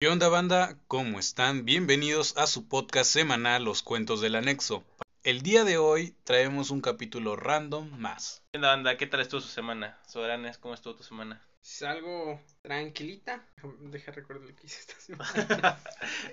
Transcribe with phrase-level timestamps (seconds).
[0.00, 0.76] ¿Qué onda banda?
[0.86, 1.64] ¿Cómo están?
[1.64, 4.84] Bienvenidos a su podcast semanal Los Cuentos del Anexo.
[5.24, 8.42] El día de hoy traemos un capítulo random más.
[8.52, 8.96] ¿Qué onda, banda?
[8.96, 9.98] ¿Qué tal estuvo su semana?
[10.06, 11.42] Soberanes, ¿cómo estuvo tu semana?
[11.64, 13.44] Es algo tranquilita.
[13.80, 15.80] Deja recuerdo lo que hice esta semana.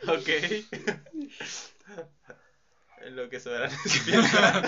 [0.10, 0.30] ok.
[3.02, 4.62] En lo que Soberanes piensa.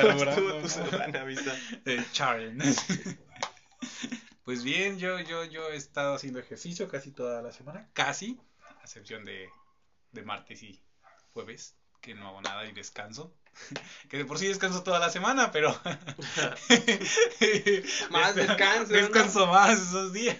[0.00, 1.56] ¿Cómo estuvo tu semana, Visa?
[1.86, 2.60] Eh, Charen.
[4.44, 8.40] Pues bien, yo, yo, yo he estado haciendo ejercicio casi toda la semana, casi,
[8.80, 9.48] a excepción de,
[10.10, 10.80] de martes y
[11.32, 13.32] jueves, que no hago nada y descanso.
[14.08, 15.70] Que de por sí descanso toda la semana, pero
[18.10, 18.98] Más descanso, ¿no?
[18.98, 20.38] Descanso más esos días.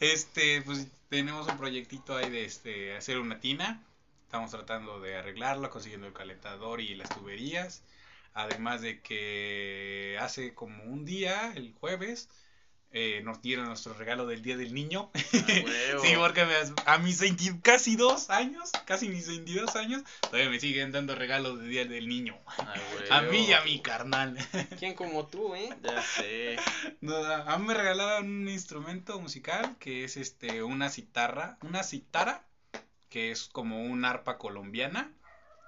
[0.00, 3.82] Este, pues tenemos un proyectito ahí de este hacer una tina.
[4.24, 7.82] Estamos tratando de arreglarlo, consiguiendo el calentador y las tuberías.
[8.34, 12.28] Además de que hace como un día, el jueves,
[12.98, 15.10] eh, nos dieron nuestro regalo del Día del Niño.
[15.34, 16.02] huevo.
[16.02, 16.54] sí, porque me-
[16.86, 21.58] a mis 20 casi dos años, casi mis 22 años, todavía me siguen dando regalos
[21.60, 22.38] del Día del Niño.
[22.56, 24.38] Ay, A mí y a mi carnal.
[24.78, 25.68] ¿Quién como tú, eh?
[25.82, 26.56] Ya sé.
[27.02, 32.46] No, a mí me regalaron un instrumento musical que es este una citarra, una citara,
[33.10, 35.12] que es como un arpa colombiana.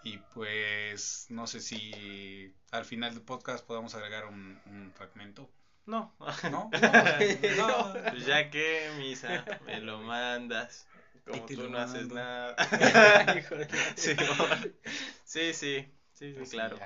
[0.03, 5.51] Y pues no sé si al final del podcast podamos agregar un, un fragmento.
[5.89, 6.15] No.
[6.51, 6.71] ¿No?
[7.57, 7.95] No, no.
[8.11, 10.87] Pues ya que, Misa, me lo mandas.
[11.27, 12.55] Como tú no haces nada.
[13.97, 14.15] Sí,
[15.25, 15.89] sí, sí.
[16.13, 16.77] Sí, sí, Pues sí, claro.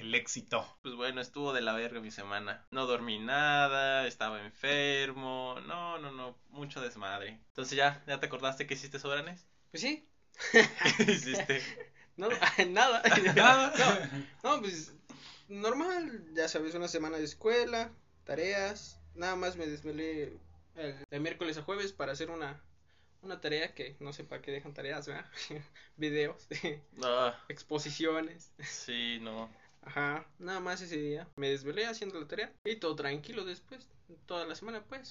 [0.00, 0.66] el éxito.
[0.82, 2.66] Pues bueno, estuvo de la verga mi semana.
[2.70, 5.56] No dormí nada, estaba enfermo.
[5.66, 7.38] No, no, no, mucho desmadre.
[7.48, 9.46] Entonces ya, ¿ya te acordaste que hiciste Sobranes?
[9.70, 10.08] Pues sí.
[10.96, 11.62] ¿Qué hiciste?
[12.16, 12.28] No,
[12.70, 13.02] nada.
[13.36, 14.10] Nada.
[14.42, 14.92] No, pues
[15.48, 17.92] normal, ya sabes, una semana de escuela,
[18.24, 19.00] tareas.
[19.14, 20.38] Nada más me desvelé
[20.76, 22.60] el, de miércoles a jueves para hacer una,
[23.22, 25.26] una tarea que no sé para qué dejan tareas, ¿verdad?
[25.96, 26.48] Videos,
[27.02, 28.52] Ah, exposiciones.
[28.60, 29.50] sí, no.
[29.82, 31.28] Ajá, nada más ese día.
[31.36, 33.86] Me desvelé haciendo la tarea y todo tranquilo después.
[34.26, 35.10] Toda la semana, pues,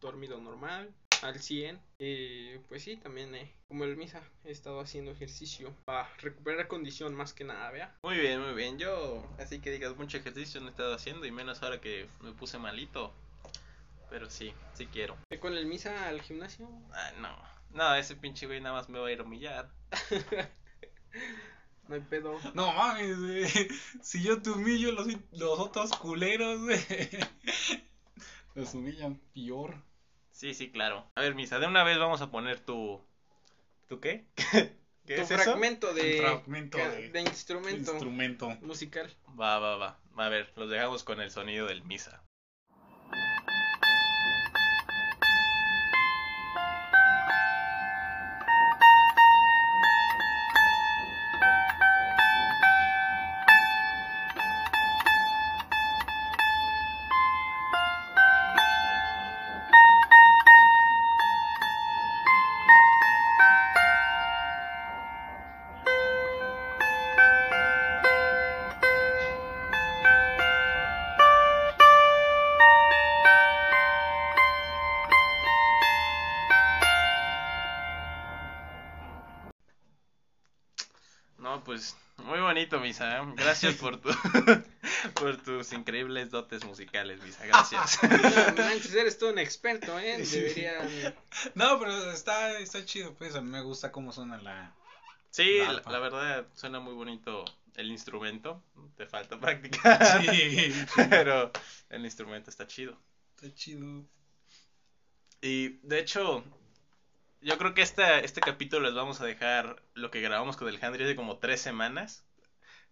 [0.00, 0.92] dormido normal,
[1.22, 1.80] al 100.
[1.98, 7.14] Y pues sí, también, eh, como el misa, he estado haciendo ejercicio para recuperar condición
[7.14, 7.96] más que nada, ¿vea?
[8.02, 8.78] Muy bien, muy bien.
[8.78, 12.32] Yo, así que digas, mucho ejercicio no he estado haciendo y menos ahora que me
[12.32, 13.12] puse malito.
[14.08, 15.16] Pero sí, sí quiero.
[15.28, 16.68] Fui con el misa al gimnasio.
[16.92, 17.36] Ah, no.
[17.72, 19.70] No, ese pinche güey nada más me va a ir a humillar.
[21.88, 22.38] No hay pedo.
[22.54, 23.48] No mames, güey.
[24.00, 26.78] Si yo te humillo, los, los otros culeros, güey.
[28.54, 29.74] Los humillan peor.
[30.40, 31.06] Sí, sí, claro.
[31.16, 32.98] A ver, Misa, de una vez vamos a poner tu...
[33.88, 34.24] ¿Tu qué?
[35.06, 35.42] ¿Qué tu es eso?
[35.42, 38.48] fragmento de, fragmento de- de instrumento, Instrumento.
[38.62, 39.14] musical.
[39.38, 40.00] Va, va, va.
[40.16, 42.22] A ver, los dejamos con el sonido del Misa.
[82.90, 83.18] Misa.
[83.18, 83.32] ¿eh?
[83.36, 84.08] Gracias por tu
[85.14, 87.46] por tus increíbles dotes musicales, Misa.
[87.46, 87.98] Gracias.
[88.56, 90.18] No manches, eres todo un experto, ¿eh?
[90.18, 91.14] Debería...
[91.54, 93.36] No, pero está, está chido, pues.
[93.36, 94.74] A mí me gusta cómo suena la.
[95.30, 95.92] Sí, La la, arpa.
[95.92, 97.44] la verdad suena muy bonito
[97.76, 98.60] el instrumento.
[98.96, 100.20] Te falta practicar.
[100.24, 100.74] Sí,
[101.08, 101.52] Pero
[101.90, 102.98] el instrumento está chido.
[103.36, 104.04] está chido.
[105.40, 106.44] Y de hecho,
[107.40, 110.82] yo creo que este, este capítulo les vamos a dejar lo que grabamos con el
[110.82, 112.24] Handry hace como tres semanas.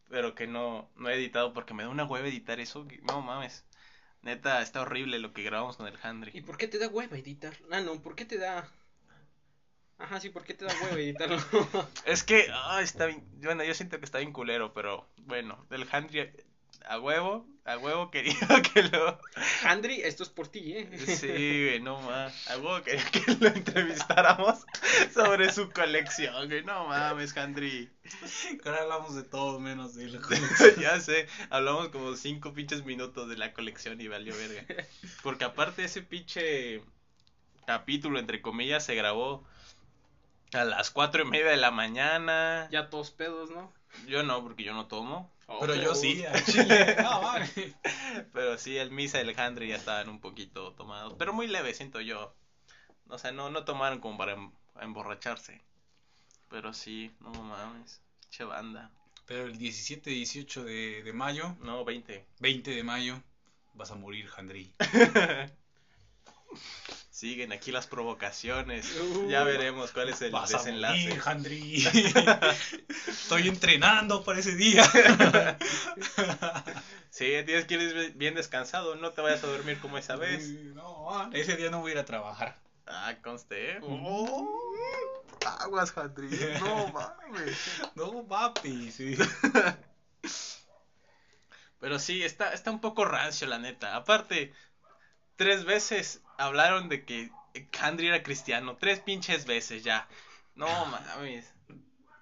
[0.09, 2.87] Pero que no, no he editado porque me da una hueva editar eso.
[3.03, 3.65] No mames.
[4.23, 5.99] Neta, está horrible lo que grabamos con el
[6.33, 6.41] ¿Y Handry.
[6.41, 7.55] por qué te da hueva editar?
[7.71, 8.69] Ah, no, ¿por qué te da...?
[9.99, 11.37] Ajá, sí, ¿por qué te da hueva editarlo?
[12.05, 13.23] Es que, ah, está bien.
[13.43, 16.31] Bueno, yo siento que está bien culero, pero bueno, el Handry
[16.89, 18.35] a huevo, a huevo quería
[18.75, 19.19] que lo.
[19.65, 20.99] Andri, esto es por ti, ¿eh?
[21.07, 22.51] Sí, güey, no mames.
[22.51, 24.65] A huevo quería que lo entrevistáramos
[25.13, 26.65] sobre su colección, güey.
[26.65, 27.91] No mames, Handry.
[28.65, 30.21] Ahora hablamos de todo menos de la
[30.81, 34.87] ya sé, hablamos como cinco pinches minutos de la colección y valió verga.
[35.23, 36.83] Porque aparte ese pinche
[37.67, 39.47] capítulo, entre comillas, se grabó
[40.55, 42.67] a las cuatro y media de la mañana.
[42.71, 43.75] Ya todos pedos, ¿no?
[44.07, 45.31] Yo no, porque yo no tomo.
[45.61, 46.97] Pero yo sí, Oh, al chile.
[47.03, 47.53] No, mames.
[48.33, 51.15] Pero sí, el Misa y el Handry ya estaban un poquito tomados.
[51.19, 52.35] Pero muy leve, siento yo.
[53.09, 55.63] O sea, no, no tomaron como para a emborracharse.
[56.51, 58.01] Pero sí, no mames,
[58.31, 58.91] che banda.
[59.27, 62.27] Pero el 17, 18 de, de mayo, No, 20.
[62.41, 63.23] 20 de mayo,
[63.75, 64.75] vas a morir, Handry.
[67.11, 68.87] Siguen aquí las provocaciones.
[68.97, 69.29] Uh.
[69.29, 71.09] ya veremos cuál es el Vas a desenlace.
[71.09, 71.85] morir, Handry.
[73.09, 74.89] Estoy entrenando para ese día.
[77.11, 80.49] Sí, tienes que ir bien descansado, no te vayas a dormir como esa vez.
[80.75, 82.57] No, ese día no voy a ir a trabajar.
[82.87, 83.73] Ah, conste.
[83.73, 83.81] ¿eh?
[83.83, 84.73] Oh.
[85.61, 86.29] aguas, Jandri.
[86.61, 87.59] No mames.
[87.97, 89.17] No, papi, sí.
[91.81, 93.95] Pero sí, está, está un poco rancio, la neta.
[93.97, 94.53] Aparte,
[95.39, 97.31] tres veces hablaron de que
[97.81, 98.77] Handry era cristiano.
[98.77, 100.07] Tres pinches veces ya.
[100.55, 101.51] No mames.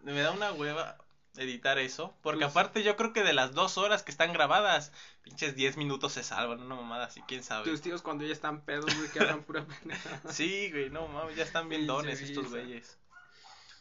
[0.03, 0.97] Me da una hueva
[1.37, 2.15] editar eso.
[2.23, 4.93] Porque Pues- aparte yo creo que de las dos horas que están grabadas,
[5.23, 6.63] pinches diez minutos se salvan.
[6.63, 7.65] Una mamada así, quién sabe.
[7.65, 10.21] Tus tíos cuando ya están pedos, güey, que hablan pura pendejada.
[10.33, 12.99] Sí, güey, no mames, ya están bien dones estos güeyes.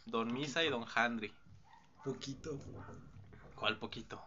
[0.06, 1.32] Don Misa y Don Handry.
[2.04, 2.58] Poquito.
[3.54, 4.20] ¿Cuál poquito?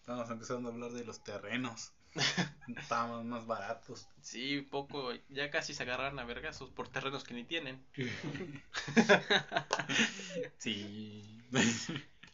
[0.00, 1.92] Estamos empezando a hablar de los terrenos.
[2.76, 4.06] Estaban más baratos.
[4.20, 7.84] Sí, poco, ya casi se agarran a vergazos por terrenos que ni tienen.
[10.58, 11.38] Sí.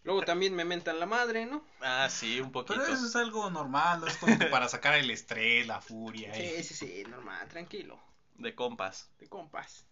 [0.04, 1.64] Luego también me mentan la madre, ¿no?
[1.80, 2.80] Ah, sí, un poquito.
[2.80, 4.06] Pero eso es algo normal, ¿no?
[4.06, 6.34] es como que para sacar el estrés, la furia.
[6.34, 7.98] Sí, y- sí, sí, normal, tranquilo.
[8.36, 9.10] De compas.
[9.18, 9.84] De compas.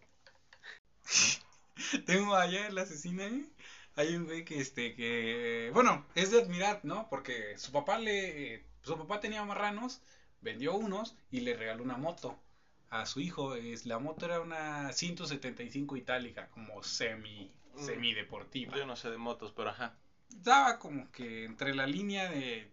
[2.07, 3.45] Tengo allá en la asesina, ¿eh?
[3.97, 7.09] Hay un güey que, este, que, bueno, es de admirar, ¿no?
[7.09, 10.01] Porque su papá le, su papá tenía marranos,
[10.41, 12.39] vendió unos y le regaló una moto
[12.91, 13.55] a su hijo.
[13.57, 17.85] Es, la moto era una 175 itálica, como semi, Mm.
[17.85, 18.75] semi deportiva.
[18.77, 19.95] Yo no sé de motos, pero ajá.
[20.31, 22.71] Estaba como que entre la línea de,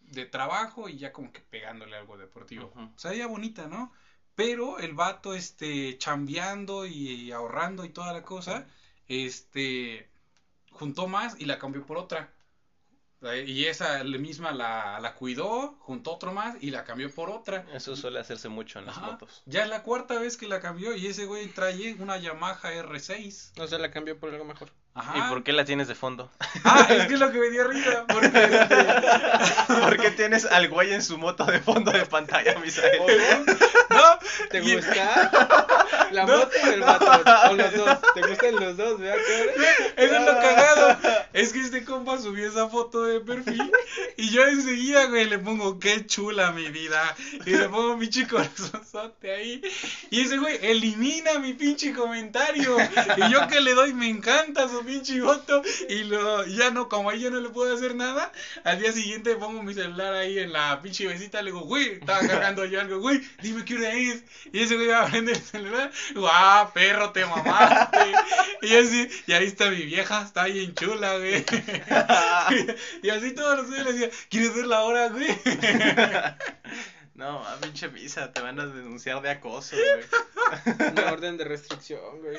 [0.00, 2.66] de trabajo y ya como que pegándole algo deportivo.
[2.66, 2.80] Ujú.
[2.82, 3.92] O sea, ya bonita, ¿no?
[4.34, 8.66] Pero el vato, este, chambeando y ahorrando y toda la cosa,
[9.08, 10.08] este,
[10.70, 12.30] juntó más y la cambió por otra.
[13.32, 17.30] Eh, Y esa la misma la, la cuidó, juntó otro más y la cambió por
[17.30, 17.64] otra.
[17.74, 19.06] Eso suele hacerse mucho en las Ajá.
[19.12, 19.42] motos.
[19.46, 23.52] Ya es la cuarta vez que la cambió y ese güey trae una Yamaha R6.
[23.56, 24.70] No se la cambió por algo mejor.
[24.94, 25.18] Ajá.
[25.18, 26.30] ¿Y por qué la tienes de fondo?
[26.64, 28.04] Ah, es que es lo que me dio risa.
[28.08, 28.28] Porque
[29.68, 33.00] ¿Por qué tienes al güey en su moto de fondo de pantalla, Misael?
[33.90, 34.18] no,
[34.50, 35.30] ¿Te gusta?
[36.12, 36.38] ¿La No.
[36.38, 37.50] moto o el vato?
[37.50, 37.98] O los dos.
[38.14, 39.16] ¿Te gustan los dos, verdad?
[39.96, 40.98] Eso es lo cagado.
[41.32, 43.70] Es que este compa subió esa foto de perfil
[44.16, 47.14] y yo enseguida, güey, le pongo qué chula mi vida.
[47.44, 49.62] Y le pongo mi chico corazonzote ahí.
[50.10, 52.76] Y ese güey elimina mi pinche comentario.
[53.16, 55.62] Y yo que le doy, me encanta su pinche foto.
[55.88, 58.32] Y lo, ya no, como ahí yo no le puedo hacer nada,
[58.64, 61.42] al día siguiente pongo mi celular ahí en la pinche besita.
[61.42, 64.22] Le digo, güey, estaba cargando yo algo, güey, dime qué hora es.
[64.52, 65.90] Y ese güey va a prender el celular.
[66.14, 68.12] ¡Guau, perro, te mamaste!
[68.62, 71.44] Y así, y ahí está mi vieja, está bien chula, güey.
[73.02, 75.26] Y así todos los días le decía, ¿quieres ver la hora, güey?
[77.14, 80.90] No, a pinche misa, te van a denunciar de acoso, güey.
[80.90, 82.36] Una orden de restricción, güey.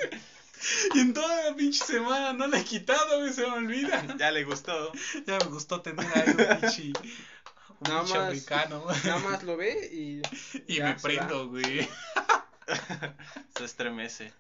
[0.94, 4.06] Y en toda la pinche semana no la he quitado, güey, se me olvida.
[4.20, 4.92] Ya le gustó.
[5.26, 6.94] Ya me gustó tener ahí un pinche,
[7.80, 8.28] un Nada pinche más.
[8.28, 8.86] africano.
[9.04, 10.22] Nada más lo ve y.
[10.68, 11.88] Y ya me prendo, güey.
[13.58, 14.34] Se estremece.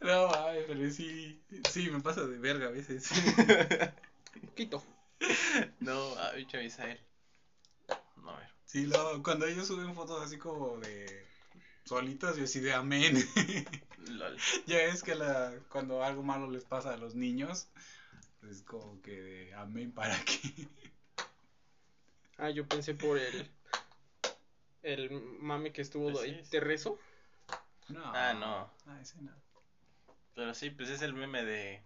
[0.00, 1.40] No, mames, pero sí,
[1.70, 3.08] sí, me pasa de verga a veces.
[4.56, 4.82] Quito.
[5.80, 6.98] No, a pinche Misael.
[8.16, 8.48] No, a ver.
[8.64, 8.90] Sí,
[9.22, 11.26] cuando ellos suben fotos así como de
[11.84, 13.16] solitos, yo así de amén.
[14.08, 14.36] Lol.
[14.66, 17.68] Ya es que la, cuando algo malo les pasa a los niños,
[18.50, 20.68] es como que de amén para qué.
[22.38, 23.50] Ah, yo pensé por el.
[24.82, 26.44] El mami que estuvo ahí.
[26.50, 26.98] ¿Te rezo?
[27.88, 28.02] No.
[28.14, 28.70] Ah, no.
[28.86, 29.32] Ah, ese no.
[30.34, 31.82] Pero sí, pues es el meme de.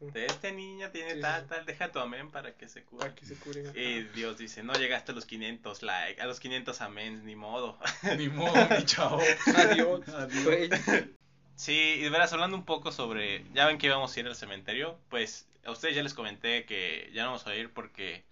[0.00, 1.48] De este niño tiene Sí, tal, sí.
[1.50, 3.00] tal, deja tu amén para que se cure.
[3.02, 3.60] Para que se cure.
[3.78, 7.78] Y Dios dice, no llegaste a los 500 like, a los 500 amén, ni modo.
[8.16, 9.20] Ni modo, mi chavo.
[9.54, 10.08] Adiós.
[10.08, 10.44] Adiós.
[10.44, 10.70] Güey.
[11.54, 14.34] Sí, y de veras, hablando un poco sobre, ya ven que íbamos a ir al
[14.34, 18.24] cementerio, pues a ustedes ya les comenté que ya no vamos a ir porque,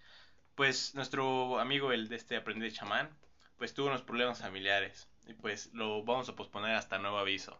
[0.55, 3.15] pues nuestro amigo, el de este aprendiz de chamán,
[3.59, 7.59] pues tuvo unos problemas familiares y pues lo vamos a posponer hasta nuevo aviso.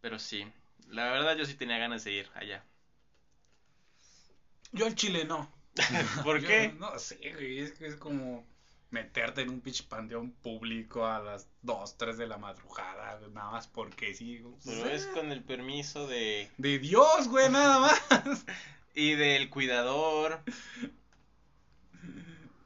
[0.00, 0.46] Pero sí,
[0.88, 2.64] la verdad yo sí tenía ganas de ir allá.
[4.72, 5.50] Yo al chile no.
[6.24, 6.74] ¿Por Yo qué?
[6.78, 8.44] No sé, güey, es que es como
[8.90, 13.68] meterte en un pinche panteón público a las 2, 3 de la madrugada, nada más
[13.68, 14.42] porque sí.
[14.64, 16.50] Pero es con el permiso de...
[16.58, 18.44] De Dios, güey, nada más.
[18.94, 20.40] Y del cuidador.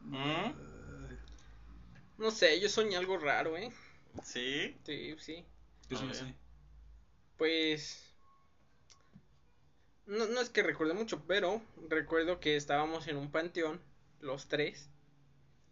[0.00, 0.63] ¿Mm?
[2.18, 3.70] No sé, yo soñé algo raro, ¿eh?
[4.22, 4.74] ¿Sí?
[4.84, 5.44] Sí, sí.
[5.88, 6.34] Sé.
[7.36, 8.12] Pues.
[10.06, 13.80] No, no es que recuerde mucho, pero recuerdo que estábamos en un panteón,
[14.20, 14.88] los tres.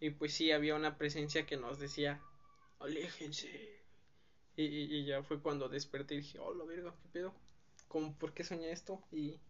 [0.00, 2.20] Y pues sí, había una presencia que nos decía:
[2.80, 3.49] Aléjense.
[4.56, 7.34] Y, y, y ya fue cuando desperté y dije: Oh, la verga, ¿qué pedo?
[7.88, 9.02] ¿Cómo, ¿Por qué soñé esto?
[9.12, 9.40] Y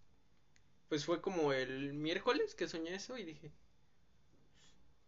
[0.88, 3.52] pues fue como el miércoles que soñé eso y dije: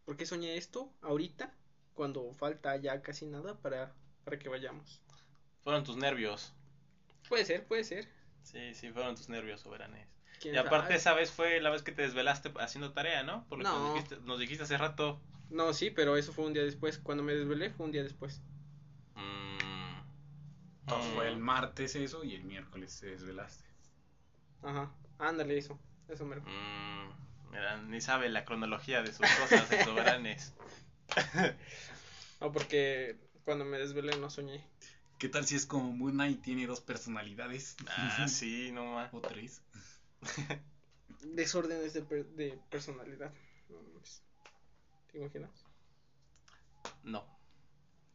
[0.04, 1.52] ¿Por qué soñé esto ahorita?
[1.94, 5.02] Cuando falta ya casi nada para, para que vayamos.
[5.64, 6.52] Fueron tus nervios.
[7.28, 8.08] Puede ser, puede ser.
[8.42, 10.06] Sí, sí, fueron tus nervios soberanes.
[10.40, 10.96] ¿Quién Y aparte sabe?
[10.96, 13.44] esa vez fue la vez que te desvelaste haciendo tarea, ¿no?
[13.48, 13.78] Por lo que No.
[13.80, 15.20] nos dijiste, nos dijiste hace rato.
[15.48, 16.98] No, sí, pero eso fue un día después.
[16.98, 18.42] Cuando me desvelé fue un día después.
[19.16, 20.02] Mm,
[20.82, 23.64] Entonces mm, fue el martes eso y el miércoles te desvelaste.
[24.62, 25.78] Ajá, ándale eso.
[26.08, 30.54] Eso me mm, mira, ni sabe la cronología de sus cosas de soberanes.
[32.40, 34.62] No, porque cuando me desvelé no soñé.
[35.18, 37.76] ¿Qué tal si es como Muna y tiene dos personalidades?
[37.86, 39.12] Ah, sí, no más.
[39.14, 39.62] O tres.
[41.22, 43.32] Desórdenes de, per- de personalidad.
[45.10, 45.50] ¿Te imaginas?
[47.04, 47.24] No.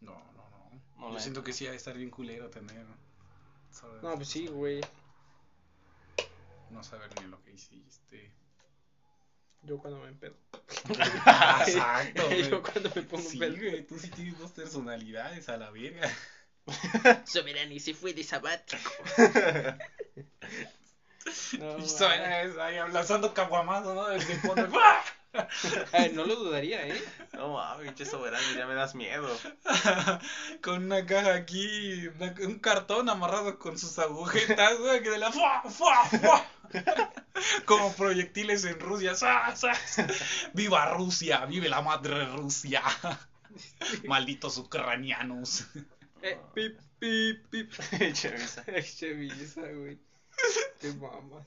[0.01, 0.81] No, no, no.
[0.97, 2.85] No, Yo siento que sí ha de estar bien culero tener.
[4.01, 4.81] No, pues sí, güey.
[6.69, 8.31] No saber ni lo que hiciste.
[9.61, 10.35] Yo cuando me empedo.
[10.89, 12.49] Exacto, güey.
[12.49, 13.55] Yo cuando me pongo Sí, pedo.
[13.55, 16.09] güey, tú sí tienes dos personalidades a la verga.
[17.25, 18.91] Soberani se fue de sabático.
[21.59, 24.07] No, Y eso ahí lanzando caguamazo, ¿no?
[24.07, 24.67] Desde el fondo.
[24.81, 25.03] ¡ah!
[26.13, 27.03] No lo dudaría, ¿eh?
[27.33, 29.27] No mames, pinche soberano, ya me das miedo.
[30.61, 35.31] con una caja aquí, una- un cartón amarrado con sus agujetas, güey, que de la
[35.31, 36.45] ¡fua, fua, fua!
[37.65, 39.15] Como proyectiles en Rusia.
[39.15, 39.71] ¡sa, sa!
[40.53, 41.45] ¡Viva Rusia!
[41.45, 42.83] ¡Vive la madre Rusia!
[44.07, 45.65] Malditos ucranianos.
[46.21, 47.71] Eh, pip, pip, pip.
[48.83, 49.99] Chevisa, güey.
[50.81, 51.45] Qué mama.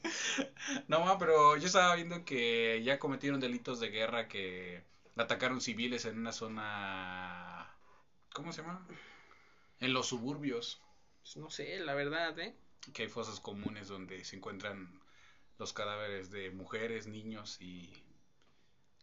[0.89, 4.85] No, ma, pero yo estaba viendo que ya cometieron delitos de guerra que
[5.17, 7.75] atacaron civiles en una zona.
[8.33, 8.87] ¿Cómo se llama?
[9.81, 10.81] En los suburbios.
[11.23, 12.55] Pues no sé, la verdad, ¿eh?
[12.93, 15.01] que hay fosas comunes donde se encuentran
[15.59, 17.93] los cadáveres de mujeres, niños y,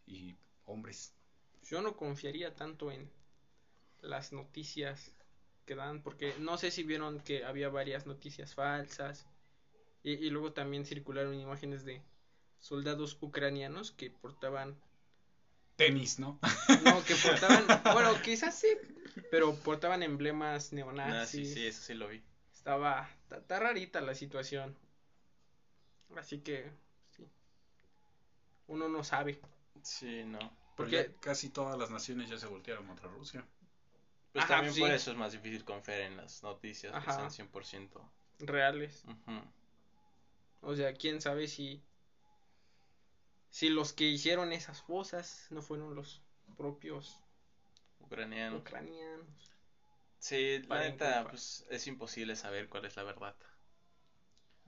[0.05, 1.13] y hombres.
[1.63, 3.09] Yo no confiaría tanto en
[4.01, 5.13] las noticias
[5.65, 9.25] que dan, porque no sé si vieron que había varias noticias falsas.
[10.03, 12.01] Y, y luego también circularon imágenes de
[12.59, 14.75] soldados ucranianos que portaban.
[15.75, 16.39] Tenis, ¿no?
[16.83, 17.65] No, que portaban.
[17.93, 18.67] bueno, quizás sí,
[19.31, 21.47] pero portaban emblemas Ah, neonazis.
[21.49, 22.21] sí, sí, eso sí lo vi.
[22.53, 23.09] Estaba.
[23.31, 24.75] Está, rarita la situación.
[26.17, 26.69] Así que.
[27.15, 27.27] Sí.
[28.67, 29.39] Uno no sabe.
[29.83, 30.39] Sí, no.
[30.75, 31.15] Porque Porque.
[31.21, 33.45] casi todas las naciones ya se voltearon contra Rusia.
[34.33, 34.81] Pues Ajá, también sí.
[34.81, 37.05] por eso es más difícil confiar en las noticias Ajá.
[37.23, 38.01] que sean 100%.
[38.39, 39.03] reales.
[39.05, 39.41] Ujú.
[40.61, 41.81] O sea, quién sabe si.
[43.51, 46.21] Si los que hicieron esas fosas no fueron los
[46.57, 47.19] propios
[47.99, 48.57] Ucraniano.
[48.57, 49.51] ucranianos.
[50.19, 53.35] Sí, la neta, pues es imposible saber cuál es la verdad.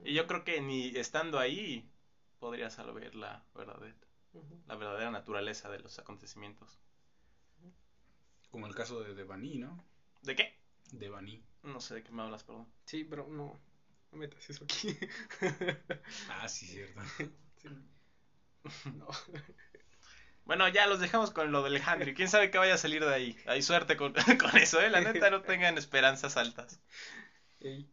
[0.03, 1.89] Y yo creo que ni estando ahí
[2.39, 3.95] podrías saber la verdadera,
[4.33, 4.59] Ujú.
[4.67, 6.79] la verdadera naturaleza de los acontecimientos.
[8.51, 9.83] Como el caso de Devani, ¿no?
[10.21, 10.53] ¿De qué?
[10.91, 11.41] Devani.
[11.63, 12.67] No sé de qué me hablas, perdón.
[12.85, 13.59] Sí, pero no.
[14.11, 14.97] No metas eso aquí.
[16.29, 17.01] Ah, sí, cierto.
[17.61, 17.69] Sí.
[18.93, 19.07] No.
[20.45, 22.13] Bueno, ya los dejamos con lo del Henry.
[22.13, 23.37] ¿Quién sabe qué vaya a salir de ahí?
[23.45, 24.89] Hay suerte con, con eso, ¿eh?
[24.89, 26.79] La neta, no tengan esperanzas altas.
[27.59, 27.87] Ey.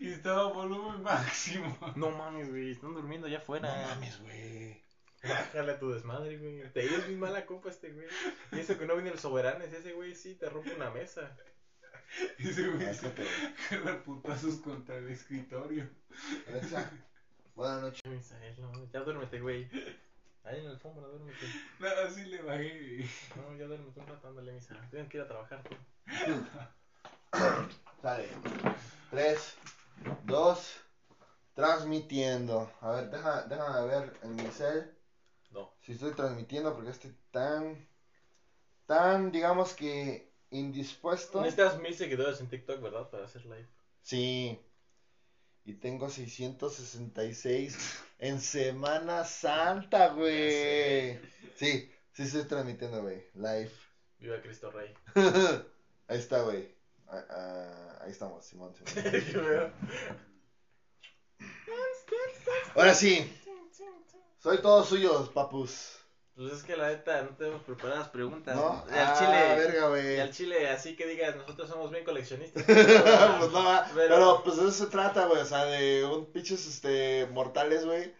[0.00, 1.78] Y estaba a volumen máximo.
[1.96, 3.96] No mames, güey, están durmiendo ya afuera.
[4.20, 4.82] güey.
[5.22, 6.70] Bájale a tu desmadre, güey.
[6.72, 8.06] Te es muy mala copa este, güey.
[8.52, 11.36] Y eso que no viene el soberanes, ese güey sí te rompe una mesa.
[12.38, 13.06] Ese güey Ah, se
[13.76, 15.88] agarra putazos contra el escritorio.
[16.48, 16.90] Alexa,
[17.54, 18.02] buenas noches.
[18.06, 19.68] Misael, no, ya duérmete, güey.
[20.44, 21.46] Ahí en la alfombra, duérmete.
[21.80, 23.04] No, así le bajé.
[23.34, 24.76] No, ya duérmete un rato, ándale, misa.
[24.90, 25.76] Tienen que ir a trabajar, tú.
[28.02, 28.28] Sale.
[29.10, 29.54] 3,
[30.24, 30.80] 2,
[31.54, 32.70] transmitiendo.
[32.80, 34.94] A ver, deja, déjame ver en mi cel
[35.50, 35.72] No.
[35.82, 37.86] si estoy transmitiendo porque estoy tan,
[38.86, 41.40] tan, digamos que indispuesto.
[41.40, 43.08] Necesitas mil seguidores en TikTok, ¿verdad?
[43.10, 43.68] Para hacer live.
[44.02, 44.60] Sí.
[45.64, 51.18] Y tengo 666 en Semana Santa, güey.
[51.56, 53.24] Sí, sí estoy transmitiendo, güey.
[53.34, 53.72] Live.
[54.18, 54.94] Viva Cristo Rey.
[56.08, 56.74] Ahí está, güey.
[57.08, 58.74] Ah, ah, ahí estamos, Simón.
[58.74, 58.92] Simón.
[58.94, 59.72] Qué veo.
[62.74, 63.32] Ahora sí.
[64.38, 65.95] Soy todo suyo, papus.
[66.36, 68.54] Pues es que la neta no tenemos preparadas preguntas.
[68.54, 68.84] ¿No?
[68.90, 69.56] Y al Ah, chile.
[69.56, 72.62] verga, Y al chile, así que digas, nosotros somos bien coleccionistas.
[72.66, 73.86] pues no, va.
[73.94, 77.86] Pero- pero, pues de eso se trata, güey, o sea, de un pinches, este, mortales,
[77.86, 78.14] güey,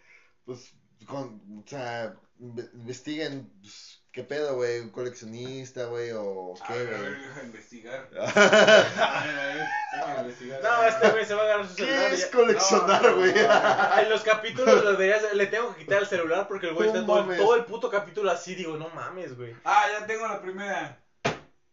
[0.45, 0.73] pues,
[1.05, 6.87] con, o sea, inve- investiguen, pues, qué pedo, güey, un coleccionista, güey, o qué, güey.
[6.87, 8.07] ver, deja investigar.
[8.17, 10.59] A ver, a ver, deja investigar.
[10.63, 12.07] No, este güey se va a agarrar su celular.
[12.09, 13.31] ¿Qué es coleccionar, güey?
[13.33, 13.99] no.
[14.01, 16.95] En los capítulos los deberías- le tengo que quitar el celular porque el güey No
[16.95, 17.37] está todo, mames.
[17.37, 18.55] todo el puto capítulo así.
[18.55, 19.55] Digo, no mames, güey.
[19.63, 20.97] Ah, ya tengo la primera.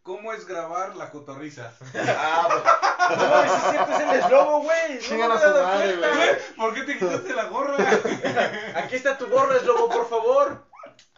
[0.03, 1.73] ¿Cómo es grabar la cotorriza?
[1.95, 4.87] Ah, No mames, es cierto, es el eslobo, güey.
[4.89, 6.17] pues, No chingan me a su dado madre, cuenta.
[6.17, 6.29] güey.
[6.59, 7.77] ¿Por qué te quitaste la gorra?
[8.77, 10.74] Aquí está tu gorra, eslobo, por favor.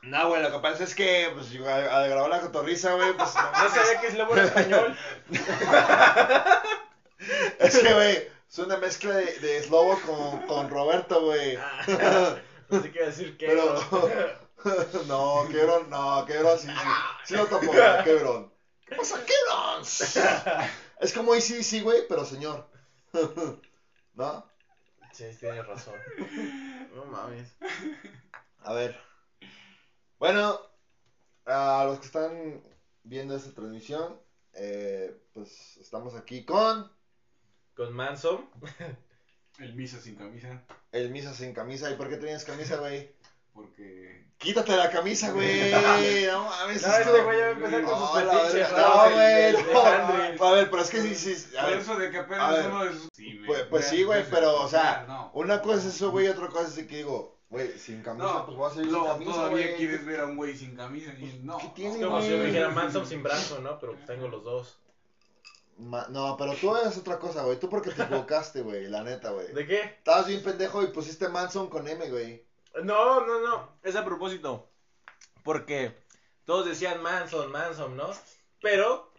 [0.07, 3.35] No, güey, lo que pasa es que, pues, yo al, grabar la cotorriza, güey, pues,
[3.35, 4.97] no No sabía que eslobo era español.
[7.59, 11.59] Es que, güey, es una mezcla de, de Slobo con, con Roberto, güey.
[12.69, 13.47] No sé qué decir que.
[13.47, 13.75] Pero,
[15.07, 16.75] no, Quebron, no, Quebron sí, sí,
[17.25, 18.53] sí lo topó, güey, Quebron.
[18.87, 19.83] ¿Qué pasa, Quebron?
[21.01, 22.69] Es como Easy, sí, güey, pero señor.
[24.15, 24.47] ¿No?
[25.13, 25.95] Sí, tienes razón.
[26.95, 27.57] No mames.
[28.63, 29.01] A ver.
[30.19, 30.59] Bueno,
[31.47, 32.63] a los que están
[33.03, 34.19] viendo esta transmisión,
[34.55, 36.91] eh, pues estamos aquí con
[37.75, 38.49] Con Manson.
[39.59, 40.63] El misa sin camisa.
[40.93, 41.91] el Misa sin camisa.
[41.91, 43.11] ¿Y por qué tenías camisa, güey?
[43.53, 44.27] Porque.
[44.39, 45.71] Quítate la camisa, güey.
[45.73, 46.27] No mames.
[46.27, 48.73] No, esto- este güey ya va a empezar con No, sus la fetiches.
[48.73, 50.45] No, güey, no.
[50.47, 51.57] A ver, pero es que sí, sí.
[51.57, 53.09] A Por ver, eso de que a apenas uno de sus.
[53.71, 55.31] Pues, sí, güey, pero, o sea, no.
[55.33, 58.47] una cosa es eso, güey, y otra cosa es que digo, güey, sin camisa, No,
[58.47, 61.13] pues voy a salir sin no, camisa, todavía quieres ver a un güey sin camisa
[61.19, 61.59] y no.
[61.59, 63.79] ¿Qué tiene, Es como si yo dijera Manson sin brazo, ¿no?
[63.79, 64.79] Pero tengo los dos.
[65.79, 67.59] Ma- no, pero tú eres otra cosa, güey.
[67.61, 69.53] Tú porque te equivocaste, güey, la neta, güey.
[69.53, 69.81] ¿De qué?
[69.83, 72.45] Estabas bien pendejo y pusiste Manson con M, güey.
[72.83, 73.73] No, no, no.
[73.83, 74.69] Es a propósito.
[75.43, 75.95] Porque
[76.45, 78.11] todos decían Manson, Manson, ¿no?
[78.63, 79.13] Pero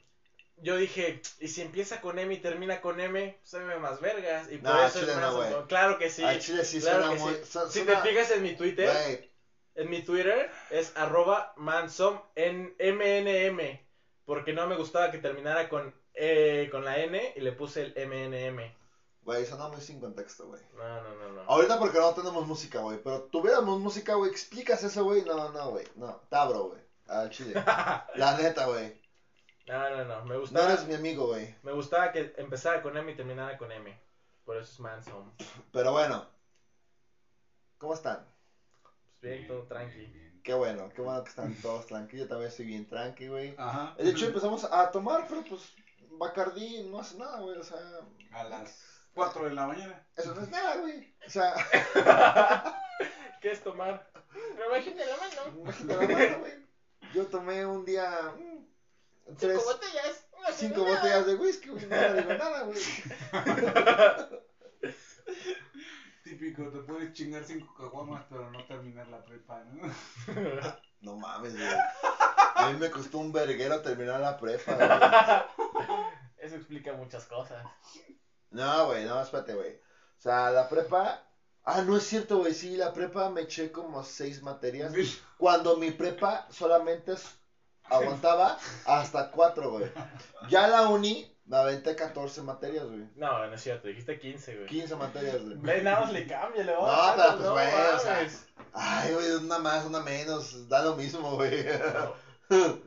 [0.60, 3.38] yo dije, ¿y si empieza con M y termina con M?
[3.44, 4.52] Se ve más vergas.
[4.52, 5.68] Y por eso chile es no.
[5.68, 6.24] Claro que sí.
[6.24, 7.60] Al chile sí claro suena que muy- sí.
[7.70, 9.32] Si te fijas en mi Twitter, Güey,
[9.76, 13.80] en mi Twitter es arroba Manson en MNM.
[14.26, 17.94] Porque no me gustaba que terminara con, eh, con la N y le puse el
[17.96, 18.76] MNM.
[19.22, 20.62] güey, suena muy sin contexto, güey.
[20.76, 21.42] No, no, no, no.
[21.44, 22.98] Ahorita porque no tenemos música, güey.
[23.04, 25.22] Pero tuviéramos música, güey, explicas eso, güey.
[25.24, 25.86] No, no, güey.
[25.96, 26.80] No, tabro, güey.
[27.08, 27.54] Al chile.
[28.16, 28.97] La neta, güey.
[29.68, 30.26] No, no, no.
[30.26, 31.54] Me No gustaba, eres mi amigo, güey.
[31.64, 33.98] me gustaba que empezara con M y terminara con M.
[34.46, 35.32] Por eso es Manson.
[35.74, 36.26] Pero bueno.
[37.78, 38.26] ¿Cómo están?
[39.20, 40.06] Pues bien, todo tranqui.
[40.06, 40.42] bien.
[40.44, 42.26] Qué bueno, qué bueno que están todos tranquilos.
[42.26, 43.54] Yo también estoy bien tranqui, güey.
[43.58, 43.94] Ajá.
[43.98, 45.74] De hecho, empezamos a tomar, pero pues
[46.12, 47.58] Bacardí no hace nada, güey.
[47.58, 47.78] O sea,
[48.32, 50.08] A las 4 de la mañana.
[50.16, 51.14] eso no es nada, güey.
[51.26, 51.54] O sea,
[53.42, 54.10] ¿Qué es tomar?
[54.56, 55.60] Rebajita la mano.
[55.62, 56.54] imagínate la mano, güey.
[57.14, 58.34] Yo tomé un día
[59.38, 60.26] tres, botellas.
[60.54, 61.86] cinco botellas de whisky, güey.
[61.88, 62.80] No le digo nada, güey.
[66.24, 69.94] Típico, te puedes chingar 5 caguamas, pero no terminar la prepa, ¿no?
[71.00, 71.70] No mames, güey.
[72.56, 74.90] A mí me costó un verguero terminar la prepa, güey.
[76.38, 77.66] Eso explica muchas cosas.
[78.50, 79.76] No, güey, no, espérate, güey.
[79.76, 81.24] O sea, la prepa.
[81.64, 82.54] Ah, no es cierto, güey.
[82.54, 84.92] Sí, la prepa me eché como seis materias.
[85.38, 87.37] Cuando mi prepa solamente es-
[87.90, 89.92] aguantaba hasta cuatro, güey.
[90.50, 93.06] Ya la uni me aventé 14 materias, güey.
[93.16, 93.88] No, no es cierto.
[93.88, 94.68] Dijiste 15, güey.
[94.68, 95.58] 15 materias, güey.
[95.58, 98.28] Ve, nada más le cambia, le No, va pero pues, no güey, o sea.
[98.74, 100.68] Ay, güey, una más, una menos.
[100.68, 101.66] Da lo mismo, güey.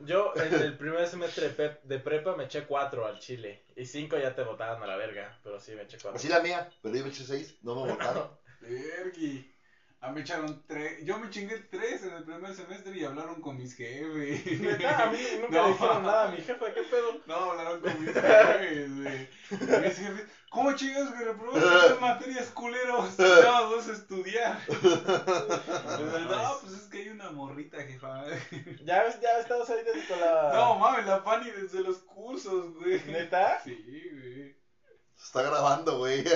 [0.05, 3.63] Yo en el primer semestre de, pep- de prepa me eché 4 al chile.
[3.75, 5.39] Y 5 ya te botaban a la verga.
[5.43, 6.17] Pero sí me eché 4.
[6.17, 7.57] Así la mía, pero yo me eché 6.
[7.61, 8.27] No me votaron.
[8.61, 9.50] Vergui.
[10.03, 11.05] A mí me echaron tres.
[11.05, 14.59] Yo me chingué tres en el primer semestre y hablaron con mis jefes.
[14.59, 15.67] Neta, a mí nunca No.
[15.67, 17.21] le dijeron nada a mi jefa, ¿qué pedo?
[17.27, 19.29] No, hablaron con mis jefes, güey.
[19.51, 23.19] Mis jefes, ¿cómo chingas que reprobaste materias culeros?
[23.19, 24.59] No, vas a estudiar.
[24.69, 28.23] No, pues es que hay una morrita, jefa.
[28.83, 30.51] Ya ves, ya estamos ahorita con la.
[30.53, 33.03] No, mames, la Fanny desde los cursos, güey.
[33.05, 33.61] ¿Neta?
[33.63, 33.75] Sí,
[34.11, 34.55] güey.
[35.15, 36.23] Se está grabando, güey.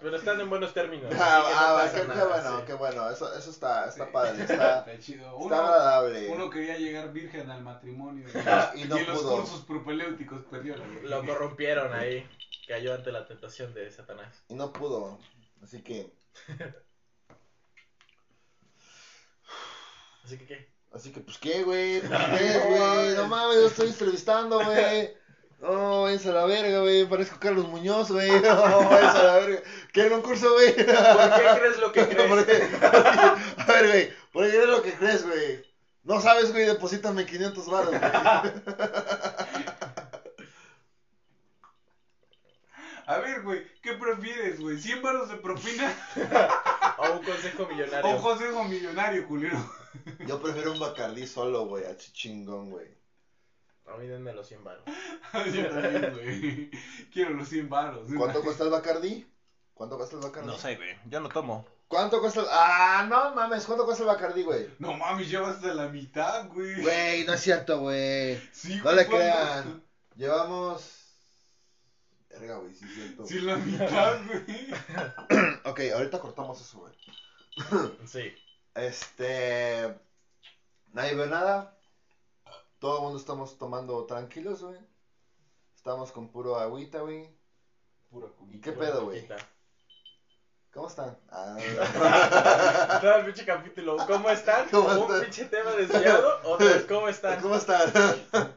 [0.00, 1.12] Pero están en buenos términos.
[1.18, 2.64] Ah, no ah, qué, bueno, sí.
[2.66, 3.10] qué bueno.
[3.10, 4.10] Eso, eso está, está Sí.
[4.12, 4.42] padre.
[4.42, 5.24] Está, Está chido.
[5.26, 6.28] está Uno, agradable.
[6.28, 8.26] uno quería llegar virgen al matrimonio.
[8.74, 11.20] Y no los cursos propedéuticos perdió la virginidad.
[11.20, 12.26] Lo corrompieron ahí.
[12.66, 14.42] Cayó ante la tentación de Satanás.
[14.48, 15.18] Y no pudo.
[15.62, 16.12] Así que,
[20.24, 20.68] Así que, ¿qué?
[20.92, 22.00] así que, pues, ¿qué, güey?
[22.02, 23.14] ¿qué, güey?
[23.16, 25.16] No mames, yo estoy entrevistando, güey.
[25.60, 27.04] No, váyanse a la verga, güey.
[27.08, 28.30] Parezco Carlos Muñoz, güey.
[28.30, 28.40] No,
[28.90, 29.62] váyanse a la verga.
[29.92, 30.72] ¿Quieren un curso, güey?
[30.74, 32.68] ¿Por qué crees lo que ¿Por crees?
[32.68, 32.78] qué?
[32.86, 34.12] A ver, güey.
[34.32, 35.64] ¿Por qué crees lo que crees, güey?
[36.04, 36.64] No sabes, güey.
[36.64, 38.00] Deposítame 500 baros, güey.
[43.06, 44.76] A ver, güey, ¿qué prefieres, güey?
[44.76, 45.90] ¿100 baros de propina
[46.98, 48.10] O un consejo o millonario.
[48.16, 49.56] un consejo millonario, culero?
[50.26, 51.86] Yo prefiero un Bacardí solo, güey.
[51.86, 52.86] A chingón, güey.
[53.92, 54.84] A mí denme los 100 baros.
[55.54, 56.70] Yo también, güey.
[57.12, 58.08] Quiero los 100 baros.
[58.16, 59.26] ¿Cuánto cuesta el Bacardí?
[59.74, 60.46] ¿Cuánto cuesta el Bacardí?
[60.46, 60.96] No sé, güey.
[61.06, 61.66] Yo no tomo.
[61.88, 62.46] ¿Cuánto cuesta el...
[62.50, 63.64] Ah, no mames.
[63.64, 64.68] ¿Cuánto cuesta el Bacardí, güey?
[64.78, 66.82] No mames, llevas hasta la mitad, güey.
[66.82, 68.36] Güey, no es cierto, güey.
[68.52, 69.16] Sí, No le ¿cuánto?
[69.16, 69.84] crean.
[70.16, 70.94] Llevamos...
[72.28, 73.26] Verga, güey, sí es cierto.
[73.26, 74.44] Sí, la mitad, güey.
[75.64, 76.94] Ok, ahorita cortamos eso, güey.
[78.06, 78.34] Sí.
[78.74, 79.94] Este...
[80.92, 81.77] Nadie ve nada.
[82.78, 84.78] Todo el mundo estamos tomando tranquilos, güey.
[85.74, 87.28] Estamos con puro agüita, güey.
[88.10, 89.28] Pura ¿Y qué pedo, güey?
[90.72, 91.18] ¿Cómo están?
[91.30, 91.56] Ah,
[93.00, 93.96] Todo el pinche capítulo.
[94.06, 94.68] ¿Cómo están?
[94.68, 96.40] ¿Cómo un pinche tema desviado.
[96.44, 97.40] Otra vez, ¿cómo están?
[97.40, 97.92] ¿Cómo están?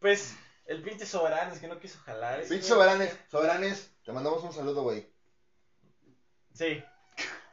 [0.00, 0.34] Pues,
[0.66, 2.40] el pinche soberano es que no quiso jalar.
[2.40, 5.08] es Pinches que- soberanes, soberanes, te mandamos un saludo, güey.
[6.52, 6.82] Sí.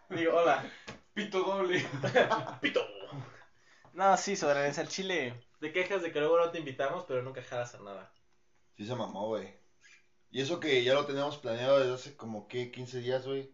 [0.09, 0.67] Digo, hola.
[1.13, 1.87] Pito doble.
[2.59, 2.81] Pito.
[3.93, 5.35] No, sí, sobre el chile.
[5.59, 8.11] Te quejas de que luego no te invitamos, pero nunca jalas a nada.
[8.77, 9.53] Sí se mamó, güey.
[10.31, 12.71] Y eso que ya lo teníamos planeado desde hace como, ¿qué?
[12.71, 13.51] 15 días, güey.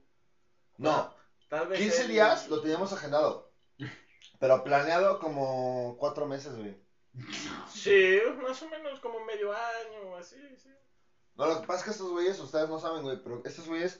[0.77, 1.13] No,
[1.49, 1.79] Tal vez.
[1.79, 3.51] 15 él- días lo teníamos agendado.
[4.39, 6.75] Pero planeado como 4 meses, güey.
[7.73, 10.69] Sí, más o menos como medio año así, sí.
[11.35, 13.99] No, lo que pasa es que estos güeyes, ustedes no saben, güey, pero estos güeyes,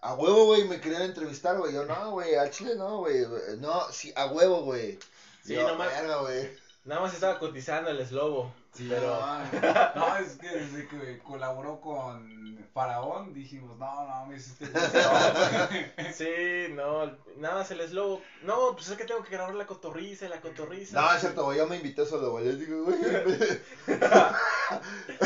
[0.00, 1.72] a huevo, güey, me querían entrevistar, güey.
[1.72, 3.24] Yo, no, güey, al chile no, güey.
[3.58, 4.98] No, sí, a huevo, güey.
[5.44, 6.50] Sí, Yo, nomás- verga, güey.
[6.84, 8.54] Nada más estaba cotizando el eslobo.
[8.72, 9.18] Sí, pero.
[9.96, 17.06] no, es que desde que colaboró con Faraón dijimos, no, no, este güey- Sí, no,
[17.36, 18.22] nada más el eslobo.
[18.42, 20.98] No, pues es que tengo que grabar la cotorriza, la cotorriza.
[21.00, 22.46] No, es cierto, güey, yo me invité solo, güey.
[22.46, 22.98] Les digo, güey.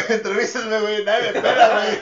[0.08, 2.00] Entrevístenme, güey, nadie me espera, güey.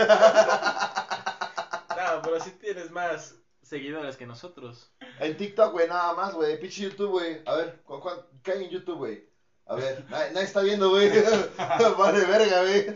[2.17, 4.91] No, pero sí tienes más seguidores que nosotros.
[5.19, 6.59] En TikTok, güey, nada más, güey.
[6.61, 7.43] Pinche YouTube, güey.
[7.47, 8.11] A ver, ¿cu cu
[8.43, 9.32] qué hay en YouTube, güey?
[9.73, 11.09] A ver, nadie, nadie está viendo, güey.
[11.99, 12.95] vale, verga, güey.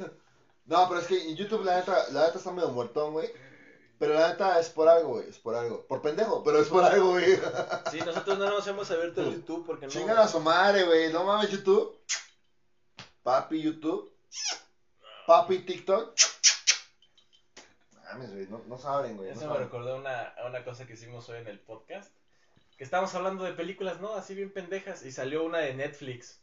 [0.67, 3.31] No, pero es que en YouTube la neta, la neta está medio muertón, güey.
[3.99, 5.29] Pero la neta es por algo, güey.
[5.31, 5.87] Es por algo.
[5.87, 7.39] Por pendejo, pero es por algo, güey.
[7.91, 9.93] Sí, nosotros no nos hemos abierto el YouTube porque no.
[9.93, 11.11] Chingan a su madre, güey.
[11.12, 11.99] No mames, YouTube.
[13.23, 14.12] Papi, YouTube.
[15.27, 16.15] Papi, TikTok.
[18.05, 18.47] Mames, güey.
[18.49, 19.31] No, no saben, güey.
[19.31, 19.62] no Eso me saben.
[19.65, 22.12] recordó una, a una cosa que hicimos hoy en el podcast.
[22.77, 24.15] Que estábamos hablando de películas, ¿no?
[24.15, 25.05] Así bien pendejas.
[25.07, 26.41] Y salió una de Netflix.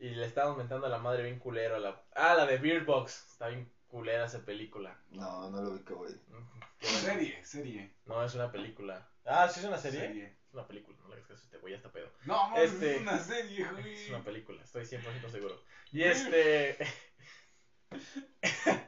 [0.00, 1.76] Y le estábamos mentando a la madre bien culero.
[1.76, 2.02] a La...
[2.14, 3.26] Ah, la de Beard Box.
[3.32, 4.96] Está bien culera esa película.
[5.10, 5.80] No, no lo vi.
[5.84, 6.16] Qué bueno.
[6.80, 7.92] Serie, serie.
[8.06, 9.08] No, es una película.
[9.24, 10.00] Ah, ¿sí es una serie?
[10.00, 10.24] Serie.
[10.46, 10.96] Es una película.
[11.02, 12.08] No le hagas caso a este güey, ya está pedo.
[12.24, 13.94] No, mames, Este- es una serie, güey.
[13.94, 15.60] Es una película, estoy 100% seguro.
[15.90, 16.76] Y este...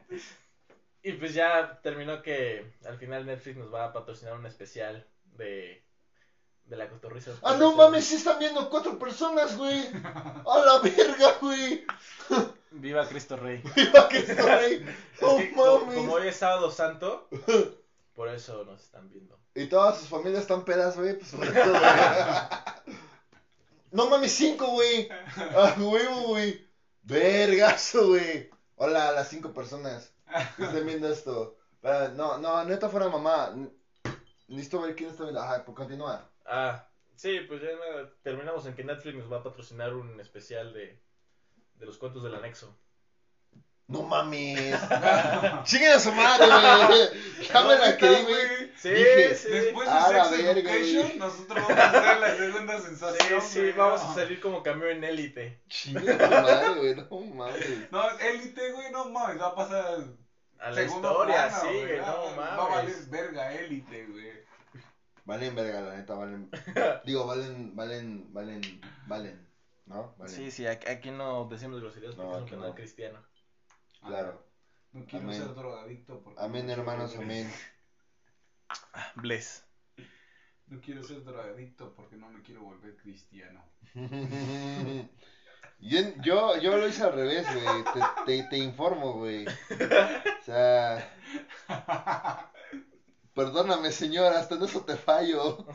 [1.03, 5.83] y pues ya terminó que al final Netflix nos va a patrocinar un especial de,
[6.71, 7.33] de la cotorriza.
[7.43, 9.91] Ah, no mames, sí están viendo cuatro personas, güey.
[10.47, 11.85] A la verga, güey.
[12.71, 13.61] Viva Cristo Rey.
[13.77, 14.87] Viva Cristo Rey.
[15.17, 15.95] Es No que mames.
[15.97, 17.29] como hoy es sábado santo,
[18.15, 19.37] por eso nos están viendo.
[19.55, 21.19] Y todas sus familias están pedas, güey.
[21.19, 22.97] Pues por eso, güey.
[23.91, 25.09] No mames, cinco, güey.
[25.77, 26.71] Huevo, güey.
[27.03, 28.49] Vergazo, güey.
[28.77, 30.13] Hola a las cinco personas
[30.57, 31.57] que estén viendo esto.
[31.73, 33.53] Espera, no, no, neta fuera mamá.
[34.47, 35.43] Necesito ver quién está viendo.
[35.43, 36.30] Ajá, pues continúa.
[36.53, 37.69] Ah, sí, pues ya
[38.23, 41.01] terminamos en que Netflix nos va a patrocinar un especial de,
[41.75, 42.77] de los cuentos del anexo.
[43.87, 44.79] No mames.
[45.65, 46.47] Chinguen a su madre,
[46.87, 47.49] güey.
[47.53, 48.73] Ya me la güey.
[48.77, 49.49] Sí, Dije, sí.
[49.49, 53.41] Después de Sex Education, nosotros vamos a hacer la segunda Sí, sensación.
[53.43, 55.61] sí, güey, vamos a salir como cambio en élite.
[55.69, 56.95] Chinguen a su madre, güey.
[56.95, 57.91] No mames.
[57.91, 59.99] No, élite, güey, no mames, va a pasar
[60.61, 63.11] A la historia, plano, sí, güey, no Va a valer mames.
[63.11, 64.40] verga élite, güey.
[65.31, 66.51] Valen verga, la neta, valen.
[67.05, 68.61] Digo, valen, valen, valen,
[69.07, 69.47] valen.
[69.87, 70.13] ¿No?
[70.19, 70.35] Valen.
[70.35, 72.75] Sí, sí, aquí, aquí no Decimos groserías porque No, es un aquí canal no.
[72.75, 73.23] cristiano.
[74.01, 74.45] Claro.
[74.91, 75.41] No quiero Amén.
[75.41, 76.21] ser drogadicto.
[76.21, 77.49] Porque Amén, no hermanos, amén.
[79.15, 79.65] Bless.
[80.67, 83.65] No quiero ser drogadicto porque no me quiero volver cristiano.
[85.83, 87.85] Yo, yo, yo lo hice al revés, güey.
[87.85, 88.01] Te,
[88.43, 89.47] te, te informo, güey.
[89.47, 91.11] O sea,
[93.35, 95.65] perdóname, señor, hasta en eso te fallo.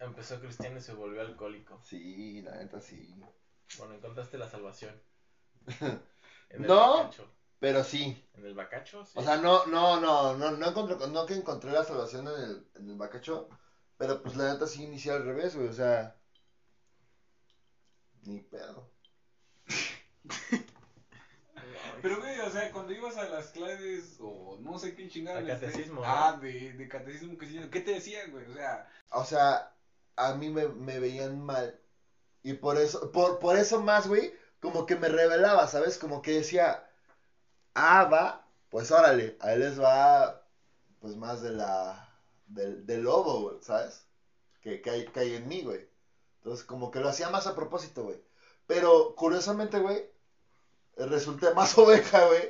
[0.00, 1.80] Empezó cristiano y se volvió alcohólico.
[1.82, 3.14] Sí, la neta sí.
[3.78, 5.00] Bueno, encontraste la salvación.
[6.50, 6.96] En el No.
[6.96, 7.28] bacacho.
[7.60, 8.24] Pero sí.
[8.34, 9.18] En el bacacho, sí.
[9.18, 12.66] O sea, no, no, no, no, no encontré, no que encontré la salvación en el,
[12.76, 13.48] en el bacacho,
[13.96, 16.14] pero pues la neta sí inicié al revés, güey, o sea,
[18.26, 18.86] ni pedo.
[22.02, 25.38] Pero, güey, o sea, cuando ibas a las clases, o no sé qué chingada.
[25.38, 28.44] A les- catecismo, Ah, de, de catecismo, ¿qué, sé yo, ¿qué te decían, güey?
[28.46, 29.72] O sea, O sea,
[30.16, 31.78] a mí me, me veían mal,
[32.42, 35.98] y por eso, por, por eso más, güey, como que me revelaba, ¿sabes?
[35.98, 36.84] Como que decía,
[37.74, 40.44] ah, va, pues órale, a él les va,
[41.00, 42.08] pues más de la,
[42.48, 44.04] del, del lobo, güey, ¿sabes?
[44.62, 45.86] Que, que, hay, que hay en mí, güey.
[46.38, 48.20] Entonces, como que lo hacía más a propósito, güey.
[48.66, 50.04] Pero, curiosamente, güey,
[51.06, 52.48] resulté más oveja, güey,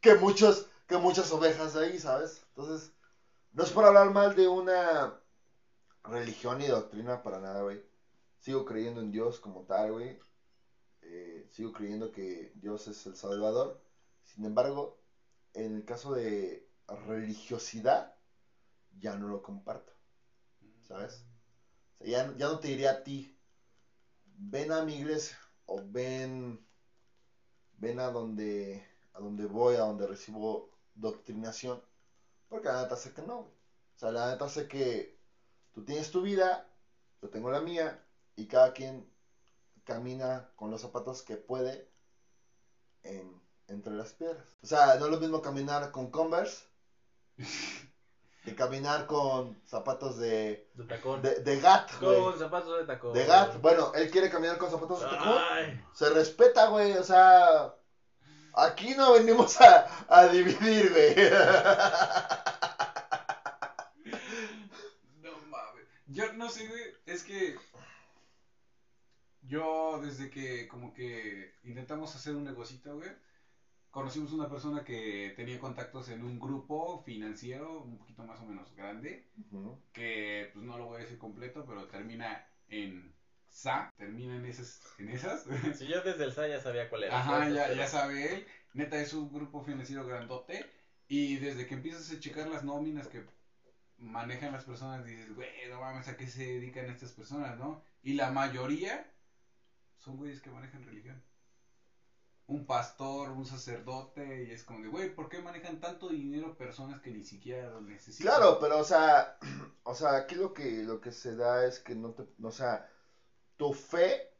[0.00, 2.42] que muchos, que muchas ovejas ahí, ¿sabes?
[2.48, 2.92] Entonces,
[3.52, 5.14] no es por hablar mal de una
[6.04, 7.82] religión y doctrina para nada, güey.
[8.38, 10.18] Sigo creyendo en Dios como tal, güey.
[11.02, 13.80] Eh, sigo creyendo que Dios es el Salvador.
[14.24, 15.00] Sin embargo,
[15.54, 16.68] en el caso de
[17.06, 18.14] religiosidad,
[18.98, 19.92] ya no lo comparto,
[20.82, 21.24] ¿sabes?
[22.00, 23.36] Ya, ya no te diría a ti,
[24.36, 26.64] ven a mi iglesia o ven,
[27.78, 31.82] ven a donde, a donde voy, a donde recibo doctrinación,
[32.48, 33.38] porque la neta sé que no.
[33.38, 35.18] O sea, la neta sé que
[35.72, 36.68] tú tienes tu vida,
[37.22, 38.02] yo tengo la mía,
[38.36, 39.10] y cada quien
[39.84, 41.88] camina con los zapatos que puede
[43.02, 44.44] en, entre las piedras.
[44.62, 46.64] O sea, no es lo mismo caminar con Converse
[48.46, 51.20] que caminar con zapatos de, De tacón.
[51.20, 52.22] de, de Gat, güey.
[52.22, 53.12] Con zapatos de tacón.
[53.12, 55.36] De Gat, bueno, él quiere caminar con zapatos de tacón.
[55.50, 55.84] Ay.
[55.92, 57.74] Se respeta, güey, o sea,
[58.54, 61.14] aquí no venimos a, a dividir, güey.
[65.22, 65.84] no mames.
[66.06, 67.56] Yo no sé, güey, es que
[69.42, 73.10] yo desde que como que intentamos hacer un negocito, güey,
[73.96, 78.70] conocimos una persona que tenía contactos en un grupo financiero un poquito más o menos
[78.76, 79.24] grande,
[79.94, 83.14] que pues no lo voy a decir completo, pero termina en
[83.48, 85.46] SA, termina en esas, en esas.
[85.78, 87.18] Sí, yo desde el SA ya sabía cuál era.
[87.18, 88.46] Ajá, ya, ya sabe él.
[88.74, 90.70] Neta, es un grupo financiero grandote.
[91.08, 93.24] Y desde que empiezas a checar las nóminas que
[93.96, 97.82] manejan las personas, dices, güey, no mames, ¿a qué se dedican estas personas, no?
[98.02, 99.10] Y la mayoría
[99.96, 101.24] son güeyes que manejan religión.
[102.48, 107.00] Un pastor, un sacerdote, y es como de, güey, ¿por qué manejan tanto dinero personas
[107.00, 108.32] que ni siquiera lo necesitan?
[108.32, 109.38] Claro, pero o sea,
[109.82, 112.88] o sea, aquí lo que lo que se da es que no te, o sea,
[113.56, 114.32] tu fe,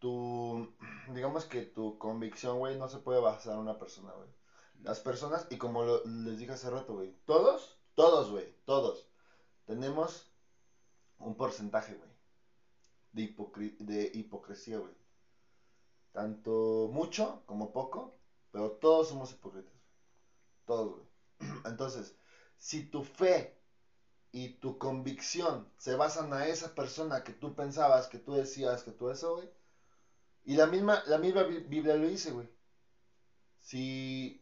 [0.00, 0.74] tu
[1.14, 4.28] digamos que tu convicción, güey, no se puede basar en una persona, güey.
[4.82, 9.08] Las personas y como les dije hace rato, güey, todos, todos, güey, todos
[9.66, 10.30] tenemos
[11.18, 12.10] un porcentaje, güey,
[13.12, 14.92] de de hipocresía, güey.
[16.14, 18.16] Tanto mucho como poco,
[18.52, 19.74] pero todos somos hipócritas.
[20.66, 21.06] Todos, güey.
[21.66, 22.14] Entonces,
[22.58, 23.56] si tu fe
[24.32, 28.92] y tu convicción se basan a esa persona que tú pensabas, que tú decías, que
[28.92, 29.50] tú eso, güey.
[30.44, 32.48] Y la misma, la misma Bi- Biblia lo dice, güey.
[33.60, 34.40] Si,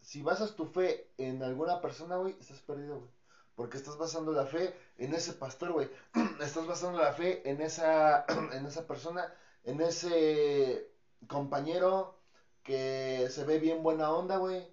[0.00, 3.10] si basas tu fe en alguna persona, güey, estás perdido, güey.
[3.54, 5.90] Porque estás basando la fe en ese pastor, güey.
[6.40, 9.32] estás basando la fe en esa, en esa persona,
[9.64, 10.89] en ese
[11.26, 12.18] compañero
[12.62, 14.66] que se ve bien buena onda, güey.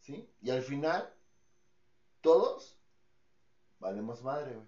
[0.00, 0.28] ¿Sí?
[0.42, 1.12] Y al final,
[2.20, 2.78] todos
[3.78, 4.66] valemos madre, güey.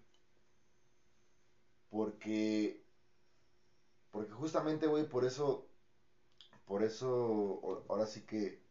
[1.90, 2.83] Porque,
[4.11, 5.68] porque justamente, güey, por eso,
[6.64, 8.62] por eso, ahora sí que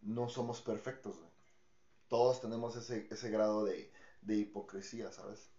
[0.00, 1.30] no somos perfectos, güey.
[2.08, 3.90] Todos tenemos ese, ese grado de,
[4.22, 5.50] de hipocresía, ¿sabes?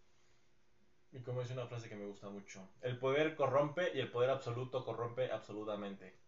[1.12, 4.30] Y como dice una frase que me gusta mucho, el poder corrompe y el poder
[4.30, 6.20] absoluto corrompe absolutamente.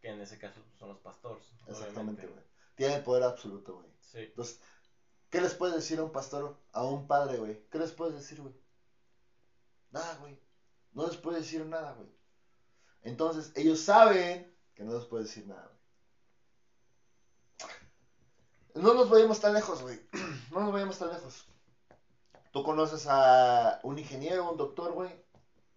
[0.00, 1.44] Que en ese caso son los pastores.
[1.66, 2.42] Exactamente, güey.
[2.74, 3.88] Tiene el poder absoluto, güey.
[4.00, 4.20] Sí.
[4.20, 4.60] Entonces,
[5.28, 7.68] ¿qué les puedes decir a un pastor, a un padre, güey?
[7.70, 8.54] ¿Qué les puedes decir, güey?
[9.90, 10.38] Nada, güey.
[10.92, 12.08] No les puedes decir nada, güey.
[13.02, 15.80] Entonces, ellos saben que no les puedes decir nada, güey.
[18.74, 20.00] No nos vayamos tan lejos, güey.
[20.50, 21.46] No nos vayamos tan lejos.
[22.50, 25.10] Tú conoces a un ingeniero, un doctor, güey.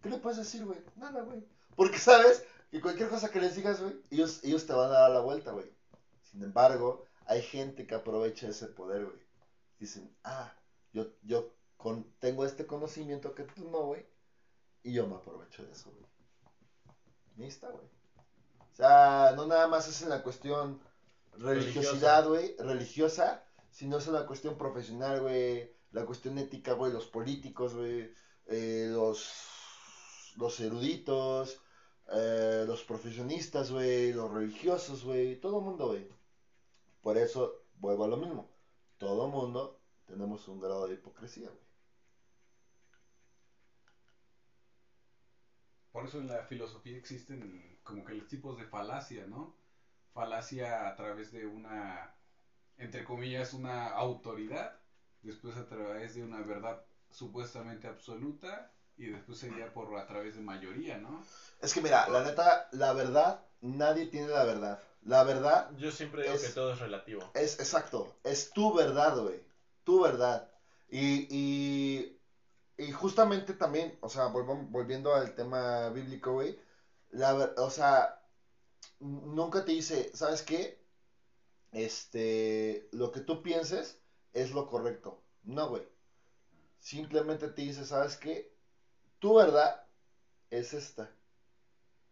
[0.01, 0.79] ¿Qué le puedes decir, güey?
[0.95, 1.45] Nada, güey.
[1.75, 5.11] Porque sabes que cualquier cosa que les digas, güey, ellos, ellos te van a dar
[5.11, 5.71] la vuelta, güey.
[6.23, 9.17] Sin embargo, hay gente que aprovecha ese poder, güey.
[9.79, 10.51] Dicen, ah,
[10.91, 14.05] yo, yo con, tengo este conocimiento que tú no, güey.
[14.83, 16.05] Y yo me aprovecho de eso, güey.
[17.37, 17.85] Ahí está, güey.
[18.73, 20.81] O sea, no nada más es en la cuestión
[21.37, 25.71] religiosidad, güey, religiosa, sino es en la cuestión profesional, güey.
[25.93, 28.11] La cuestión ética, güey, los políticos, güey.
[28.47, 31.61] eh, los, los eruditos,
[32.13, 36.09] eh, los profesionistas, güey, los religiosos, güey, todo el mundo, güey.
[37.01, 38.51] Por eso vuelvo a lo mismo.
[38.97, 41.63] Todo el mundo tenemos un grado de hipocresía, güey.
[45.93, 49.57] Por eso en la filosofía existen como que los tipos de falacia, ¿no?
[50.13, 52.17] Falacia a través de una,
[52.77, 54.82] entre comillas, una autoridad,
[55.23, 56.81] después a través de una verdad
[57.11, 61.23] supuestamente absoluta y después sería por a través de mayoría, ¿no?
[61.61, 64.79] Es que mira, la neta, la verdad, nadie tiene la verdad.
[65.03, 67.29] La verdad Yo siempre digo Es- que todo es relativo.
[67.33, 69.41] es exacto, es tu verdad, güey.
[69.83, 70.47] Tu verdad.
[70.89, 72.17] Y, y,
[72.77, 76.57] y justamente también, o sea, volviendo al tema bíblico, güey,
[77.09, 78.19] la ver- o sea,
[78.99, 80.77] nunca te dice, ¿sabes qué?
[81.71, 83.97] Este, lo que tú pienses
[84.33, 85.21] es lo correcto.
[85.43, 85.87] No, güey.
[86.79, 88.53] Simplemente te dice, ¿sabes qué?
[89.19, 89.85] Tu verdad
[90.49, 91.11] es esta.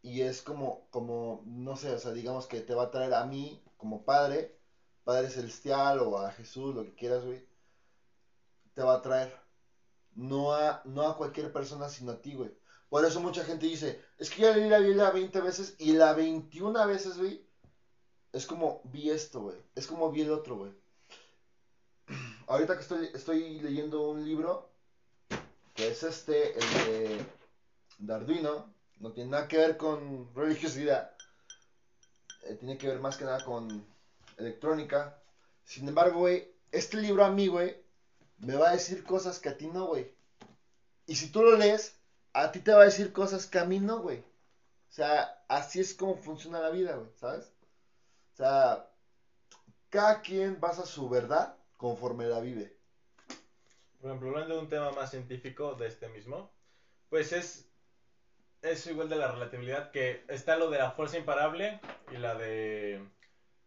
[0.01, 3.25] Y es como, como, no sé, o sea, digamos que te va a traer a
[3.25, 4.57] mí como padre,
[5.03, 7.45] Padre Celestial o a Jesús, lo que quieras, güey.
[8.73, 9.35] Te va a traer.
[10.15, 12.51] No a, no a cualquier persona, sino a ti, güey.
[12.89, 16.13] Por eso mucha gente dice, es que ya leí la Biblia 20 veces y la
[16.13, 17.45] 21 veces, güey,
[18.33, 19.57] es como vi esto, güey.
[19.75, 20.73] Es como vi el otro, güey.
[22.51, 24.69] Ahorita que estoy, estoy leyendo un libro,
[25.73, 27.25] que es este, el de,
[27.99, 31.15] de Arduino, no tiene nada que ver con religiosidad,
[32.43, 33.85] eh, tiene que ver más que nada con
[34.35, 35.17] electrónica.
[35.63, 37.81] Sin embargo, güey, este libro a mí, güey,
[38.39, 40.13] me va a decir cosas que a ti no, güey.
[41.07, 41.95] Y si tú lo lees,
[42.33, 44.19] a ti te va a decir cosas que a mí no, güey.
[44.19, 47.45] O sea, así es como funciona la vida, güey, ¿sabes?
[48.33, 48.91] O sea,
[49.89, 52.77] cada quien basa su verdad conforme la vive.
[53.99, 56.51] Por ejemplo, hablando de un tema más científico de este mismo,
[57.09, 57.67] pues es,
[58.61, 61.79] es igual de la relatividad que está lo de la fuerza imparable
[62.11, 63.03] y la de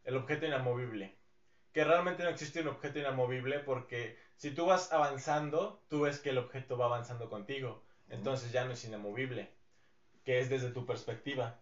[0.05, 1.17] el objeto inamovible.
[1.73, 6.31] Que realmente no existe un objeto inamovible porque si tú vas avanzando, tú ves que
[6.31, 7.83] el objeto va avanzando contigo.
[8.09, 9.53] Entonces ya no es inamovible,
[10.25, 11.59] que es desde tu perspectiva.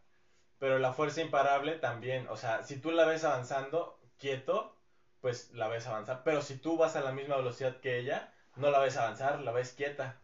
[0.58, 4.76] Pero la fuerza imparable también, o sea, si tú la ves avanzando quieto,
[5.22, 6.22] pues la ves avanzar.
[6.24, 9.52] Pero si tú vas a la misma velocidad que ella, no la ves avanzar, la
[9.52, 10.20] ves quieta.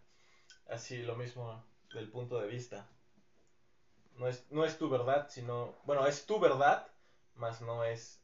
[0.68, 2.86] Así lo mismo del punto de vista.
[4.16, 6.86] No es, no es tu verdad, sino, bueno, es tu verdad,
[7.36, 8.20] más no es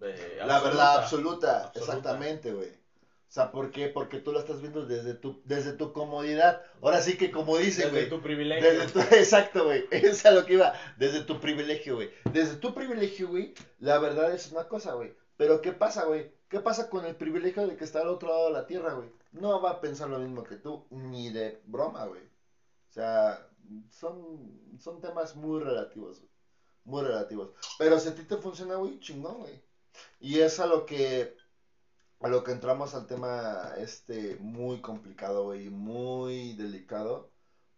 [0.00, 1.70] eh, La verdad absoluta.
[1.74, 2.70] exactamente, güey.
[2.70, 3.88] O sea, ¿por qué?
[3.88, 6.62] Porque tú lo estás viendo desde tu, desde tu comodidad.
[6.80, 8.08] Ahora sí que como dice, Desde güey.
[8.08, 8.70] tu privilegio.
[8.70, 9.84] Desde tu, exacto, güey.
[9.90, 10.72] Es a lo que iba.
[10.96, 12.10] Desde tu privilegio, güey.
[12.32, 15.14] Desde tu privilegio, güey, la verdad es una cosa, güey.
[15.36, 16.32] Pero ¿qué pasa, güey?
[16.48, 19.10] ¿Qué pasa con el privilegio de que está al otro lado de la tierra, güey?
[19.32, 22.22] No va a pensar lo mismo que tú, ni de broma, güey.
[22.22, 23.48] O sea,
[23.90, 26.30] son, son temas muy relativos, güey.
[26.84, 27.50] Muy relativos.
[27.78, 29.62] Pero si a ti te funciona, güey, chingón, güey.
[30.20, 31.36] Y es a lo que
[32.20, 37.30] a lo que entramos al tema este muy complicado, güey, muy delicado,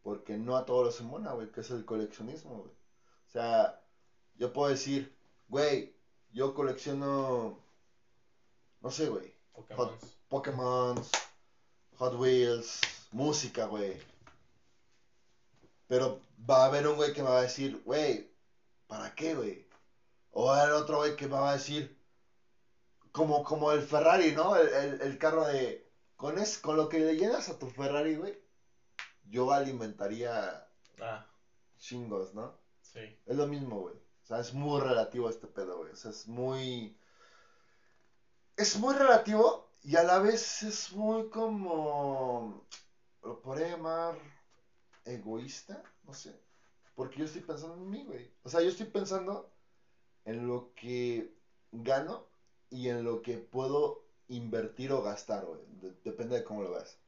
[0.02, 2.70] porque no a todos les embona, güey, que es el coleccionismo, güey.
[2.70, 3.82] O sea,
[4.36, 5.16] yo puedo decir,
[5.48, 5.95] güey,
[6.36, 7.58] yo colecciono,
[8.82, 9.90] no sé, güey, Pokémon.
[10.28, 11.02] Pokémon,
[11.96, 13.98] Hot Wheels, música, güey.
[15.88, 18.30] Pero va a haber un güey que me va a decir, güey,
[18.86, 19.66] ¿para qué, güey?
[20.30, 21.98] O va a haber otro güey que me va a decir,
[23.12, 24.56] como, como el Ferrari, ¿no?
[24.56, 28.16] El, el, el carro de, con, es, con lo que le llenas a tu Ferrari,
[28.16, 28.38] güey,
[29.24, 30.68] yo alimentaría
[31.00, 31.26] Ah,
[31.78, 32.58] chingos, ¿no?
[32.82, 33.18] sí.
[33.24, 34.05] Es lo mismo, güey.
[34.26, 35.92] O sea, es muy relativo este pedo, güey.
[35.92, 36.98] O sea, es muy...
[38.56, 42.66] Es muy relativo y a la vez es muy como...
[43.22, 44.18] Lo podría llamar
[45.04, 46.36] egoísta, no sé.
[46.96, 48.34] Porque yo estoy pensando en mí, güey.
[48.42, 49.48] O sea, yo estoy pensando
[50.24, 51.32] en lo que
[51.70, 52.26] gano
[52.68, 55.60] y en lo que puedo invertir o gastar, güey.
[55.68, 56.98] De- depende de cómo lo veas.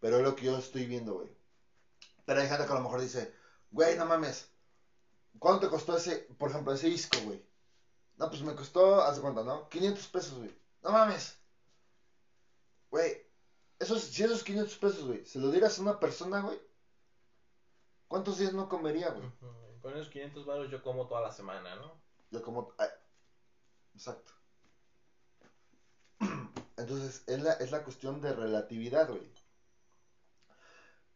[0.00, 1.36] Pero es lo que yo estoy viendo, güey.
[2.24, 3.34] Pero hay gente que a lo mejor dice,
[3.70, 4.51] güey, no mames.
[5.38, 7.42] ¿Cuánto te costó ese, por ejemplo, ese disco, güey?
[8.16, 9.68] No, pues me costó, haz de cuenta, ¿no?
[9.68, 10.54] 500 pesos, güey.
[10.82, 11.38] No mames.
[12.90, 13.26] Güey,
[13.78, 16.60] esos, si esos 500 pesos, güey, se lo dieras a una persona, güey,
[18.06, 19.28] ¿cuántos días no comería, güey?
[19.80, 22.00] Con esos 500 baros yo como toda la semana, ¿no?
[22.30, 22.72] Yo como...
[22.78, 22.88] ay,
[23.94, 24.32] exacto.
[26.76, 29.28] Entonces, es la, es la cuestión de relatividad, güey.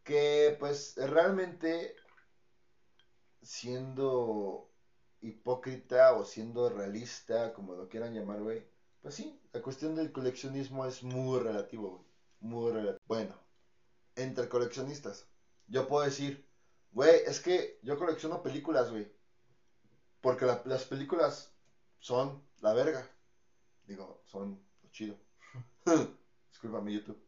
[0.02, 1.94] Que, pues, realmente,
[3.42, 4.70] siendo
[5.20, 8.64] hipócrita o siendo realista, como lo quieran llamar, güey,
[9.02, 12.06] pues sí, la cuestión del coleccionismo es muy relativo, güey.
[12.40, 13.00] Muy relativo.
[13.06, 13.34] Bueno,
[14.16, 15.28] entre coleccionistas,
[15.68, 16.46] yo puedo decir,
[16.92, 19.06] Güey, es que yo colecciono películas, güey.
[20.20, 21.52] Porque la- las películas
[21.98, 23.08] son la verga.
[23.86, 25.16] Digo, son lo chido.
[26.50, 27.22] Discúlpame, YouTube.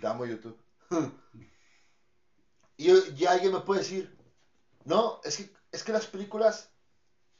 [0.00, 0.58] Te amo, YouTube.
[2.76, 4.13] y, y alguien me puede decir,
[4.84, 6.70] no, es que, es que las películas,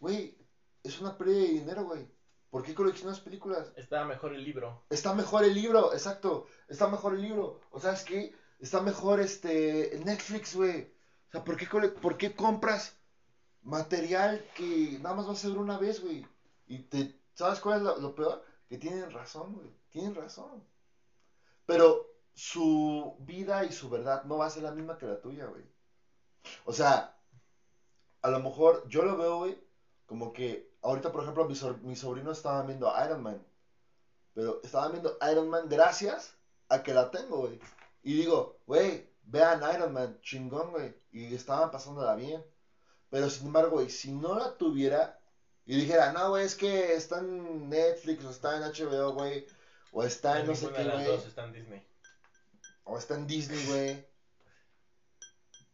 [0.00, 0.36] güey,
[0.82, 2.08] es una pérdida de dinero, güey.
[2.50, 3.72] ¿Por qué coleccionas películas?
[3.76, 4.84] Está mejor el libro.
[4.88, 6.46] Está mejor el libro, exacto.
[6.68, 7.60] Está mejor el libro.
[7.70, 10.92] O sea, es que está mejor este Netflix, güey.
[11.28, 12.96] O sea, ¿por qué, cole- ¿por qué compras
[13.62, 16.24] material que nada más vas a ver una vez, güey?
[16.66, 18.44] Y te, ¿sabes cuál es lo, lo peor?
[18.68, 19.70] Que tienen razón, güey.
[19.90, 20.62] Tienen razón.
[21.66, 25.46] Pero su vida y su verdad no va a ser la misma que la tuya,
[25.46, 25.64] güey.
[26.66, 27.13] O sea,
[28.24, 29.62] a lo mejor yo lo veo, güey,
[30.06, 33.46] como que ahorita, por ejemplo, mis, so- mis sobrinos estaban viendo Iron Man.
[34.32, 36.34] Pero estaban viendo Iron Man gracias
[36.70, 37.60] a que la tengo, güey.
[38.02, 40.94] Y digo, güey, vean Iron Man, chingón, güey.
[41.12, 42.42] Y estaban pasándola bien.
[43.10, 45.20] Pero sin embargo, güey, si no la tuviera
[45.66, 49.46] y dijera, no, güey, es que está en Netflix o está en HBO, güey.
[49.92, 51.04] O está en no sé qué, güey.
[51.28, 51.86] está en Disney.
[52.84, 54.08] O está en Disney, güey.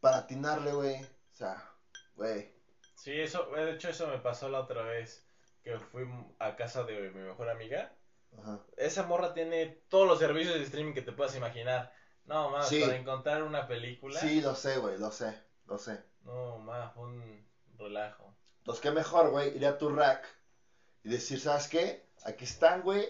[0.01, 1.01] Para atinarle, güey.
[1.01, 1.70] O sea,
[2.21, 2.51] güey.
[2.95, 5.25] Sí, eso, de hecho eso me pasó la otra vez
[5.63, 6.03] que fui
[6.39, 7.91] a casa de mi mejor amiga.
[8.39, 8.59] Ajá.
[8.77, 11.93] Esa morra tiene todos los servicios de streaming que te puedas imaginar.
[12.25, 12.81] No, más, Sí.
[12.81, 14.19] para encontrar una película.
[14.19, 16.03] Sí, lo sé, güey, lo sé, lo sé.
[16.23, 17.47] No, más, fue un
[17.77, 18.35] relajo.
[18.59, 20.23] Entonces, qué mejor, güey, ir a tu rack
[21.03, 22.05] y decir, ¿sabes qué?
[22.23, 23.07] Aquí están, güey,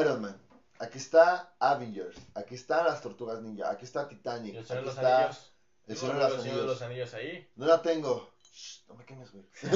[0.00, 0.40] Iron Man.
[0.80, 2.18] Aquí está Avengers.
[2.34, 3.70] Aquí están las Tortugas Ninja.
[3.70, 4.56] Aquí está Titanic.
[4.58, 5.53] Aquí los está Anillos.
[5.86, 7.14] El No, Señor de no, los Anillos.
[7.14, 7.50] Ahí.
[7.56, 8.32] No la tengo.
[8.42, 9.44] Shh, no me quemes, güey.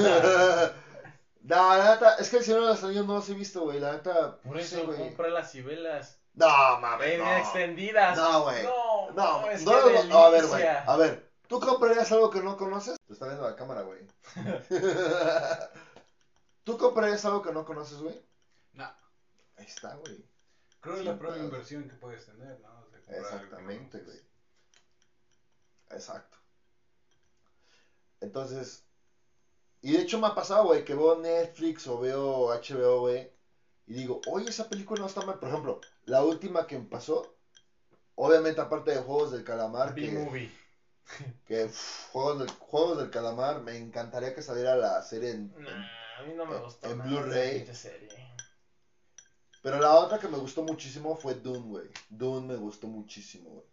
[1.41, 3.79] no, la neta, es que el Señor de los Anillos no los he visto, güey.
[3.79, 4.97] La neta, Por no eso güey.
[4.97, 6.19] compré las cibelas.
[6.33, 7.37] No, mames, no.
[7.37, 8.15] extendidas.
[8.17, 8.63] No, güey.
[8.63, 10.63] No, No, mames, no, qué no, a ver, güey.
[10.65, 12.97] A ver, ¿tú comprarías algo que no conoces?
[13.07, 13.99] Te está viendo la cámara, güey.
[16.63, 18.21] ¿Tú comprarías algo que no conoces, güey?
[18.73, 18.85] No,
[19.57, 20.23] Ahí está, güey.
[20.79, 22.87] creo que es la pero- inversión que puedes tener, ¿no?
[22.91, 24.19] Que no Exactamente, güey.
[25.91, 26.37] Exacto.
[28.21, 28.83] Entonces,
[29.81, 33.31] y de hecho me ha pasado, güey, que veo Netflix o veo HBO, güey,
[33.87, 35.39] y digo, oye, esa película no está mal.
[35.39, 37.35] Por ejemplo, la última que me pasó,
[38.15, 40.51] obviamente aparte de Juegos del Calamar, que, B-Movie.
[41.47, 41.69] que
[42.11, 45.53] Juegos, del, Juegos del Calamar, me encantaría que saliera la serie en...
[45.57, 46.91] en- Nah, a mí no me en- gustó.
[46.91, 47.65] en nada Blu-ray.
[49.61, 51.89] Pero la otra que me gustó muchísimo fue Dune, güey.
[52.09, 53.65] Dune me gustó muchísimo, güey.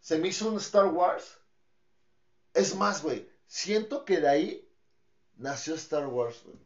[0.00, 1.38] Se me hizo un Star Wars.
[2.54, 3.28] Es más, güey.
[3.46, 4.68] Siento que de ahí
[5.36, 6.56] nació Star Wars, güey.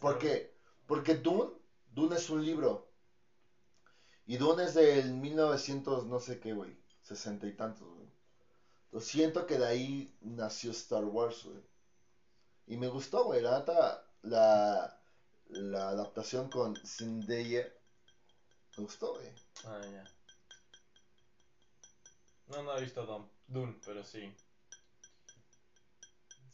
[0.00, 0.52] ¿Por qué?
[0.86, 1.50] Porque Dune,
[1.92, 2.88] Dune es un libro.
[4.26, 6.74] Y Dune es del 1900, no sé qué, güey.
[7.02, 8.08] Sesenta y tantos, güey.
[8.86, 11.62] Entonces siento que de ahí nació Star Wars, güey.
[12.66, 13.42] Y me gustó, güey.
[13.42, 15.00] La neta, la,
[15.48, 17.70] la adaptación con Zendaya.
[18.76, 19.28] Me gustó, güey.
[19.64, 20.04] Ah, ya.
[22.48, 24.32] No, no he visto Dun- Dune, pero sí.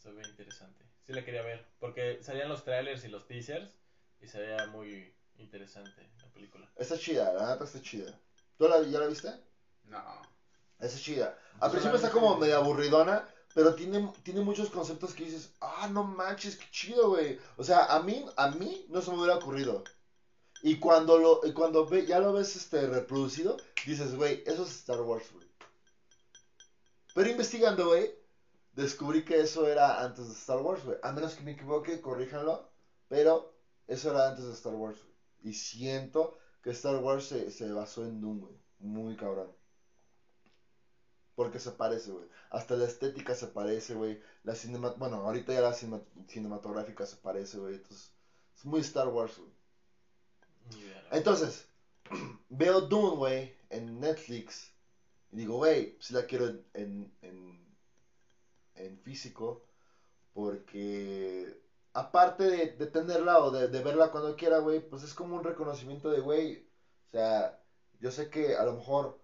[0.01, 0.85] Se ve interesante.
[1.05, 3.69] Sí la quería ver, porque salían los trailers y los teasers
[4.21, 6.69] y se veía muy interesante la película.
[6.77, 8.17] Está chida, la neta está chida.
[8.57, 9.29] ¿Tú la- ya la viste?
[9.85, 10.01] No.
[10.79, 11.37] Está chida.
[11.59, 16.03] Al principio está como medio aburridona, pero tiene, tiene muchos conceptos que dices, ah, no
[16.03, 17.37] manches, qué chido, güey.
[17.57, 19.83] O sea, a mí, a mí no se me hubiera ocurrido.
[20.61, 24.69] Y cuando lo, y cuando ve, ya lo ves este reproducido, dices, güey, eso es
[24.71, 25.47] Star Wars, güey.
[27.15, 28.11] Pero investigando, güey,
[28.73, 30.97] descubrí que eso era antes de Star Wars, güey.
[31.03, 32.69] A menos que me equivoque, corríjanlo.
[33.07, 33.53] Pero
[33.87, 35.13] eso era antes de Star Wars, güey.
[35.51, 38.55] Y siento que Star Wars se, se basó en Doom, güey.
[38.79, 39.51] Muy cabrón.
[41.35, 42.25] Porque se parece, güey.
[42.49, 44.21] Hasta la estética se parece, güey.
[44.43, 44.89] La cinema...
[44.97, 47.75] Bueno, ahorita ya la cinema- cinematográfica se parece, güey.
[47.75, 48.11] Entonces,
[48.57, 49.51] es muy Star Wars, güey.
[51.11, 51.65] Entonces,
[52.49, 54.71] veo Dune, güey, en Netflix.
[55.31, 57.58] Y digo, güey, si la quiero en, en,
[58.79, 59.63] en, físico.
[60.33, 61.61] Porque,
[61.93, 66.09] aparte de, tenerla o de, de verla cuando quiera, güey, pues es como un reconocimiento
[66.09, 66.67] de, güey.
[67.09, 67.59] O sea,
[67.99, 69.19] yo sé que a lo mejor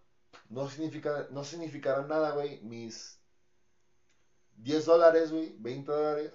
[0.50, 3.20] no, significa, no significará nada, güey, mis
[4.58, 6.32] 10 dólares, güey, 20 dólares.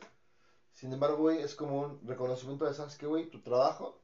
[0.72, 3.30] Sin embargo, güey, es como un reconocimiento de, ¿sabes qué, güey?
[3.30, 4.00] Tu trabajo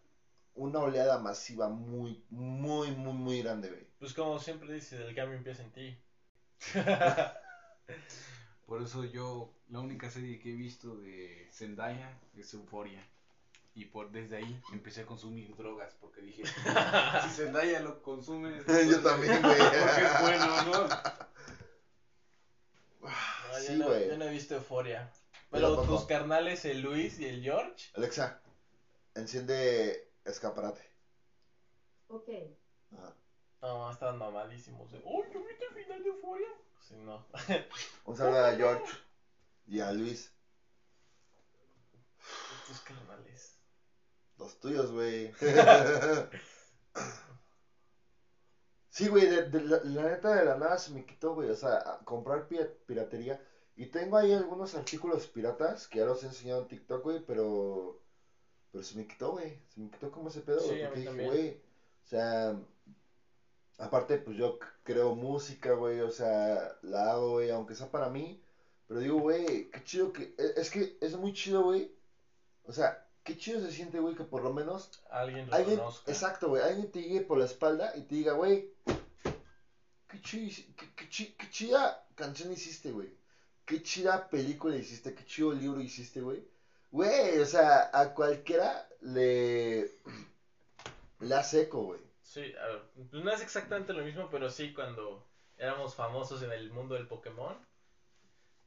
[0.54, 3.86] una oleada masiva muy, muy, muy, muy grande, güey.
[3.98, 5.98] Pues como siempre dice, el cambio empieza en ti.
[8.66, 13.06] Por eso yo, la única serie que he visto de Zendaya es Euphoria.
[13.76, 16.44] Y por desde ahí empecé a consumir drogas porque dije,
[17.24, 19.58] si Zendaya lo consume, Yo también, güey.
[19.58, 20.88] porque es bueno, ¿no?
[23.00, 23.08] No,
[23.60, 24.08] Sí, yo, no, güey.
[24.08, 25.10] yo no he visto Euforia.
[25.32, 25.98] Yo Pero tampoco.
[25.98, 28.40] tus carnales, el Luis y el George, Alexa,
[29.14, 30.82] enciende escaparate.
[32.08, 32.28] Ok.
[32.92, 33.14] Ajá.
[33.72, 34.90] No, estaban mamadísimos.
[34.92, 36.48] de, ¡Oh, ¿no viste el final de Euforia?
[36.80, 37.24] Sí, no.
[38.04, 38.92] Un saludo a George
[39.66, 40.30] y a Luis.
[42.66, 43.58] tus carnales.
[44.38, 45.32] Los tuyos, güey.
[48.90, 51.50] Sí, güey, de, de la, la neta de la nada se me quitó, güey.
[51.50, 53.44] O sea, comprar pi- piratería.
[53.74, 58.00] Y tengo ahí algunos artículos piratas que ya los he enseñado en TikTok, güey, pero.
[58.70, 59.58] Pero se me quitó, güey.
[59.68, 60.82] Se me quitó como ese pedo, Sí, güey.
[60.84, 61.50] a Porque dije, güey.
[62.04, 62.56] O sea.
[63.78, 66.00] Aparte, pues yo creo música, güey.
[66.00, 68.40] O sea, la hago, güey, aunque sea para mí.
[68.86, 70.34] Pero digo, güey, qué chido que.
[70.38, 71.90] e- Es que es muy chido, güey.
[72.66, 76.10] O sea, qué chido se siente, güey, que por lo menos Alguien Alguien, reconozca.
[76.10, 76.62] exacto, güey.
[76.62, 78.70] Alguien te llegue por la espalda y te diga, güey,
[80.08, 83.08] qué, chi- qué, qué qué chida canción hiciste, güey.
[83.64, 86.46] Qué chida película hiciste, qué chido libro hiciste, güey.
[86.90, 89.90] Güey, o sea, a cualquiera le,
[91.20, 92.00] le hace eco, güey.
[92.24, 95.24] Sí, a ver, pues no es exactamente lo mismo, pero sí cuando
[95.56, 97.56] éramos famosos en el mundo del Pokémon.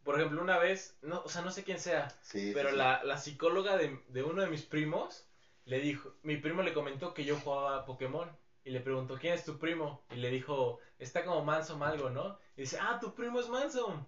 [0.04, 2.76] Por ejemplo, una vez, no, o sea, no sé quién sea, Sí, pero sí.
[2.78, 5.28] la, la psicóloga de, de uno de mis primos
[5.66, 8.32] le dijo, mi primo le comentó que yo jugaba a Pokémon
[8.64, 10.02] y le preguntó, ¿quién es tu primo?
[10.10, 12.38] Y le dijo, está como Mansom algo, ¿no?
[12.56, 14.06] Y dice, ah, tu primo es Mansom.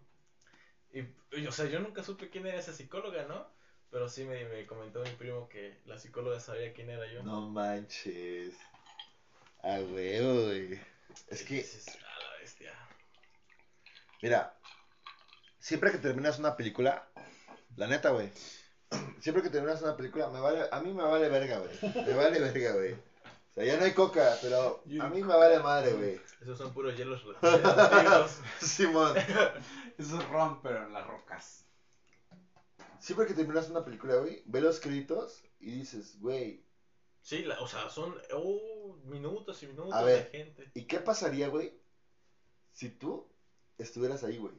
[0.92, 3.48] Y, y, o sea, yo nunca supe quién era esa psicóloga, ¿no?
[3.92, 7.24] Pero sí me, me comentó mi primo que la psicóloga sabía quién era yo.
[7.24, 8.56] No manches.
[9.64, 10.80] Ah, huevo, güey.
[11.28, 12.74] Es que, dices, "A la bestia.
[14.22, 14.58] Mira,
[15.60, 17.08] siempre que terminas una película,
[17.76, 18.32] la neta, güey.
[19.20, 22.06] Siempre que terminas una película, me vale, a mí me vale verga, güey.
[22.06, 22.94] Me vale verga, güey.
[22.94, 26.22] O sea, ya no hay coca, pero a mí me vale madre, güey.
[26.42, 27.22] Esos son puros hielos.
[28.62, 29.16] Simón.
[29.98, 31.66] Eso es ron, pero en las rocas.
[33.00, 36.64] Siempre que terminas una película, güey, ve los créditos y dices, güey,
[37.22, 38.79] Sí, la- o sea, son oh,
[39.10, 40.32] minutos y minutos A ver.
[40.32, 40.72] de gente.
[40.74, 41.74] ¿y qué pasaría, güey,
[42.74, 43.28] si tú
[43.78, 44.54] estuvieras ahí, güey?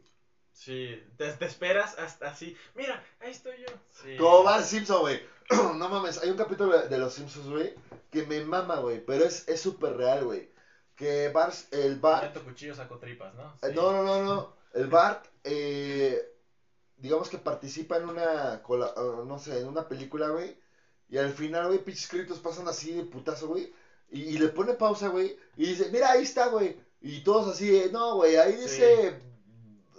[0.52, 2.56] Sí, te, te esperas hasta así.
[2.74, 3.74] Mira, ahí estoy yo.
[4.02, 4.16] Sí.
[4.18, 5.20] Como Bart Simpson, güey.
[5.76, 7.74] No mames, hay un capítulo de Los Simpsons, güey,
[8.10, 10.50] que me mama, güey, pero es es súper real, güey.
[10.94, 13.54] Que Bart, el Bart, cuchillo, tripas, ¿no?
[13.62, 13.74] Eh, Sí.
[13.74, 14.56] No, no, no, no.
[14.74, 16.20] El Bart, eh,
[16.98, 20.56] digamos que participa en una, uh, no sé, en una película, güey.
[21.08, 23.72] Y al final, güey, pinches créditos pasan así de putazo, güey.
[24.10, 25.36] Y, y le pone pausa, güey.
[25.56, 26.76] Y dice, mira, ahí está, güey.
[27.00, 29.18] Y todos así, no, güey, ahí dice,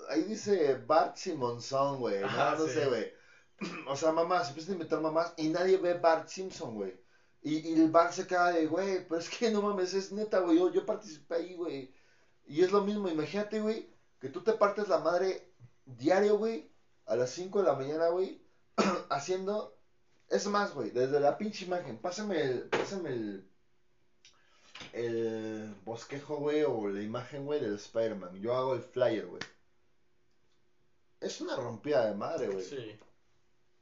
[0.09, 2.19] ahí dice Bart Simonson, güey.
[2.19, 2.73] No, Ajá, no sí.
[2.73, 3.11] sé, güey.
[3.87, 6.99] O sea, mamás, se empiezan a inventar mamás y nadie ve Bart Simpson, güey.
[7.43, 10.39] Y, y el Bart se queda de, güey, pero es que no mames, es neta,
[10.39, 11.93] güey, yo, yo participé ahí, güey.
[12.47, 13.89] Y es lo mismo, imagínate, güey,
[14.19, 15.51] que tú te partes la madre
[15.85, 16.71] diario, güey,
[17.05, 18.41] a las 5 de la mañana, güey,
[19.09, 19.77] haciendo...
[20.29, 22.69] Es más, güey, desde la pinche imagen, pásame el...
[22.69, 23.50] Pásame el...
[24.93, 28.41] El bosquejo, güey, o la imagen, güey, del Spider-Man.
[28.41, 29.41] Yo hago el flyer, güey.
[31.19, 32.65] Es una rompida de madre, güey.
[32.65, 32.99] Sí.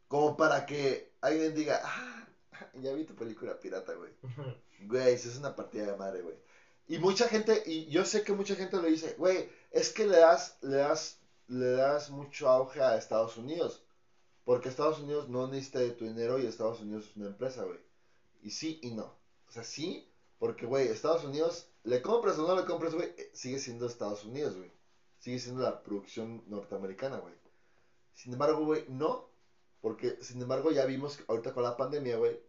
[0.07, 2.27] Como para que alguien diga, ah,
[2.75, 4.11] ya vi tu película pirata, güey.
[4.81, 6.37] Güey, eso es una partida de madre, güey.
[6.87, 10.17] Y mucha gente, y yo sé que mucha gente lo dice, güey, es que le
[10.17, 13.83] das, le das, le das mucho auge a Estados Unidos.
[14.45, 17.77] Porque Estados Unidos no necesita de tu dinero y Estados Unidos es una empresa, güey.
[18.41, 19.13] Y sí y no.
[19.47, 20.08] O sea, sí,
[20.39, 24.23] porque, güey, Estados Unidos, le compras o no le compras, güey, eh, sigue siendo Estados
[24.25, 24.71] Unidos, güey.
[25.19, 27.33] Sigue siendo la producción norteamericana, güey.
[28.13, 29.29] Sin embargo, güey, no.
[29.81, 32.39] Porque, sin embargo, ya vimos que ahorita con la pandemia, güey,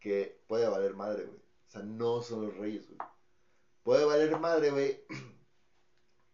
[0.00, 1.38] que puede valer madre, güey.
[1.38, 2.98] O sea, no son los reyes, güey.
[3.82, 5.04] Puede valer madre, güey.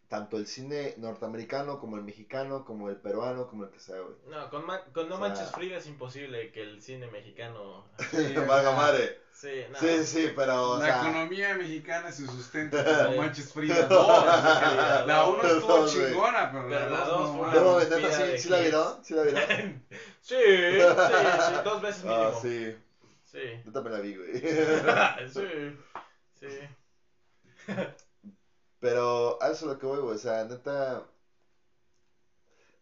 [0.09, 4.17] Tanto el cine norteamericano como el mexicano, como el peruano, como el que sea, güey.
[4.27, 7.87] No, con, ma- con No O sea- Manches Frida es imposible que el cine mexicano...
[8.49, 9.21] Valga madre.
[9.41, 9.79] Sí, no.
[9.79, 11.01] Sí, sí, pero, o La sea...
[11.01, 13.17] economía mexicana se sustenta con.
[13.17, 14.25] No Manches Frida 2.
[14.27, 17.51] La La 1 estuvo chingona, pero Pero la la 2 dos no.
[17.51, 19.03] Debo neta, ¿sí, sí la vieron?
[19.03, 19.87] ¿Sí la vieron?
[20.21, 20.81] Sí, sí,
[21.47, 22.23] sí, dos veces mínimo.
[22.23, 22.77] Ah, sí.
[23.25, 23.39] Sí.
[23.65, 24.33] Yo también la vi, güey.
[25.33, 25.79] sí,
[26.39, 26.47] sí.
[28.79, 30.17] Pero a eso es lo que voy, güey.
[30.17, 31.07] O sea, neta.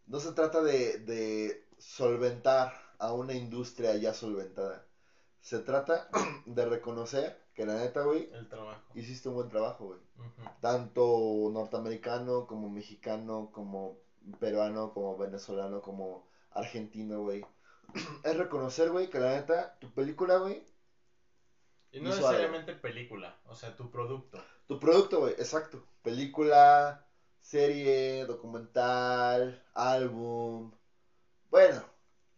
[0.07, 4.88] No se trata de, de solventar a una industria ya solventada.
[5.41, 6.09] Se trata
[6.47, 8.93] de reconocer que la neta, güey, El trabajo.
[8.95, 10.01] hiciste un buen trabajo, güey.
[10.19, 10.51] Ujú.
[10.61, 13.97] Tanto norteamericano como mexicano, como
[14.39, 17.45] peruano, como venezolano, como argentino, güey.
[18.25, 20.63] Es reconocer, güey, que la neta, tu película, güey,
[21.91, 24.39] Y no Hizo necesariamente película, o sea, tu producto.
[24.67, 25.83] Tu producto, güey, exacto.
[26.03, 27.03] Película,
[27.41, 30.71] serie, documental, álbum.
[31.51, 31.83] Bueno,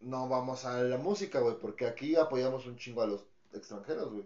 [0.01, 4.25] no vamos a la música, güey, porque aquí apoyamos un chingo a los extranjeros, güey.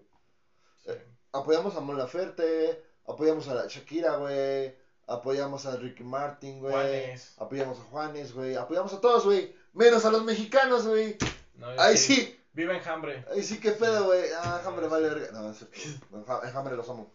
[0.85, 0.93] Sí.
[1.33, 4.75] Apoyamos a Mon Laferte, apoyamos a la Shakira, güey.
[5.07, 7.15] Apoyamos a Ricky Martin, güey.
[7.37, 8.55] Apoyamos a Juanes, güey.
[8.55, 9.55] Apoyamos a todos, güey.
[9.75, 11.19] Menos a los mexicanos, güey.
[11.57, 12.41] No, Ahí sí.
[12.55, 13.25] Viva Enjambre.
[13.31, 14.23] Ahí sí, qué pedo, güey.
[14.39, 15.33] Ah, hambre vale verga.
[15.33, 17.13] No, es hambre los amo.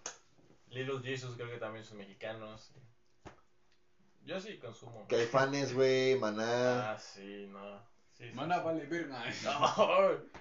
[0.70, 2.72] Little Jesus creo que también son mexicanos.
[4.24, 5.08] Yo sí consumo.
[5.08, 6.16] Caifanes, güey.
[6.20, 6.92] Maná.
[6.92, 7.82] Ah, sí, no.
[8.20, 8.66] Sí, sí, Mana sí.
[8.66, 9.24] vale verga.
[9.44, 10.40] No.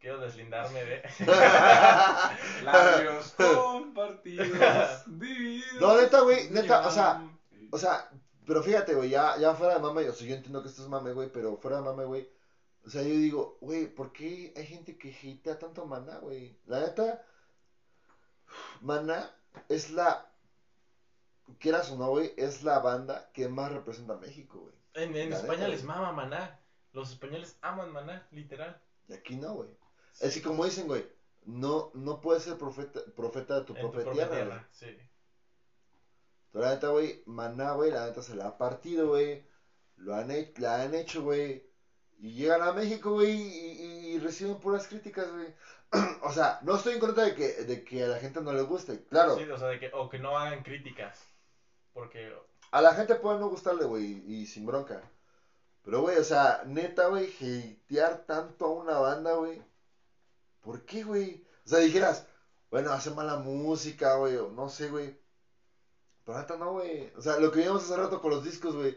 [0.00, 1.02] Quiero deslindarme de...
[2.62, 5.80] Labios compartidos, divididos.
[5.80, 7.26] No, neta, güey, neta, o sea.
[7.70, 8.10] O sea,
[8.46, 10.88] pero fíjate, güey, ya, ya fuera de mame, o sea, yo entiendo que esto es
[10.88, 12.28] mame, güey, pero fuera de mame, güey.
[12.84, 16.58] O sea, yo digo, güey, ¿por qué hay gente que hatea tanto a Maná, güey?
[16.66, 17.24] La neta,
[18.82, 19.34] Maná
[19.70, 20.30] es la,
[21.58, 24.74] quieras o no, güey, es la banda que más representa a México, güey.
[24.94, 26.60] En, en España neta, les mama maná.
[26.94, 28.80] Los españoles aman maná, literal.
[29.08, 29.68] Y aquí no, güey.
[30.22, 31.04] Así como dicen, güey,
[31.44, 34.58] no, no puedes ser profeta, profeta de tu tierra, güey.
[34.70, 34.96] sí.
[36.52, 39.44] Pero la neta, güey, Maná, güey, la neta se la ha partido, güey.
[39.96, 41.66] Lo han hecho, la han hecho, güey.
[42.20, 45.52] Y llegan a México, güey, y, y reciben puras críticas, güey.
[46.22, 48.62] o sea, no estoy en contra de que, de que a la gente no le
[48.62, 49.04] guste.
[49.06, 51.18] Claro, Sí, o sea, de que, o que no hagan críticas.
[51.92, 52.32] Porque
[52.70, 55.02] a la gente puede no gustarle, güey, y sin bronca.
[55.84, 59.62] Pero, güey, o sea, neta, güey, hatear tanto a una banda, güey.
[60.62, 61.46] ¿Por qué, güey?
[61.66, 62.26] O sea, dijeras,
[62.70, 65.16] bueno, hace mala música, güey, o no sé, güey.
[66.24, 67.12] Pero neta no, güey.
[67.16, 68.96] O sea, lo que vimos hace rato con los discos, güey.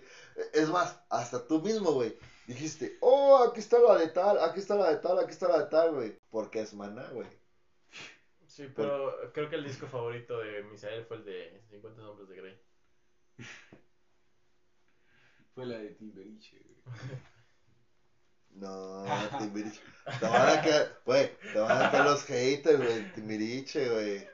[0.53, 2.17] Es más, hasta tú mismo, güey.
[2.47, 5.63] Dijiste, oh, aquí está la de tal, aquí está la de tal, aquí está la
[5.63, 6.17] de tal, güey.
[6.29, 7.27] Porque es maná, güey.
[8.45, 12.35] Sí, pero creo que el disco favorito de Misael fue el de 50 Sombras de
[12.35, 12.61] Grey.
[15.57, 16.77] Fue la de Timberiche, güey.
[18.51, 19.03] No,
[19.39, 19.81] Timbiriche.
[20.19, 23.11] Te van a quedar, güey, te van a quedar los haters, güey.
[23.13, 24.27] Timbiriche, güey.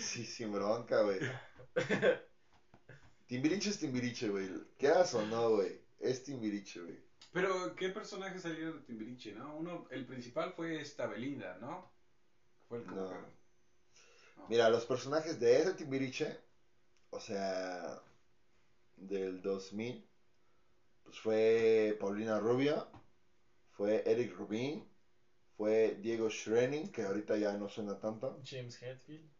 [0.00, 1.18] Sí, sin bronca, güey.
[3.26, 4.48] Timbiriche es Timbiriche, güey.
[4.78, 5.80] Quieras o no, güey.
[5.98, 7.04] Es Timbiriche, güey.
[7.32, 9.56] Pero, ¿qué personajes salieron de Timbiriche, no?
[9.56, 11.92] Uno, el principal fue esta Belinda, ¿no?
[12.68, 13.08] Fue el No.
[13.08, 13.14] que-
[14.36, 14.48] no.
[14.48, 16.38] Mira, los personajes de ese Timbiriche,
[17.10, 18.00] o sea,
[18.96, 20.08] del 2000,
[21.04, 22.88] pues fue Paulina Rubio,
[23.70, 24.86] fue Eric Rubin,
[25.56, 28.40] fue Diego Schrening, que ahorita ya no suena tanto.
[28.44, 29.30] James Hetfield.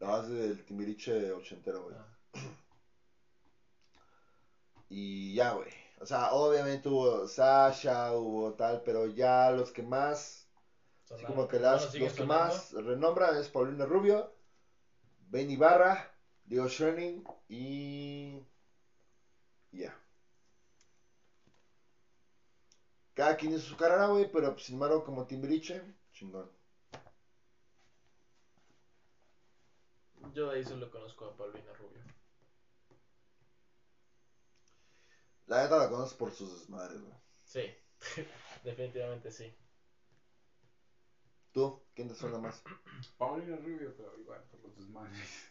[0.00, 1.96] La base del Timbiriche ochentero, güey.
[1.96, 2.16] Ah.
[4.92, 5.70] Y ya, güey.
[6.00, 10.48] O sea, obviamente hubo Sasha, hubo tal, pero ya los que más,
[11.08, 12.26] así como que las, los que sonando.
[12.26, 14.34] más renombran es Paulina Rubio,
[15.28, 16.10] Ben Ibarra,
[16.50, 18.42] Diego Schoening y
[19.70, 19.96] ya.
[23.14, 25.80] Cada quien hizo su carrera, güey, pero pues, sin embargo como Timbiriche,
[26.12, 26.50] chingón.
[30.34, 32.02] Yo de ahí solo conozco a Paulina Rubio.
[35.46, 37.14] La neta la conoces por sus desmadres, güey.
[37.44, 37.72] Sí,
[38.64, 39.54] definitivamente sí.
[41.52, 41.80] ¿Tú?
[41.94, 42.60] ¿Quién te suena más?
[43.18, 45.49] Paulina Rubio, pero igual, por los desmadres.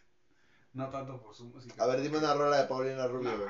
[0.79, 1.83] No tanto por su música.
[1.83, 3.49] A ver, dime una rola de Paulina Rubio, güey.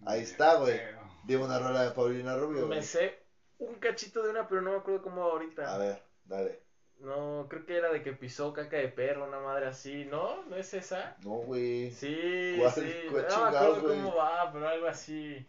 [0.00, 0.80] no, Ahí está, güey.
[1.24, 2.82] Dime una rola de Paulina Rubio, Me güey.
[2.82, 3.22] sé
[3.58, 5.74] un cachito de una, pero no me acuerdo cómo ahorita.
[5.74, 6.62] A ver, dale.
[6.98, 10.44] No, creo que era de que pisó caca de perro, una madre así, ¿no?
[10.44, 11.16] ¿No es esa?
[11.24, 11.90] No, güey.
[11.90, 12.94] Sí, ¿Cuál- sí.
[13.10, 15.46] cuál no me acuerdo cómo va, pero algo así.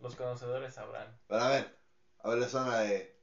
[0.00, 1.18] Los conocedores sabrán.
[1.26, 1.76] Pero a ver,
[2.22, 3.15] a ver, le suena de.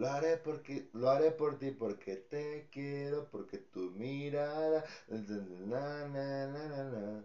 [0.00, 4.84] Lo haré porque, lo haré por ti porque te quiero, porque tu mirada.
[5.08, 7.24] na, na, na, na, na.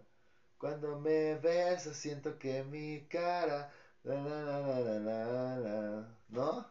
[0.58, 3.70] Cuando me besas siento que mi cara.
[4.04, 6.16] na, na, na, na, na, na, na.
[6.28, 6.66] ¿No?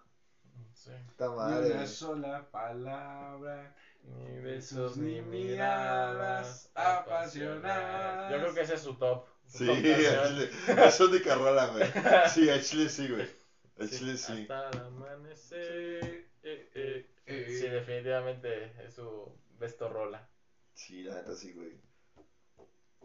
[0.73, 0.91] Sí.
[1.09, 1.73] Está Ni madre.
[1.73, 3.73] una sola palabra.
[4.03, 8.31] Ni besos ni miradas apasionadas.
[8.31, 9.25] Yo creo que ese es su top.
[9.47, 10.49] su Sí, al chile.
[10.85, 11.85] Es única rola, güey.
[12.33, 13.44] Sí, chile sí, güey.
[13.79, 14.41] Al Sí, chile sí.
[14.49, 16.03] Hasta el amanecer.
[16.43, 17.09] Eh, eh.
[17.25, 20.27] Eh, Sí, definitivamente es su besto rola.
[20.73, 21.73] Sí, la neta sí, güey.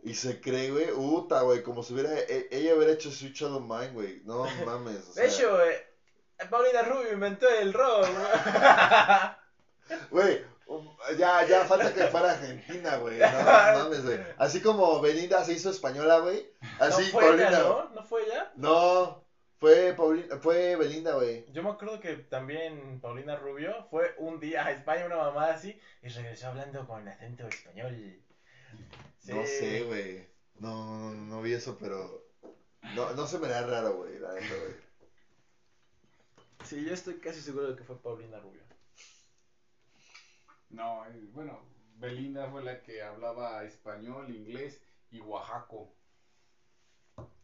[0.02, 3.60] Y se cree, güey, uta, güey, como si hubiera, e- ella hubiera hecho Switch of
[3.62, 4.22] Mine, güey.
[4.24, 5.22] No mames, o sea.
[5.24, 5.86] De hecho, eh,
[6.48, 8.06] Paulina Rubio inventó el rock.
[10.10, 13.18] Güey, um, ya, ya falta que fuera Argentina, güey.
[13.18, 13.26] No
[13.82, 14.20] mames, güey.
[14.38, 16.48] Así como Belinda se hizo española, güey.
[16.78, 17.48] no Así fue Paulina.
[17.48, 17.88] ella, ¿no?
[17.90, 18.52] ¿No fue ella?
[18.56, 19.19] No,
[19.60, 21.44] fue Paulina, fue Belinda, güey.
[21.52, 25.78] Yo me acuerdo que también Paulina Rubio fue un día a España, una mamá así,
[26.02, 27.94] y regresó hablando con acento español.
[29.18, 29.32] Sí.
[29.32, 30.26] No sé, güey.
[30.54, 32.26] No, no, no vi eso, pero.
[32.94, 34.74] No, no se me da raro, güey, la neta, güey.
[36.64, 38.62] Sí, yo estoy casi seguro de que fue Paulina Rubio.
[40.70, 41.60] No, eh, bueno,
[41.96, 44.80] Belinda fue la que hablaba español, inglés
[45.10, 45.92] y oaxaco.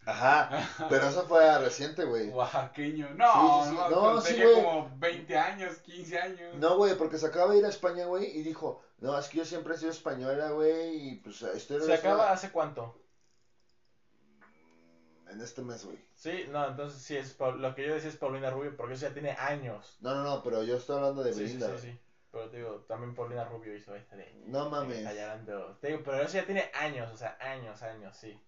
[0.07, 0.49] Ajá,
[0.89, 2.31] pero eso fue reciente, güey.
[2.31, 3.11] Oaxaqueño.
[3.15, 3.83] No, Sí, sí, sí.
[3.91, 4.65] no, No, sí, tenía güey.
[4.65, 6.55] como 20 años, 15 años.
[6.57, 9.39] No, güey, porque se acaba de ir a España, güey, y dijo, no, es que
[9.39, 13.03] yo siempre he sido española, güey, y pues estoy ¿Se acaba hace cuánto?
[15.29, 15.99] en este mes, güey.
[16.15, 19.09] Sí, no, entonces sí, es Paul- lo que yo decía es Paulina Rubio, porque eso
[19.09, 19.97] ya tiene años.
[20.01, 21.67] No, no, no, pero yo estoy hablando de Sí, sí, Belinda.
[21.67, 21.83] sí, güey.
[21.95, 22.01] sí.
[22.31, 24.33] Pero te digo, también Paulina Rubio hizo este de...
[24.47, 24.99] No mames.
[24.99, 25.77] Está llorando.
[25.81, 28.41] Te digo, pero eso ya tiene años, o sea, años, años, sí.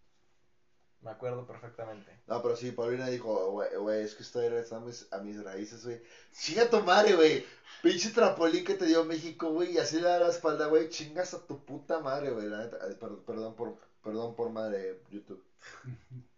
[1.01, 2.19] Me acuerdo perfectamente.
[2.27, 5.85] No, pero sí, Paulina dijo, güey, es que estoy regresando a mis, a mis raíces,
[5.85, 6.01] güey.
[6.33, 7.45] Chinga tu madre, güey.
[7.83, 10.89] Pinche trampolín que te dio México, güey, y así le da la espalda, güey.
[10.89, 12.49] Chingas a tu puta madre, güey.
[12.49, 15.43] La neta, ay, per- perdón por, perdón por madre, YouTube.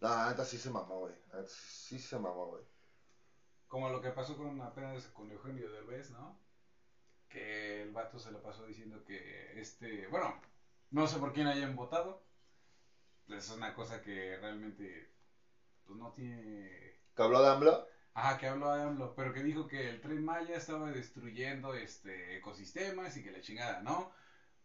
[0.00, 1.14] No, la neta sí se mamó, güey.
[1.46, 2.64] Sí se mamó, güey.
[3.68, 6.36] Como lo que pasó con apenas con Eugenio Derbez, ¿no?
[7.28, 10.34] Que el vato se lo pasó diciendo que este, bueno,
[10.90, 12.20] no sé por quién hayan votado.
[13.28, 15.08] Es una cosa que realmente
[15.84, 17.86] pues no tiene ¿Que habló de AMLO?
[18.14, 22.36] Ajá, que habló de AMLO, pero que dijo que el Tren Maya estaba destruyendo este
[22.36, 24.12] ecosistemas y que la chingada, ¿no?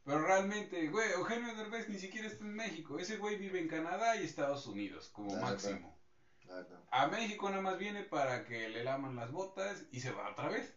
[0.03, 2.99] Pero realmente, güey, Eugenio Derbez ni siquiera está en México.
[2.99, 5.97] Ese güey vive en Canadá y Estados Unidos, como Ah, máximo.
[6.43, 6.79] Neta.
[6.91, 10.49] A México nada más viene para que le laman las botas y se va otra
[10.49, 10.75] vez.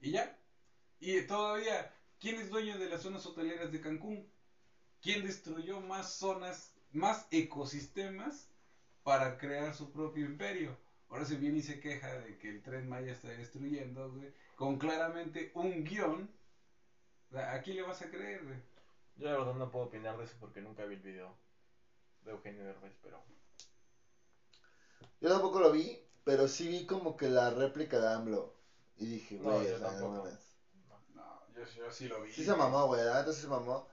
[0.00, 0.36] Y ya.
[0.98, 4.28] Y todavía, ¿quién es dueño de las zonas hoteleras de Cancún?
[5.00, 8.48] ¿Quién destruyó más zonas, más ecosistemas
[9.02, 10.76] para crear su propio imperio?
[11.08, 14.78] Ahora se viene y se queja de que el tren Maya está destruyendo, güey, con
[14.78, 16.30] claramente un guion.
[17.34, 18.58] ¿A quién le vas a creer, güey?
[19.16, 21.34] Yo la verdad no puedo opinar de eso porque nunca vi el video
[22.22, 23.22] de Eugenio Derbez, pero...
[25.20, 28.54] Yo tampoco lo vi, pero sí vi como que la réplica de AMLO.
[28.96, 30.24] Y dije, No, güey, yo o sea, no.
[31.14, 32.32] No, yo, yo sí lo vi.
[32.32, 33.00] Sí se mamó, güey.
[33.32, 33.88] Sí se mamó.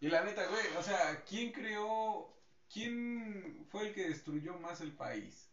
[0.00, 2.32] Y la neta, güey, o sea, ¿quién creó,
[2.72, 5.48] quién fue el que destruyó más el país?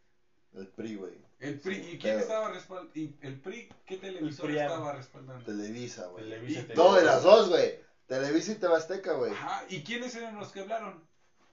[0.53, 1.13] El PRI, güey.
[1.39, 2.91] El PRI, Sí, ¿y quién pero- estaba respaldando?
[2.95, 5.45] ¿Y el PRI qué televisor estaba respaldando?
[5.45, 6.23] Televisa, güey.
[6.23, 7.79] Televisa, Y- te- No, de las dos, güey.
[8.07, 9.33] Televisa y Tebasteca, güey.
[9.33, 11.05] Ajá, ¿y quiénes eran los que hablaron?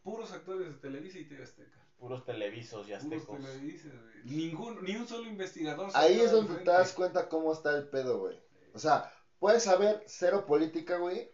[0.05, 1.79] Puros actores de Televisa y TV Azteca.
[1.99, 3.41] Puros televisos y Puros aztecos.
[3.41, 4.25] Televisa, güey.
[4.25, 5.91] Ningún, ni un solo investigador.
[5.95, 8.39] Ahí es donde te das cuenta cómo está el pedo, güey.
[8.73, 11.31] O sea, puedes saber cero política, güey.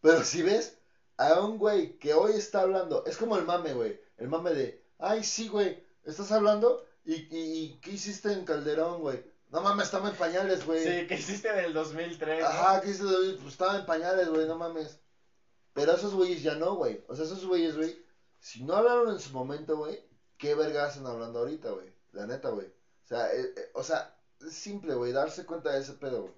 [0.00, 0.78] Pero si ves
[1.20, 4.00] a un güey que hoy está hablando, es como el mame, güey.
[4.16, 9.02] El mame de, ay, sí, güey, estás hablando y, y, y ¿qué hiciste en Calderón,
[9.02, 9.22] güey?
[9.50, 10.82] No mames, estaba en pañales, güey.
[10.82, 12.46] Sí, que hiciste en el 2003, ¿no?
[12.46, 13.34] Ajá, ¿qué hiciste?
[13.40, 15.00] Pues estaba en pañales, güey, no mames.
[15.74, 17.04] Pero esos güeyes ya no, güey.
[17.08, 18.02] O sea, esos güeyes, güey,
[18.38, 20.02] si no hablaron en su momento, güey,
[20.38, 21.92] ¿qué verga hacen hablando ahorita, güey?
[22.12, 22.66] La neta, güey.
[22.66, 26.34] O sea, eh, eh, o sea, es simple, güey, darse cuenta de ese pedo, güey.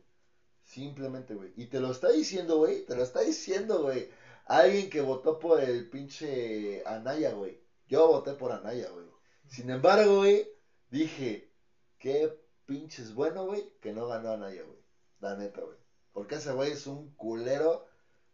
[0.64, 1.52] Simplemente, güey.
[1.56, 4.10] Y te lo está diciendo, güey, te lo está diciendo, güey.
[4.46, 7.60] Alguien que votó por el pinche Anaya, güey.
[7.88, 9.06] Yo voté por Anaya, güey.
[9.48, 10.48] Sin embargo, güey,
[10.90, 11.50] dije,
[11.98, 14.78] qué pinches bueno, güey, que no ganó Anaya, güey.
[15.20, 15.76] La neta, güey.
[16.12, 17.86] Porque ese güey es un culero,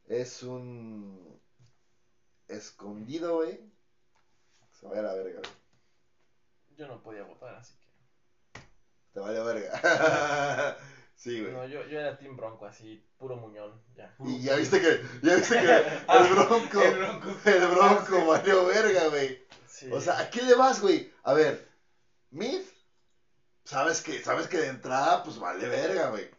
[0.06, 1.40] es un
[2.48, 3.60] escondido, güey.
[4.72, 6.88] Se vaya a la verga, güey.
[6.88, 8.60] no podía votar, así que.
[9.12, 10.78] Te vale verga.
[11.18, 11.52] sí, güey.
[11.52, 14.14] No, yo, yo era Team Bronco, así, puro muñón, ya.
[14.24, 15.66] Y ya viste que, ya viste que
[16.14, 17.28] el bronco, El bronco.
[17.44, 19.46] el bronco valió verga, güey.
[19.66, 19.90] Sí.
[19.92, 21.12] O sea, ¿a quién le vas, güey?
[21.24, 21.68] A ver,
[22.30, 22.62] Mid,
[23.64, 26.30] sabes que, sabes que de entrada, pues vale verga, güey.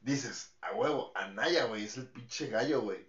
[0.00, 3.06] Dices, a huevo, Anaya, güey, es el pinche gallo, güey.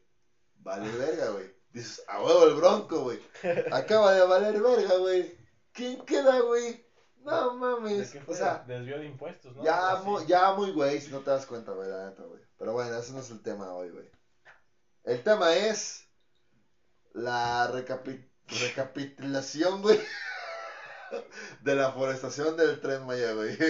[0.59, 1.55] Vale verga, güey.
[1.71, 3.19] Dices, a huevo el bronco, güey.
[3.71, 5.37] Acaba de valer verga, güey.
[5.73, 6.86] ¿Quién queda, güey?
[7.31, 8.17] No ¿De mames.
[8.27, 9.63] O sea, Desvío de impuestos, ¿no?
[9.63, 12.41] ya, muy, ya muy güey, si no te das cuenta, güey, la neta, güey.
[12.57, 14.09] Pero bueno, ese no es el tema hoy, güey.
[15.03, 16.07] El tema es
[17.13, 19.99] la recapi- recapitulación, güey,
[21.61, 23.57] de la forestación del tren Maya, güey.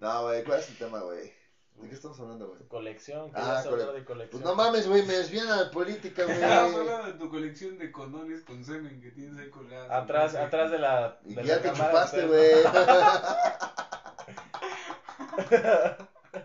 [0.00, 1.32] No, güey, ¿cuál es el tema, güey?
[1.80, 2.58] ¿De qué estamos hablando, güey?
[2.58, 4.42] Tu colección, Ah, querías hablar cole- de colección.
[4.42, 6.88] Pues no mames, güey, me desvían a la política, Estamos güey.
[6.88, 9.90] hablando de tu colección de condones con semen que tienes ahí colgadas.
[9.90, 11.18] Atrás, atrás de la.
[11.24, 12.54] Y de ya la te cámara, chupaste, güey.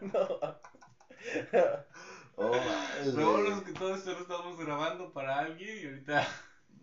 [0.02, 0.28] no.
[2.36, 6.28] Oh, mames, Lo bueno es que todo esto lo estamos grabando para alguien y ahorita.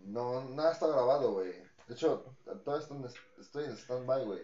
[0.05, 1.51] No, nada está grabado, güey.
[1.87, 2.25] De hecho,
[2.65, 2.95] todo esto
[3.39, 4.41] estoy en stand-by, güey.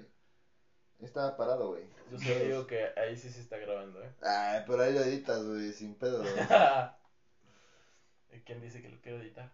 [1.01, 1.83] Estaba parado, güey.
[2.11, 4.11] Yo solo digo que ahí sí se está grabando, ¿eh?
[4.23, 6.19] Ay, pero ahí lo editas, güey, sin pedo.
[6.21, 6.33] güey.
[8.33, 9.51] ¿Y ¿Quién dice que lo quiero editar?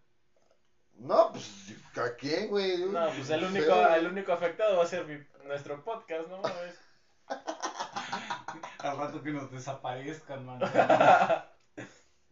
[0.95, 1.51] No, pues,
[1.97, 2.77] ¿a quién, güey?
[2.85, 6.79] No, pues el único, el único afectado va a ser mi- nuestro podcast, ¿no mames?
[8.79, 10.59] Al rato que nos desaparezcan, man.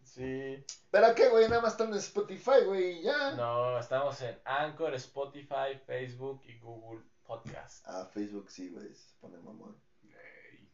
[0.03, 0.65] Sí.
[0.91, 1.47] ¿Pero qué, güey?
[1.47, 3.31] Nada más están en Spotify, güey, y ya.
[3.31, 7.01] No, estamos en Anchor, Spotify, Facebook y Google
[7.31, 7.87] Podcast.
[7.87, 9.81] Ah, Facebook sí, güey, se pone mamón.
[10.03, 10.69] Ey.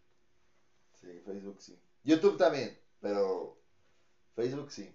[0.96, 1.80] Sí, Facebook sí.
[2.04, 3.62] YouTube también, pero
[4.36, 4.92] Facebook sí.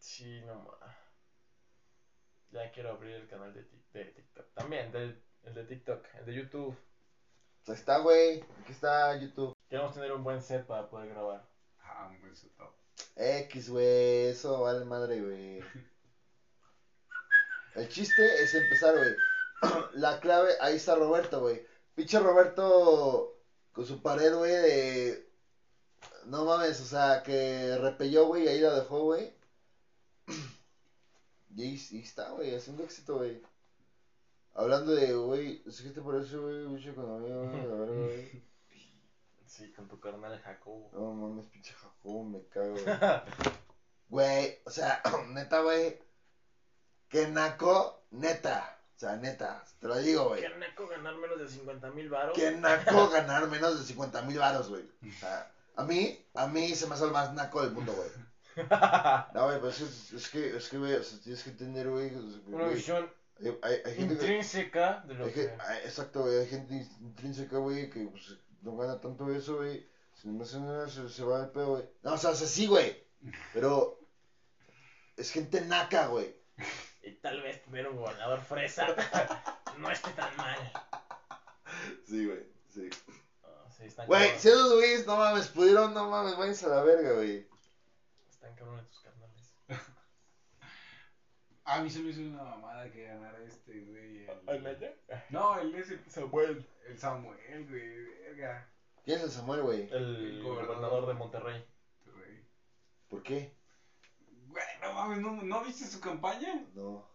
[0.00, 0.96] Sí, no ma.
[2.50, 4.52] Ya quiero abrir el canal de, Tik- de TikTok.
[4.54, 6.76] También, del, el de TikTok, el de YouTube.
[7.64, 8.42] Pues ahí está, güey.
[8.62, 9.54] Aquí está YouTube.
[9.68, 11.48] Queremos tener un buen set para poder grabar.
[11.78, 12.74] Ah, un buen setup.
[13.14, 15.60] X, güey, eso vale madre, güey.
[17.76, 19.14] El chiste es empezar, güey.
[19.94, 21.64] La clave, ahí está Roberto, güey.
[21.94, 23.38] Pinche Roberto
[23.72, 25.32] con su pared, güey, de...
[26.26, 29.32] No mames, o sea, que repelló, güey, y ahí la dejó, güey.
[31.54, 33.42] Y ahí, ahí está, güey, haciendo éxito, güey.
[34.54, 38.42] Hablando de, güey, es que te parece, güey, mucha economía, güey, a ver, güey.
[39.52, 40.88] Sí, con tu carnal Jacobo.
[40.94, 42.74] No mames, pinche Jacobo, me cago.
[44.08, 45.98] Güey, o sea, neta, güey.
[47.10, 48.71] Que naco, neta.
[49.02, 50.42] O sea, neta, te lo digo, güey.
[50.42, 52.38] ¿Qué naco ganar menos de 50 mil baros?
[52.38, 54.84] Que naco ganar menos de 50 mil baros, güey.
[54.84, 58.08] O sea, a mí, a mí se me hace el más naco del mundo, güey.
[59.34, 62.12] No, güey, pues es, es que, es que, güey, o sea, tienes que entender, güey.
[62.46, 64.22] Una visión Hay, hay, hay gente que...
[64.22, 65.50] intrínseca de lo que...
[65.58, 69.84] hay- exacto, güey, hay gente intrínseca, güey, que pues, no gana tanto eso, güey.
[70.14, 71.84] Si no hace nada, se, se va el pedo, güey.
[72.04, 73.02] No, o sea, o sea, sí, güey.
[73.52, 73.98] Pero
[75.16, 76.36] es gente naca, güey.
[77.02, 78.86] Y tal vez tener un gobernador fresa
[79.78, 80.58] no esté tan mal.
[82.06, 82.90] Sí, güey, sí.
[83.42, 84.42] Ah, sí, están Güey, cabrones.
[84.42, 87.46] si esos güeyes, no mames, pudieron, no mames, váyanse a la verga, güey.
[88.30, 89.54] Están cabrones tus carnales.
[91.64, 94.26] A mí se me hizo una mamada que ganara este, güey.
[94.28, 94.94] el- ¿Alaya?
[95.30, 95.98] No, el ese.
[96.08, 96.68] Samuel.
[96.86, 98.04] El Samuel, güey.
[98.22, 98.68] Verga.
[99.04, 99.82] ¿Quién es el Samuel, güey?
[99.90, 101.06] El El gobernador gobernador.
[101.08, 101.64] de Monterrey.
[103.08, 103.54] ¿Por qué?
[104.52, 106.62] Güey, no mames, ¿no, ¿no viste su campaña?
[106.74, 107.06] No.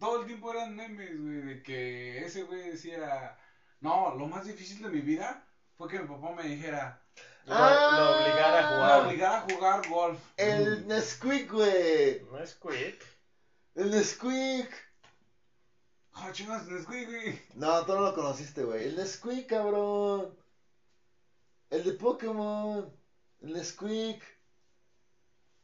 [0.00, 3.36] Todo el tiempo eran memes, güey, de que ese güey decía,
[3.80, 5.44] no, lo más difícil de mi vida
[5.76, 7.02] fue que mi papá me dijera,
[7.44, 7.96] Lo, Ah.
[7.98, 9.06] lo obligara a me jugar.
[9.06, 10.20] obligara a jugar golf.
[10.36, 12.22] El Nesquik, güey.
[12.30, 13.04] No es quick.
[13.74, 14.70] El Nesquik.
[16.14, 17.40] Ah, chingas, Nesquik, güey.
[17.54, 18.84] No, tú no lo conociste, güey.
[18.86, 20.34] El Nesquik, cabrón.
[21.70, 22.90] El de Pokémon.
[23.42, 24.22] El Nesquik.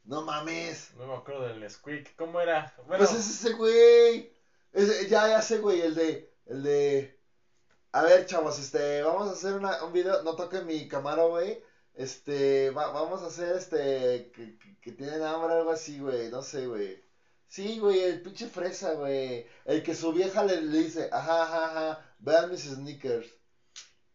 [0.05, 0.91] No mames.
[0.97, 2.15] No me acuerdo del Nesquik.
[2.15, 2.73] ¿Cómo era?
[2.87, 4.33] Bueno, Pues es ese güey.
[4.73, 5.81] Ese- ya, ya sé, güey.
[5.81, 6.33] El de.
[6.45, 7.19] El de.
[7.93, 9.01] A ver, chavos, este.
[9.03, 10.21] Vamos a hacer una, un video.
[10.23, 11.63] No toque mi cámara, güey.
[11.93, 12.69] Este.
[12.71, 14.31] va- vamos a hacer este.
[14.33, 16.29] Que, que, que tienen hambre, algo así, güey.
[16.29, 17.01] No sé, güey.
[17.47, 19.45] Sí, güey, el pinche fresa, güey.
[19.65, 22.15] El que su vieja le, le dice, ajá, ajá, ajá.
[22.17, 23.27] Vean mis sneakers.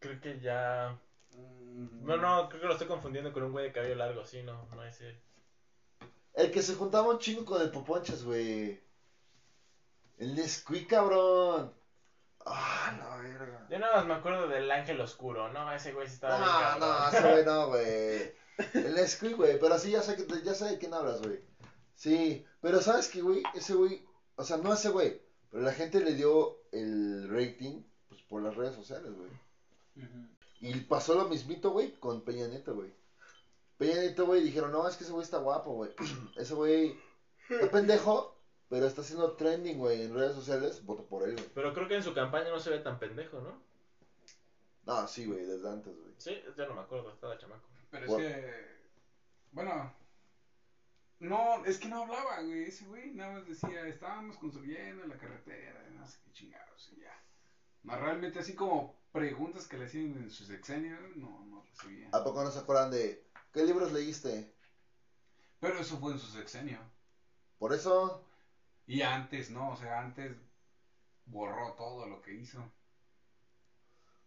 [0.00, 0.98] creo que ya...
[1.36, 4.24] No, no, creo que lo estoy confundiendo con un güey de cabello largo.
[4.24, 5.16] Sí, no, no es él.
[6.38, 8.80] El que se juntaba un chingo con el poponchas, güey.
[10.18, 11.74] El Nesquik, cabrón.
[12.46, 13.66] Ah, la verga.
[13.68, 15.72] Yo nada más me acuerdo del ángel oscuro, ¿no?
[15.72, 18.32] Ese güey sí estaba No, no, ese güey no, güey.
[18.72, 19.58] El Nesquik, güey.
[19.58, 21.40] Pero sí, ya sé, que, ya sé de quién hablas, güey.
[21.96, 23.42] Sí, pero ¿sabes qué, güey?
[23.56, 25.20] Ese güey, o sea, no ese güey,
[25.50, 29.30] pero la gente le dio el rating pues, por las redes sociales, güey.
[30.60, 32.92] Y pasó lo mismito, güey, con Peña Nieto, güey.
[33.78, 35.90] Peña Nieto, güey, dijeron, no, es que ese güey está guapo, güey.
[36.36, 36.98] ese güey
[37.48, 38.36] está pendejo,
[38.68, 40.84] pero está haciendo trending, güey, en redes sociales.
[40.84, 41.48] Voto por él, güey.
[41.54, 43.62] Pero creo que en su campaña no se ve tan pendejo, ¿no?
[44.84, 46.14] No, sí, güey, desde antes, güey.
[46.18, 47.68] Sí, ya no me acuerdo, estaba chamaco.
[47.90, 48.26] Pero Bueno.
[48.26, 48.78] es que.
[49.52, 49.94] Bueno.
[51.20, 52.64] No, es que no hablaba, güey.
[52.64, 57.20] Ese güey nada más decía, estábamos construyendo la carretera, no sé qué chingados, y ya.
[57.82, 62.08] No, realmente así como preguntas que le hacían en su sexenio, no, no recibía.
[62.12, 64.54] ¿A poco no se acuerdan de qué libros leíste?
[65.60, 66.80] Pero eso fue en su sexenio.
[67.58, 68.24] Por eso,
[68.86, 69.70] Y antes, ¿no?
[69.70, 70.36] O sea, antes
[71.26, 72.72] borró todo lo que hizo.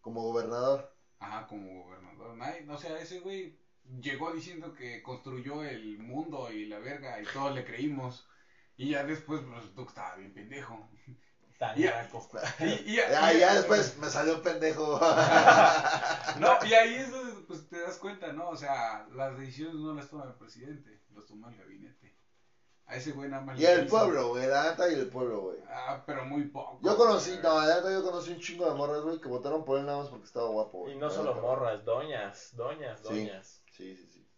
[0.00, 0.92] como gobernador.
[1.18, 2.36] Ajá, como gobernador.
[2.36, 3.56] Nadie- o sea, ese güey
[4.00, 8.26] llegó diciendo que construyó el mundo y la verga y todos le creímos.
[8.76, 10.88] Y ya después pues, resultó que estaba bien pendejo.
[11.62, 11.78] Tan.
[11.78, 14.98] Y, y- Ya, ya después me salió pendejo.
[16.40, 18.48] No, y ahí es donde pues, te das cuenta, ¿no?
[18.48, 22.16] O sea, las decisiones no las toma el presidente, las toma el gabinete.
[22.86, 25.58] A ese güey nada más y el pueblo, güey, la neta y el pueblo, güey.
[25.68, 26.80] Ah, pero muy poco.
[26.82, 29.78] Yo conocí, no, la neta yo conocí un chingo de morras, güey, que votaron por
[29.78, 30.94] él nada más porque estaba guapo, güey.
[30.94, 33.04] Y no solo morras, doñas, doñas, Sí.
[33.04, 33.62] doñas.
[33.70, 34.28] Sí, sí, sí.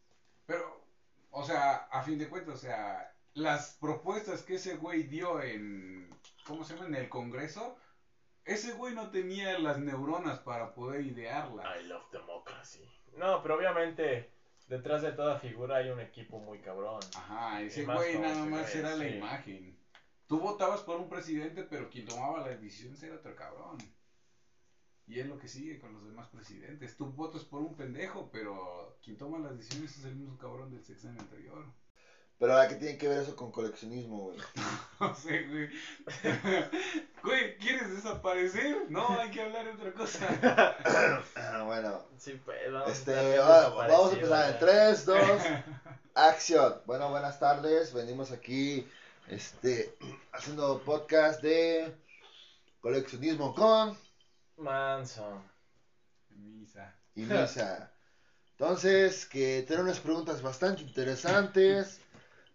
[0.47, 0.85] Pero,
[1.31, 6.11] o sea, a fin de cuentas, o sea, las propuestas que ese güey dio en,
[6.45, 6.86] ¿cómo se llama?
[6.86, 7.76] En el Congreso,
[8.45, 11.66] ese güey no tenía las neuronas para poder idearlas.
[11.80, 12.88] I love democracy.
[13.16, 14.30] No, pero obviamente
[14.68, 17.01] detrás de toda figura hay un equipo muy cabrón.
[17.16, 19.14] Ajá, ese güey nada ese más era la sí.
[19.16, 19.78] imagen.
[20.26, 23.78] Tú votabas por un presidente, pero quien tomaba las decisiones era otro cabrón.
[25.07, 26.97] Y es lo que sigue con los demás presidentes.
[26.97, 30.82] Tú votas por un pendejo, pero quien toma las decisiones es el mismo cabrón del
[30.82, 31.66] sexenio anterior.
[32.39, 34.39] Pero ¿a qué tiene que ver eso con coleccionismo, güey?
[35.01, 35.68] No sé, güey.
[37.22, 38.91] Güey, ¿quieres desaparecer?
[38.91, 40.76] No, hay que hablar de otra cosa.
[41.37, 44.59] Ah, bueno, Sí, pues, vamos este, a vamos a empezar en ya.
[44.59, 45.20] 3, 2,
[46.14, 46.82] acción.
[46.85, 48.87] Bueno, buenas tardes, venimos aquí,
[49.28, 49.97] este,
[50.32, 51.95] haciendo podcast de
[52.80, 53.97] coleccionismo con
[54.59, 55.43] Manso.
[56.30, 56.95] Misa.
[57.14, 57.91] y Misa.
[58.53, 62.01] Entonces, que tiene unas preguntas bastante interesantes.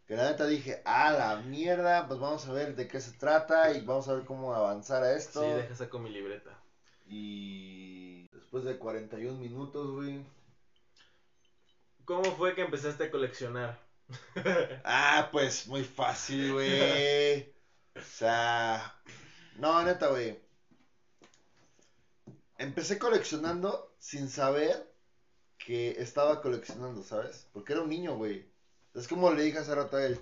[0.10, 3.72] Que la neta dije, a la mierda, pues vamos a ver de qué se trata
[3.74, 5.44] y vamos a ver cómo avanzar a esto.
[5.44, 6.50] Sí, deja saco mi libreta.
[7.06, 10.26] Y después de 41 minutos, güey.
[12.06, 13.80] ¿Cómo fue que empezaste a coleccionar?
[14.84, 17.54] Ah, pues muy fácil, güey.
[17.96, 19.00] O sea,
[19.58, 20.40] no, neta, güey.
[22.58, 24.92] Empecé coleccionando sin saber
[25.60, 27.48] que estaba coleccionando, ¿sabes?
[27.54, 28.49] Porque era un niño, güey.
[28.94, 30.20] Es como le dije hace rato a él.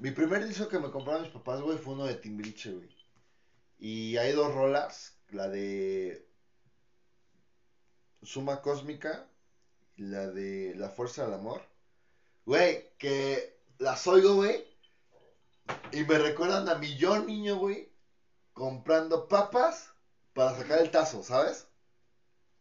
[0.00, 2.88] Mi primer disco que me compraron mis papás, güey, fue uno de Timbiriche, güey.
[3.78, 6.26] Y hay dos rolas, la de
[8.22, 9.26] Suma Cósmica
[9.96, 11.62] y la de La Fuerza del Amor.
[12.44, 14.64] Güey, que las oigo, güey.
[15.92, 17.90] Y me recuerdan a mi yo niño, güey.
[18.52, 19.92] Comprando papas
[20.34, 21.66] para sacar el tazo, ¿sabes?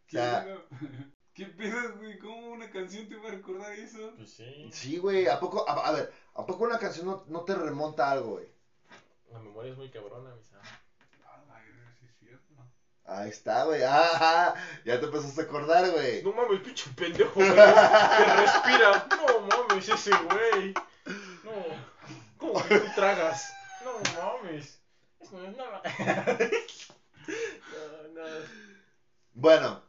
[0.07, 0.65] ¿Qué, O sea-?
[1.39, 2.19] ¿Qué pedo, güey?
[2.19, 4.11] ¿Cómo una canción te va a recordar eso?
[4.17, 4.69] Pues sí.
[4.73, 5.27] Sí, güey.
[5.27, 8.31] ¿A poco, a, a ver, ¿a poco una canción no, no te remonta a algo,
[8.31, 8.47] güey?
[9.31, 10.59] La memoria es muy cabrona, misa.
[11.25, 12.27] Ah, es.
[13.05, 13.83] Ahí está, güey.
[13.87, 16.21] Ah, ya te empezaste a acordar, güey.
[16.23, 17.47] No mames, pinche pendejo, güey.
[17.47, 19.07] Que respira.
[19.09, 20.73] No mames, ese güey.
[21.45, 21.53] No.
[22.37, 23.49] ¿Cómo que tú tragas?
[23.85, 24.81] No mames.
[25.31, 25.81] No, no.
[27.71, 28.27] No, no.
[29.35, 29.88] Bueno,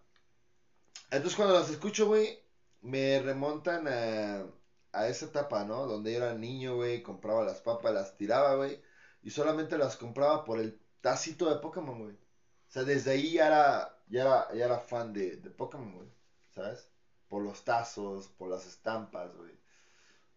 [1.10, 2.38] entonces cuando las escucho, güey,
[2.82, 4.46] me remontan a,
[4.92, 5.86] a esa etapa, ¿no?
[5.86, 8.80] Donde yo era niño, güey, compraba las papas, las tiraba, güey,
[9.22, 12.14] y solamente las compraba por el tacito de Pokémon, güey.
[12.14, 16.08] O sea, desde ahí ya era, ya era, ya era fan de, de Pokémon, güey,
[16.50, 16.88] ¿sabes?
[17.28, 19.52] Por los tazos, por las estampas, güey.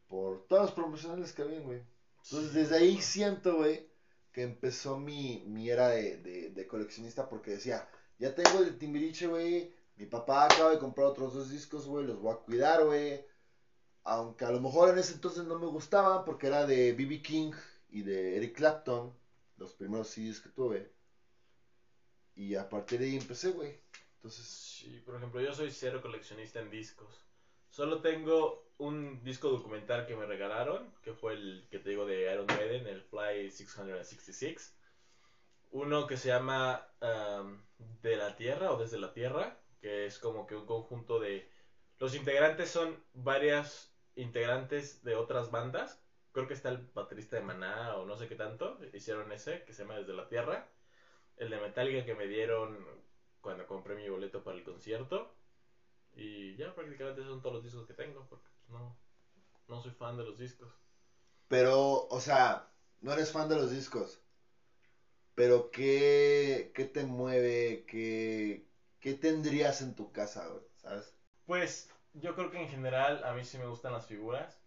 [0.08, 1.82] Por todos los promocionales que había, güey.
[2.24, 3.88] Entonces, desde ahí siento, güey,
[4.32, 7.88] que empezó mi, mi era de, de, de coleccionista porque decía,
[8.20, 9.74] ya tengo el Timbiriche, güey.
[9.96, 12.06] Mi papá acaba de comprar otros dos discos, güey.
[12.06, 13.26] Los voy a cuidar, güey.
[14.04, 17.22] Aunque a lo mejor en ese entonces no me gustaban porque era de B.B.
[17.22, 17.52] King
[17.90, 19.14] y de Eric Clapton.
[19.58, 20.92] Los primeros CDs que tuve.
[22.36, 23.80] Y a partir de ahí empecé, güey.
[24.16, 27.08] Entonces, Sí, por ejemplo, yo soy cero coleccionista en discos.
[27.70, 32.32] Solo tengo un disco documental que me regalaron, que fue el que te digo de
[32.34, 34.76] Iron Maiden, el Fly 666.
[35.72, 37.58] Uno que se llama um,
[38.02, 41.52] De la Tierra o Desde la Tierra, que es como que un conjunto de...
[42.00, 46.02] Los integrantes son varias integrantes de otras bandas.
[46.32, 48.80] Creo que está el baterista de Maná o no sé qué tanto.
[48.94, 50.70] Hicieron ese, que se llama Desde la Tierra.
[51.36, 52.88] el de Metallica que me dieron
[53.42, 55.36] cuando compré mi boleto para el concierto.
[56.16, 58.98] Y ya prácticamente son todos los discos que tengo, porque pues, no,
[59.68, 60.72] no soy fan de los discos.
[61.50, 62.72] Pero, o sea,
[63.02, 64.22] no eres fan de los discos.
[65.36, 67.86] Pero, ¿qué, qué te mueve?
[67.86, 68.66] ¿Qué,
[69.04, 70.64] ¿Qué tendrías en tu casa, güey?
[70.82, 71.14] ¿Sabes?
[71.46, 74.58] Pues yo creo que en general a mí sí me gustan las figuras.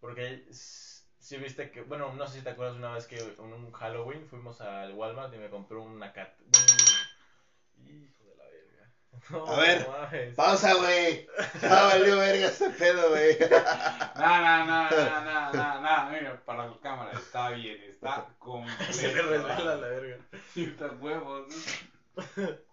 [0.00, 3.38] Porque s- sí viste que, bueno, no sé si te acuerdas una vez que en
[3.52, 6.32] un Halloween fuimos al Walmart y me compré una cat.
[6.40, 8.90] un- Hijo de la verga.
[9.30, 10.34] No, A ver, mames.
[10.34, 11.26] Pausa, güey.
[11.60, 13.36] Ya valió verga este pedo, güey.
[14.16, 18.92] No, no, no, no, no, no, no, mira, para la cámara está bien, está completo.
[18.92, 20.24] Se le resbala la verga.
[20.54, 22.24] Ciertos huevos, ¿no?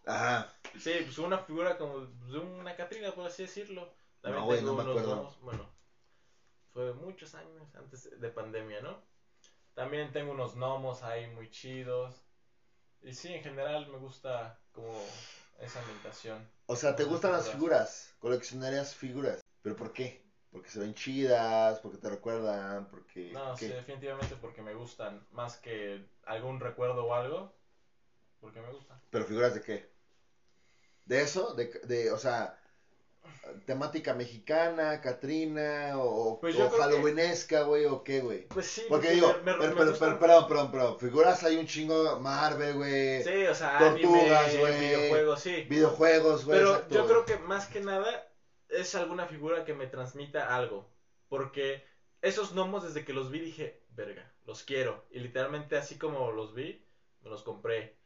[0.06, 0.54] Ajá.
[0.80, 3.94] Sí, pues una figura como de una Catrina, por así decirlo.
[4.22, 5.38] También No, güey, tengo no me acuerdo.
[5.42, 5.70] bueno,
[6.74, 9.02] fue muchos años antes de pandemia, ¿no?
[9.74, 12.26] También tengo unos gnomos ahí muy chidos.
[13.02, 14.94] Y sí, en general me gusta como
[15.60, 16.48] esa ambientación.
[16.68, 18.16] O sea, ¿te gustan las figuras?
[18.20, 19.42] Coleccionarías figuras.
[19.62, 20.24] ¿Pero por qué?
[20.52, 23.32] Porque se ven chidas, porque te recuerdan, porque...
[23.32, 27.54] No, sí, definitivamente porque me gustan, más que algún recuerdo o algo,
[28.42, 29.00] porque me gustan.
[29.10, 29.90] ¿Pero figuras de qué?
[31.06, 31.54] ¿De eso?
[31.56, 32.58] De, de, o sea,
[33.66, 38.48] temática mexicana, Catrina, o, Pues o que- halloweenesca, güey, o qué, güey.
[38.48, 41.58] Pues sí, Porque digo, me- me- pero, me pero, pero, perdón, perdón, perdón, figuras hay
[41.58, 44.80] un chingo, Marvel, güey, Sí, o sea, Tortugas, güey.
[44.80, 45.64] videojuegos, sí.
[45.70, 46.60] videojuegos, güey.
[46.60, 48.28] Pero exacto, yo creo que más que nada
[48.70, 50.90] es alguna figura que me transmita algo.
[51.28, 51.84] Porque
[52.22, 55.06] esos gnomos desde que los vi dije, verga, los quiero.
[55.12, 56.86] Y literalmente así como los vi,
[57.22, 57.98] me los compré.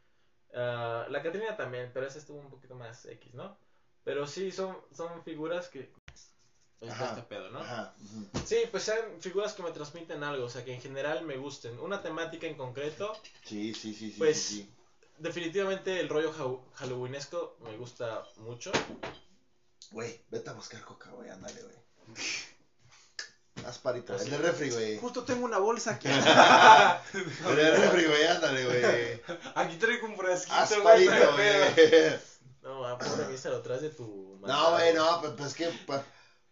[0.55, 3.57] Ah, la Catrina también, pero esa estuvo un poquito más X, ¿no?
[4.03, 5.91] Pero sí, son, son figuras que...
[6.87, 7.59] Ajá, este pedo, ¿no?
[7.59, 7.93] Ajá.
[8.45, 11.79] Sí, pues sean figuras que me transmiten algo, o sea, que en general me gusten.
[11.79, 14.73] Una temática en concreto, Sí, sí, sí, sí, Pues- sí, sí.
[15.17, 18.71] definitivamente el rollo hau- halloweenesco me gusta mucho.
[19.91, 21.75] Güey, vete a buscar coca, güey, ándale, güey.
[23.65, 24.97] Así El refri, güey.
[24.99, 26.07] Justo tengo una bolsa aquí.
[27.47, 29.21] El de refri, güey, ándale, güey.
[29.55, 31.07] Aquí traigo un frasquito, Haz güey,
[32.65, 34.39] no ah, pobre mí se lo traes de tu...
[34.41, 35.71] No, güey, no, pues, pues que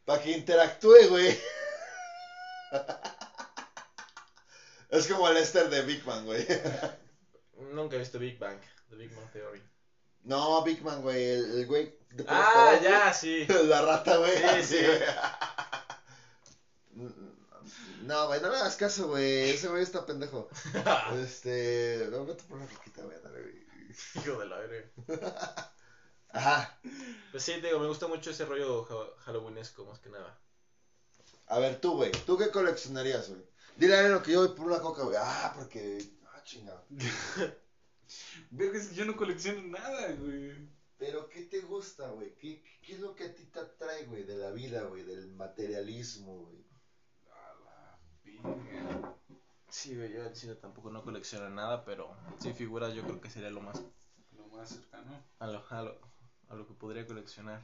[0.05, 1.39] para que interactúe, güey.
[4.89, 6.45] Es como el Esther de Big Man, güey.
[7.74, 8.59] Nunca he visto Big Bang,
[8.91, 9.64] The Big Bang Theory.
[10.24, 13.47] No, Big Man, güey, el, el güey de Ah, ya, sí.
[13.66, 14.38] La rata, güey.
[14.38, 14.86] Sí, así, sí.
[14.86, 14.99] güey.
[18.03, 19.49] No, güey, no le hagas caso, güey.
[19.51, 20.49] Ese güey está pendejo.
[21.21, 22.07] Este.
[22.11, 23.63] No, vete por una roquita, güey, dale, güey.
[24.15, 24.89] Hijo de la verga.
[26.29, 26.79] Ajá.
[27.31, 30.39] Pues sí, te digo, me gusta mucho ese rollo ha- halloweenesco, más que nada.
[31.47, 32.11] A ver, tú, güey.
[32.25, 33.41] ¿Tú qué coleccionarías, güey?
[33.77, 35.17] Dile a lo que yo voy por una coca, güey.
[35.19, 36.03] Ah, porque.
[36.33, 36.83] Ah, chingado.
[38.51, 40.51] Verga, es que yo no colecciono nada, güey.
[40.97, 42.33] Pero, ¿qué te gusta, güey?
[42.35, 44.23] ¿Qué, ¿Qué es lo que a ti te atrae, güey?
[44.23, 45.03] De la vida, güey.
[45.03, 46.63] Del materialismo, güey.
[49.69, 53.29] Sí, güey, yo al chile tampoco no colecciono nada, pero sí figuras yo creo que
[53.29, 53.81] sería lo más
[54.31, 55.23] Lo más cercano.
[55.39, 55.99] a lo, a lo,
[56.49, 57.61] a lo que podría coleccionar.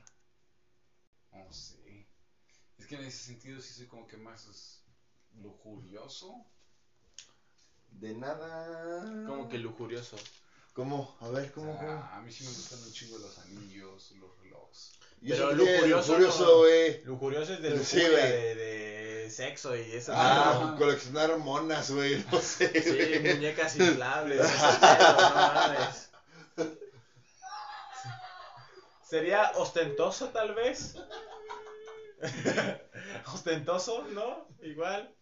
[1.32, 2.07] No sé.
[2.77, 4.84] Es que en ese sentido sí soy como que más
[5.34, 6.45] lujurioso.
[7.91, 9.25] De nada.
[9.27, 10.15] Como que lujurioso.
[10.73, 11.17] ¿Cómo?
[11.19, 11.77] A ver, O ¿cómo?
[11.77, 12.03] sea, cómo?
[12.13, 14.99] a mí sí me gustan un chingo los anillos, los relojes.
[15.22, 17.03] Y pero curioso, no- güey.
[17.03, 20.13] Lujurioso es de lujuria, de, de sexo y eso.
[20.15, 22.24] Ah, coleccionar monas, güey.
[22.32, 24.41] No sé, Sí, muñecas inflables.
[24.82, 26.10] no mames.
[29.03, 30.95] Sería ostentoso, tal vez.
[33.34, 34.48] ostentoso, ¿no?
[34.61, 35.14] Igual.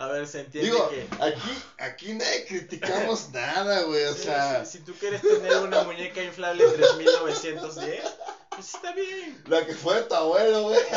[0.00, 1.06] A ver, se entiende Digo, que.
[1.20, 4.04] aquí, aquí nadie criticamos nada, güey.
[4.06, 8.04] O sea, si, si tú quieres tener una muñeca inflable 3910,
[8.48, 9.42] pues está bien.
[9.46, 10.80] la que fue tu abuelo, güey.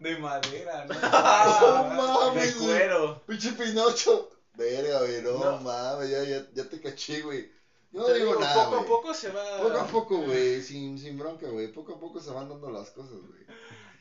[0.00, 0.94] De madera, ¿no?
[1.94, 2.68] No De mames, güey.
[2.78, 3.22] cuero.
[3.26, 4.30] Pinche Pinocho.
[4.54, 5.58] Verga, güey, no, No.
[5.60, 7.50] mames, ya, ya, ya te caché, güey.
[7.92, 9.58] Yo no Te digo digo, nada, poco a poco se va.
[9.58, 11.68] Poco a poco, güey, sin, sin bronca, güey.
[11.72, 13.46] Poco a poco se van dando las cosas, güey.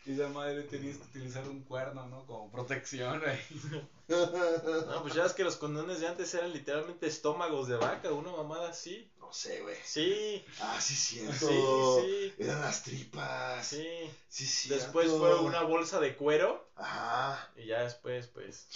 [0.06, 2.26] Y esa madre tenías que utilizar un cuerno, ¿no?
[2.26, 3.40] Como protección ahí.
[4.08, 8.30] No, pues ya ves que los condones de antes eran literalmente estómagos de vaca, una
[8.32, 9.10] mamada así.
[9.20, 9.76] No sé, güey.
[9.84, 12.02] Sí, Ah, sí, cierto.
[12.02, 12.44] sí, sí.
[12.44, 13.66] Eran las tripas.
[13.66, 13.88] Sí,
[14.30, 14.46] Sí.
[14.46, 14.84] cierto.
[14.84, 17.50] Después fue una bolsa de cuero Ajá.
[17.58, 18.68] y ya después, pues.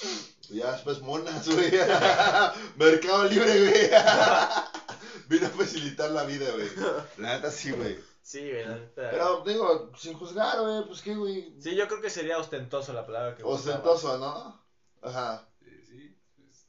[0.49, 1.69] Ya después monas, güey.
[2.77, 3.89] Mercado Libre, güey.
[5.29, 6.69] Vino a facilitar la vida, güey.
[7.17, 7.99] La neta sí, güey.
[8.21, 9.09] Sí, güey, la neta.
[9.09, 11.53] Pero digo, sin juzgar, güey, pues qué, güey.
[11.59, 13.77] Sí, yo creo que sería ostentoso la palabra que buscaba.
[13.77, 14.59] Ostentoso, ¿no?
[15.01, 15.47] Ajá.
[15.61, 16.65] Eh, sí, pues,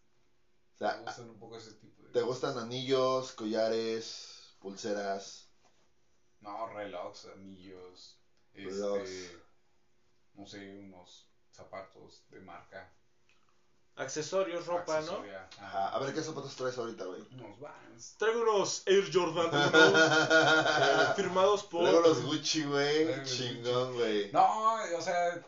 [0.74, 5.48] O sea, me gustan un poco ese tipo de ¿te gustan anillos, collares, pulseras?
[6.40, 8.16] No, relojes, anillos,
[8.54, 9.10] Relojes.
[9.10, 9.36] este,
[10.34, 12.90] no sé, unos zapatos de marca.
[14.00, 14.98] Accesorios, ropa, ¿no?
[14.98, 15.66] accesoria, Ajá.
[15.66, 17.22] ajá, A ver qué zapatos traes ahorita, güey.
[17.32, 18.14] Unos Vans.
[18.18, 21.82] Traigo unos Air Jordan 1 eh, firmados por...
[21.82, 23.22] Luego los Gucci, güey.
[23.24, 24.32] Chingón, güey.
[24.32, 25.44] No, o sea,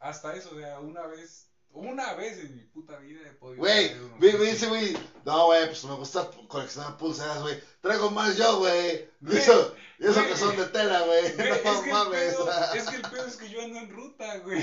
[0.00, 1.47] hasta eso, o sea, una vez,
[1.78, 3.58] una vez en mi puta vida he podido.
[3.58, 4.50] Güey, me Gucci.
[4.50, 4.96] dice, güey.
[5.24, 7.60] No, güey, pues me gusta coleccionar pulseras, güey.
[7.80, 9.08] Traigo más yo, güey.
[9.20, 11.24] Y eso, y eso que son de tela, güey.
[11.64, 12.34] No mames.
[12.74, 14.58] es que el pedo es que yo ando en ruta, güey.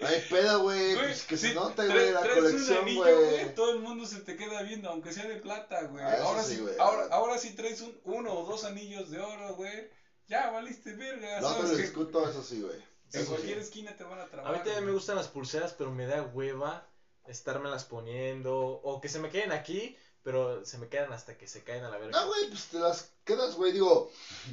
[0.00, 0.96] No hay pedo, güey.
[0.96, 3.54] Pues que se si note, güey, la colección, güey.
[3.54, 6.04] Todo el mundo se te queda viendo, aunque sea de plata, güey.
[6.04, 6.74] Ah, ahora, sí, sí, güey.
[6.78, 9.90] ahora, ahora sí traes un, uno o dos anillos de oro, güey.
[10.28, 11.40] Ya valiste verga.
[11.40, 12.91] No te lo discuto, eso sí, güey.
[13.12, 13.64] En cualquier sí.
[13.64, 14.52] esquina te van a A trabar.
[14.52, 16.86] mí también me gustan las pulseras, pero me da hueva
[17.26, 18.56] estármelas poniendo.
[18.82, 21.88] O que se me queden aquí, pero se me quedan hasta que se caen a
[21.90, 22.20] la verga.
[22.20, 23.72] No, güey, pues te las quedas, güey.
[23.72, 24.10] Digo,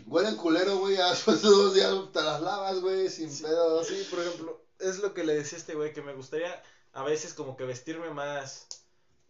[0.08, 0.96] huelen culero, güey.
[1.10, 3.88] Después de dos días te las lavas, güey, sin pedos.
[3.88, 6.62] Sí, por ejemplo, es lo que le decía a este güey, que me gustaría
[6.94, 8.68] a veces como que vestirme más,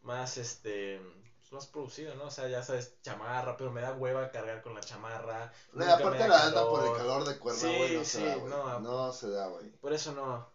[0.01, 1.01] más, este,
[1.49, 2.26] pues, más producido, ¿no?
[2.26, 5.51] O sea, ya sabes, chamarra, pero me da hueva cargar con la chamarra.
[5.73, 6.69] No, y aparte la calor.
[6.69, 8.49] por el calor de cuerda, Sí, güey, no sí, se da, güey.
[8.49, 8.80] no.
[8.80, 9.69] No se da, güey.
[9.77, 10.47] Por eso no.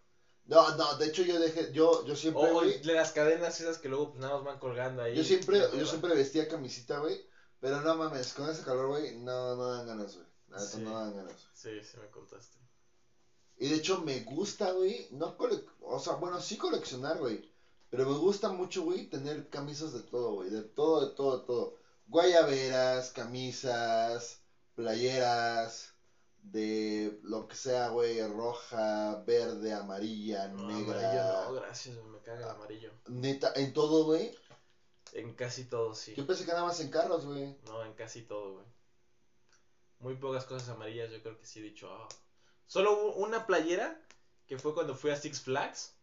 [0.47, 3.79] No, no, de hecho yo dejé, yo, yo siempre, O güey, de las cadenas esas
[3.79, 5.17] que luego pues, nada más van colgando ahí.
[5.17, 7.19] yo siempre, yo siempre vestía camisita, güey,
[7.61, 10.27] pero no mames, con ese calor, güey, no, no dan ganas, güey.
[10.49, 10.81] La neta Sí.
[10.83, 11.49] no dan ganas.
[11.55, 12.59] Sí, sí me contaste.
[13.57, 15.65] Y de hecho me gusta, güey, no cole...
[15.81, 17.51] o sea, bueno, sí coleccionar, güey,
[17.97, 21.47] pero me gusta mucho, güey, tener camisas de todo, güey, de todo, de todo, de
[21.47, 21.77] todo.
[22.07, 24.41] Guayaberas, camisas,
[24.75, 25.95] playeras,
[26.43, 31.01] de lo que sea, güey, roja, verde, amarilla, No, negra.
[31.01, 32.91] amarillo no, gracias, me caga el amarillo.
[33.09, 34.37] Neta, en todo, güey.
[35.13, 36.13] En casi todo, sí.
[36.17, 37.57] Yo pensé que nada más en carros, güey.
[37.67, 38.67] No, en casi todo, güey.
[40.01, 41.89] Muy pocas cosas amarillas, yo creo que sí he dicho.
[41.91, 42.09] "Ah".
[42.67, 43.99] Solo hubo una playera
[44.47, 45.95] que fue cuando fui a Six Flags.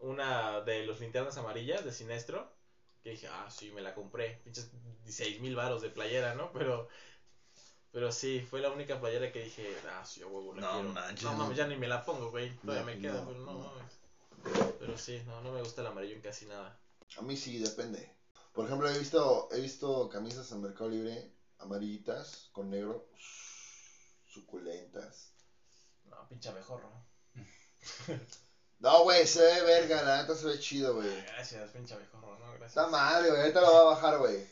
[0.00, 2.50] Una de los linternas amarillas de Sinestro.
[3.02, 4.40] Que dije, ah, sí, me la compré.
[4.44, 4.70] Pinches
[5.04, 6.52] 16 mil varos de playera, ¿no?
[6.52, 6.88] Pero.
[7.90, 10.88] Pero sí, fue la única playera que dije, ah, sí, a huevo, la No quiero.
[10.90, 11.52] manches, no no.
[11.52, 12.54] ya ni me la pongo, güey.
[12.58, 13.58] Todavía No, me queda, no, pero no, no.
[13.60, 14.76] mames.
[14.78, 16.78] Pero sí, no, no me gusta el amarillo en casi nada.
[17.16, 18.12] A mí sí, depende.
[18.52, 23.08] Por ejemplo, he visto, he visto camisas en Mercado Libre amarillitas con negro.
[24.26, 25.32] Suculentas.
[26.04, 26.90] No, pinche abejorro.
[27.34, 27.44] No,
[28.80, 31.22] güey, se ve verga, la neta se ve chido, güey.
[31.24, 32.70] Gracias, pinche abejorro, no, gracias.
[32.70, 34.46] Está madre, güey, ahorita lo va a bajar, güey.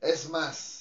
[0.00, 0.80] Es más,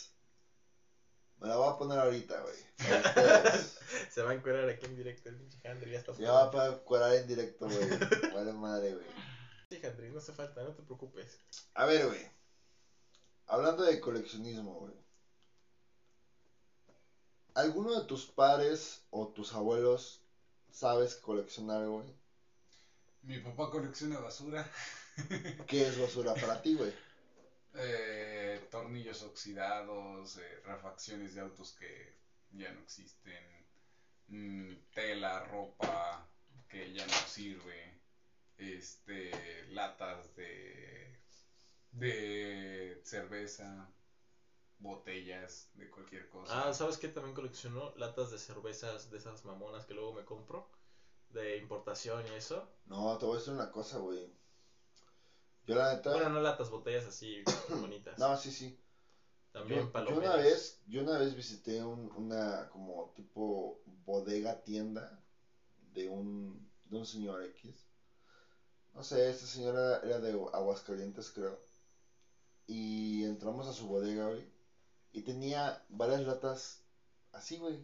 [1.39, 2.55] me la voy a poner ahorita, güey.
[4.09, 6.77] Se va a encuerar aquí en directo el pinche Handry, ya está Ya va para
[6.79, 7.89] curar en directo, güey.
[8.33, 9.05] Vale madre, güey.
[9.69, 11.37] Sí, Handry, no hace falta, no te preocupes.
[11.75, 12.29] A ver, güey.
[13.47, 14.93] Hablando de coleccionismo, güey.
[17.55, 20.21] ¿Alguno de tus padres o tus abuelos
[20.71, 22.13] sabes que colecciona algo, güey?
[23.23, 24.69] Mi papá colecciona basura.
[25.67, 26.93] ¿Qué es basura para ti, güey?
[27.75, 32.17] Eh, tornillos oxidados, eh, refacciones de autos que
[32.51, 33.43] ya no existen,
[34.27, 36.27] mm, tela, ropa
[36.67, 37.99] que ya no sirve,
[38.57, 41.19] este, latas de,
[41.91, 43.89] de cerveza,
[44.79, 46.67] botellas de cualquier cosa.
[46.67, 47.07] Ah, ¿sabes qué?
[47.07, 50.65] También coleccionó latas de cervezas de esas mamonas que luego me compro.
[51.29, 52.65] De importación y eso.
[52.87, 54.29] No, te voy a decir una cosa, güey.
[55.67, 56.11] Yo la neta...
[56.11, 57.43] Bueno, no latas, botellas así
[57.81, 58.19] bonitas.
[58.19, 58.75] No, sí, sí.
[59.51, 65.19] También Yo, yo una vez, yo una vez visité un- una como tipo bodega tienda
[65.93, 67.85] de un, de un señor X.
[68.93, 71.59] No sé, este señor era, era de Aguascalientes, creo.
[72.67, 74.47] Y entramos a su bodega, güey.
[75.11, 76.83] Y tenía varias latas
[77.31, 77.83] así, güey.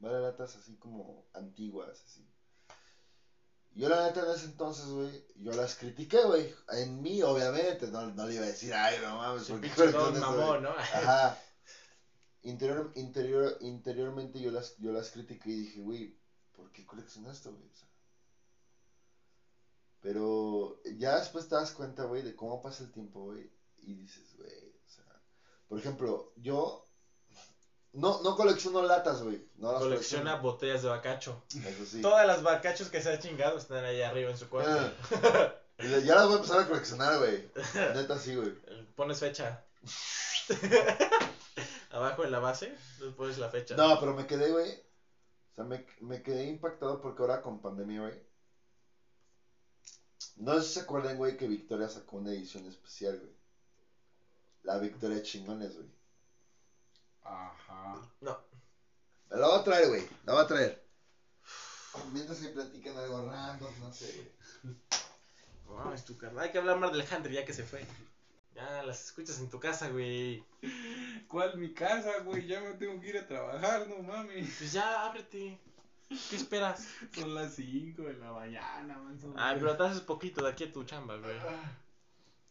[0.00, 2.26] Varias latas así como antiguas, así.
[3.74, 6.52] Yo la neta en ese entonces, güey, yo las critiqué, güey.
[6.72, 9.92] En mí, obviamente, no, no le iba a decir, ay, no mames, ¿por qué pinche
[9.92, 10.70] don coleccionas, güey?" mamón, ¿no?
[10.70, 11.38] Ajá.
[12.42, 16.16] Interior, interior, interiormente yo las, yo las critiqué y dije, güey,
[16.52, 17.68] ¿por qué coleccionas esto, güey?
[17.68, 17.88] O sea,
[20.00, 24.34] pero ya después te das cuenta, güey, de cómo pasa el tiempo, güey, y dices,
[24.36, 24.67] güey,
[25.68, 26.84] por ejemplo, yo
[27.92, 29.46] no, no colecciono latas, güey.
[29.56, 31.42] No las Colecciona botellas de bacacho.
[31.48, 32.00] colecciono, Eso sí.
[32.00, 34.92] Todas las bacachos que se ha chingado están ahí arriba en su cuarto.
[35.24, 35.54] Ah.
[35.78, 37.52] Ya las voy a empezar a coleccionar, güey.
[37.94, 38.52] Neta sí, güey.
[38.96, 39.64] Pones fecha.
[41.90, 43.76] Abajo en la base, después la fecha.
[43.76, 44.72] No, pero me quedé, güey.
[44.72, 48.20] O sea, me, me quedé impactado porque ahora con pandemia, güey.
[50.36, 53.37] No sé si se acuerdan, güey, que Victoria sacó una edición especial, güey.
[54.62, 55.88] La Victoria Chingones, güey.
[57.22, 58.00] Ajá.
[58.20, 58.38] No.
[59.30, 60.08] La voy a traer, güey.
[60.24, 60.84] La voy a traer.
[62.12, 64.12] Mientras que platican algo random, no sé,
[64.62, 64.76] güey.
[65.66, 66.44] No mames, tu carnal.
[66.44, 67.84] Hay que hablar más del Hunter ya que se fue.
[68.54, 70.44] Ya las escuchas en tu casa, güey.
[71.28, 72.46] ¿Cuál mi casa, güey?
[72.46, 74.54] Ya me tengo que ir a trabajar, no mames.
[74.58, 75.58] Pues ya, ábrete.
[76.08, 76.88] ¿Qué esperas?
[77.14, 79.18] Son las 5 de la mañana, man.
[79.36, 81.36] Ay, pero te haces poquito de aquí a tu chamba, güey.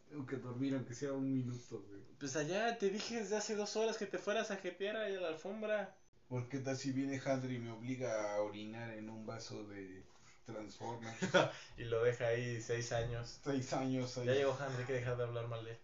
[0.08, 2.02] Ah, Tengo que dormir aunque sea un minuto, güey.
[2.20, 5.22] Pues allá te dije desde hace dos horas que te fueras a jetear ahí a
[5.22, 5.96] la alfombra.
[6.28, 10.04] ¿Por qué tal si viene Handry y me obliga a orinar en un vaso de
[10.46, 11.16] Transformers?
[11.78, 13.40] Y lo deja ahí seis años.
[13.44, 14.26] Seis años ahí.
[14.26, 15.78] Ya llegó Henry, hay que dejar de hablar mal de él.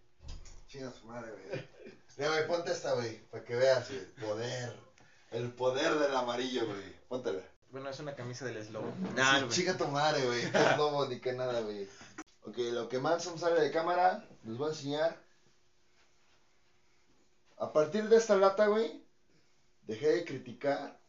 [0.68, 1.64] Chinga su madre, güey.
[2.18, 3.18] Ya, güey, ponte esta, güey.
[3.30, 4.28] Para que veas, güey.
[4.28, 4.72] Poder.
[5.30, 6.94] El poder del amarillo, güey.
[7.08, 7.42] Póntela.
[7.70, 8.84] Bueno, es una camisa del slow.
[9.16, 10.42] Nah, chica tu madre, güey.
[10.76, 11.88] Lobo ni que nada, güey.
[12.46, 15.24] Ok, lo que Manson sale de cámara, les voy a enseñar.
[17.56, 19.02] A partir de esta lata, güey,
[19.82, 21.00] dejé de criticar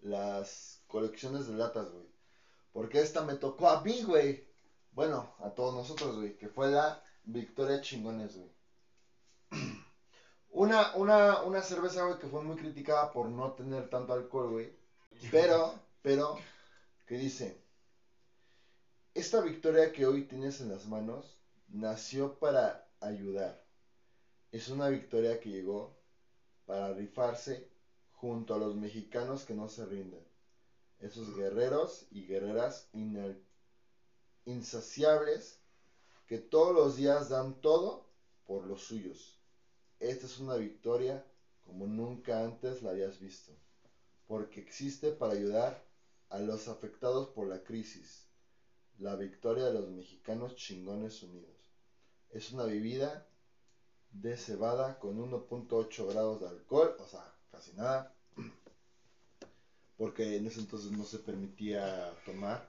[0.00, 2.06] las colecciones de latas, güey.
[2.72, 4.48] Porque esta me tocó a mí, güey.
[4.92, 6.38] Bueno, a todos nosotros, güey.
[6.38, 8.50] Que fue la Victoria Chingones, güey.
[10.54, 14.76] Una, una, una cerveza, güey, que fue muy criticada por no tener tanto alcohol, güey.
[15.30, 16.36] Pero, pero,
[17.06, 17.61] que dice,
[19.14, 21.36] esta victoria que hoy tienes en las manos
[21.68, 23.62] nació para ayudar.
[24.50, 25.94] Es una victoria que llegó
[26.64, 27.68] para rifarse
[28.12, 30.24] junto a los mexicanos que no se rinden.
[30.98, 32.88] Esos guerreros y guerreras
[34.46, 35.58] insaciables
[36.26, 38.06] que todos los días dan todo
[38.46, 39.36] por los suyos.
[40.00, 41.22] Esta es una victoria
[41.66, 43.52] como nunca antes la habías visto,
[44.26, 45.78] porque existe para ayudar
[46.30, 48.31] a los afectados por la crisis.
[48.98, 51.56] La victoria de los mexicanos chingones unidos.
[52.30, 53.26] Es una bebida
[54.12, 58.14] de cebada con 1.8 grados de alcohol, o sea, casi nada.
[59.96, 62.68] Porque en ese entonces no se permitía tomar.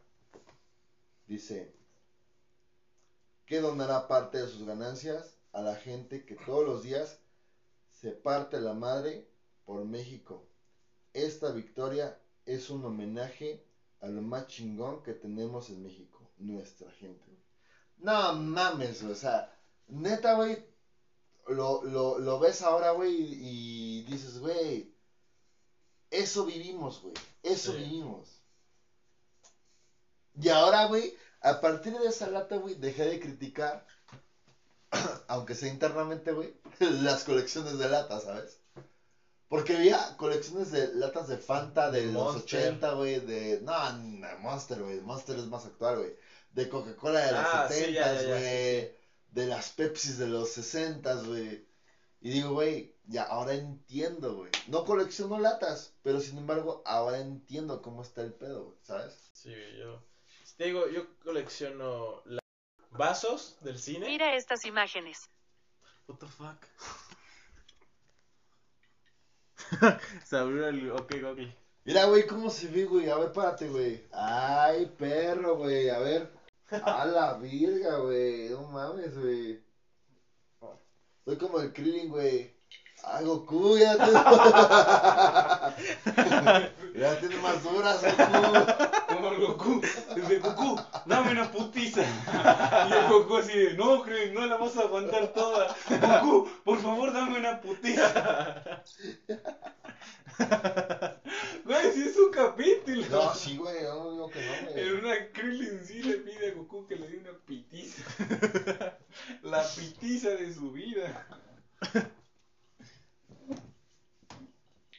[1.27, 1.73] Dice
[3.45, 7.19] que donará parte de sus ganancias a la gente que todos los días
[7.91, 9.27] se parte la madre
[9.65, 10.45] por México.
[11.13, 13.63] Esta victoria es un homenaje
[14.03, 17.25] a lo más chingón que tenemos en México, nuestra gente.
[17.31, 17.43] güey.
[17.97, 19.37] No mames, o sea,
[19.87, 20.57] neta, güey,
[21.47, 24.89] lo, lo, lo ves ahora, güey, y, y dices, güey,
[26.11, 27.13] eso vivimos, güey,
[27.43, 27.77] eso Sí.
[27.77, 28.41] vivimos.
[30.35, 31.11] Y ahora, güey,
[31.41, 33.83] a partir de esa lata, güey, dejé de criticar,
[35.27, 38.59] aunque sea internamente, güey, las colecciones de latas, ¿sabes?
[39.53, 42.69] Porque había colecciones de latas de Fanta de los Monster.
[42.69, 43.59] 80, güey, de...
[43.61, 46.15] No, no, Monster, güey, Monster es más actual, güey.
[46.53, 48.81] De Coca-Cola de los Ah, sí, 70, ya, ya, ya, güey.
[48.81, 48.91] sí,
[49.29, 51.67] De las Pepsis de los 60, güey.
[52.21, 54.49] Y digo, güey, ya ahora entiendo, güey.
[54.69, 59.13] No colecciono latas, pero sin embargo, ahora entiendo cómo está el pedo, güey, ¿sabes?
[59.33, 60.01] Sí, yo.
[60.57, 62.39] Te digo, yo colecciono la-
[62.89, 64.07] vasos del cine.
[64.07, 65.29] Mira estas imágenes.
[66.07, 66.57] What the fuck.
[70.25, 70.91] Se abrió el.
[70.91, 71.39] Ok, ok.
[71.85, 73.09] Mira, güey, cómo se ve, güey.
[73.09, 74.03] A ver, párate, güey.
[74.11, 75.89] Ay, perro, güey.
[75.89, 76.31] A ver.
[76.71, 78.49] A la virga, güey.
[78.49, 79.61] No mames, güey.
[81.25, 82.53] Soy como el Krillin, güey.
[83.03, 84.03] Ay, Goku, ya te...
[86.95, 89.13] ya tienes más duras, Goku.
[89.13, 89.81] Como el Goku.
[90.15, 92.01] Dice, Goku, dame una putiza.
[92.01, 95.75] Y el Goku así de, no, Krillin, no la vas a aguantar toda.
[96.21, 98.83] Goku, por favor, dame una putiza.
[101.65, 103.05] Güey, si es un capítulo.
[103.09, 103.83] No, sí, güey.
[103.83, 104.91] Yo no digo que no, En güey.
[104.91, 108.03] una Krillin sí le pide a Goku que le dé una pitiza.
[109.43, 111.27] La pitiza de su vida.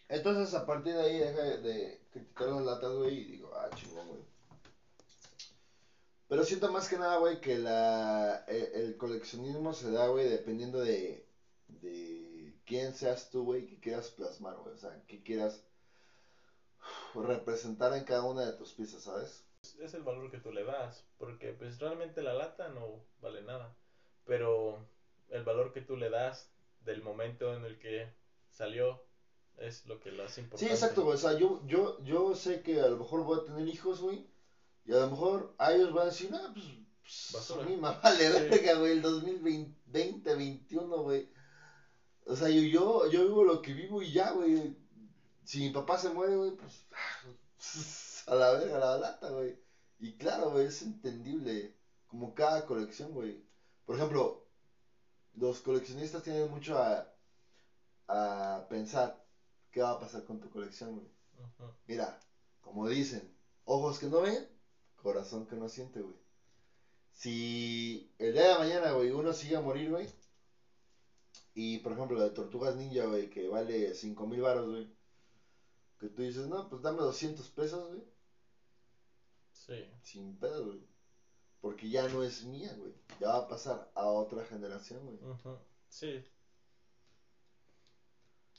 [0.09, 4.09] Entonces, a partir de ahí, deja de- criticar las latas, güey, y digo, ah, chingón,
[4.09, 4.23] güey.
[6.29, 10.81] Pero siento más que nada, güey, que la, e- el, coleccionismo se da, güey, dependiendo
[10.81, 11.25] de,
[11.69, 14.75] de quién seas tú, güey, que quieras plasmar, güey.
[14.75, 15.63] O sea, que quieras
[17.15, 19.45] representar en cada una de tus piezas, ¿sabes?
[19.79, 21.05] Es el valor que tú le das.
[21.19, 23.73] Porque, pues, realmente la lata no vale nada.
[24.25, 24.85] Pero
[25.29, 26.51] el valor que tú le das
[26.81, 28.11] del momento en el que
[28.51, 29.04] salió
[29.59, 30.73] es lo que lo hace Sí, importante.
[30.73, 31.15] exacto, güey.
[31.15, 34.27] O sea, yo, yo, yo sé que a lo mejor voy a tener hijos, güey.
[34.85, 36.67] Y a lo mejor a ellos van a decir, ah, pues,
[37.33, 38.49] pues a me vale Sí.
[38.49, 41.29] verga, güey, el 2020, 2021, güey.
[42.27, 44.77] O sea, yo, yo, yo vivo lo que vivo y ya, güey.
[45.45, 46.85] Si mi papá se muere, güey, pues.
[48.27, 49.59] A la verga, a la lata, güey.
[49.99, 51.75] Y claro, güey, es entendible.
[52.07, 53.43] Como cada colección, güey.
[53.85, 54.47] Por ejemplo,
[55.35, 57.07] los coleccionistas tienen mucho a,
[58.09, 59.23] a pensar
[59.75, 61.07] qué va a pasar con tu colección, güey.
[61.41, 61.71] Ujú.
[61.89, 62.19] Mira,
[62.61, 63.29] como dicen,
[63.65, 64.49] ojos que no ven,
[65.03, 66.17] corazón que no siente, güey.
[67.13, 70.09] Si el día de mañana, güey, uno sigue a morir, güey,
[71.55, 74.89] y por ejemplo la de Tortugas Ninja, güey, que vale 5 mil baros, güey,
[75.99, 78.03] que tú dices, no, pues dame 200 pesos, güey,
[79.53, 79.85] Sí.
[80.03, 80.81] sin pedo, güey.
[81.61, 82.93] Porque ya no es mía, güey.
[83.21, 85.17] Ya va a pasar a otra generación, güey.
[85.33, 85.57] Ujú.
[85.89, 86.23] Sí.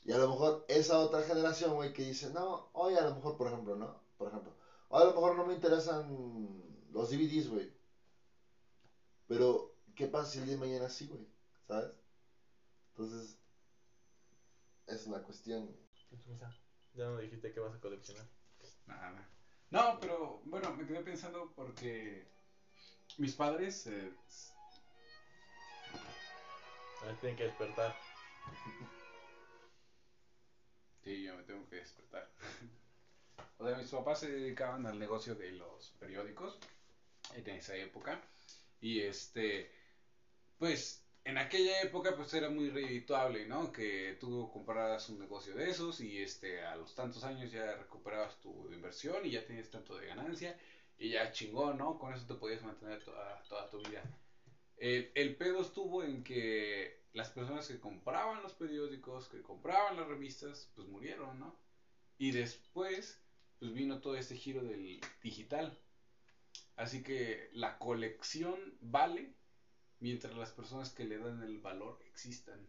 [0.06, 3.36] Y a lo mejor esa otra generación, güey, que dice, no, hoy a lo mejor,
[3.36, 4.00] por ejemplo, ¿no?
[4.16, 4.54] Por ejemplo,
[4.88, 6.62] hoy a lo mejor no me interesan
[6.92, 7.72] los DVDs, güey.
[9.26, 11.26] Pero, ¿qué pasa si el día de mañana sí, güey?
[11.66, 11.90] ¿Sabes?
[12.90, 13.36] Entonces,
[14.86, 15.74] es la cuestión.
[16.94, 18.24] Ya no dijiste que vas a coleccionar.
[18.86, 19.28] Nada.
[19.70, 22.24] No, pero bueno, me quedé pensando porque
[23.18, 24.12] mis padres eh,
[27.02, 27.92] A ver, tienen que despertar.
[31.06, 32.28] Sí, yo me tengo que despertar.
[33.58, 36.58] o sea, mis papás se dedicaban al negocio de los periódicos
[37.32, 38.20] en esa época.
[38.80, 39.70] Y este,
[40.58, 43.70] pues en aquella época pues era muy redituable, ¿no?
[43.72, 48.40] Que tú compraras un negocio de esos y este, a los tantos años ya recuperabas
[48.40, 50.58] tu inversión y ya tenías tanto de ganancia
[50.98, 52.00] y ya chingón, ¿no?
[52.00, 54.02] Con eso te podías mantener toda, toda tu vida.
[54.76, 60.06] El, el pedo estuvo en que las personas que compraban los periódicos, que compraban las
[60.06, 61.56] revistas, pues murieron, ¿no?
[62.18, 63.22] Y después,
[63.58, 65.78] pues vino todo este giro del digital.
[66.76, 69.32] Así que la colección vale
[69.98, 72.60] mientras las personas que le dan el valor existan.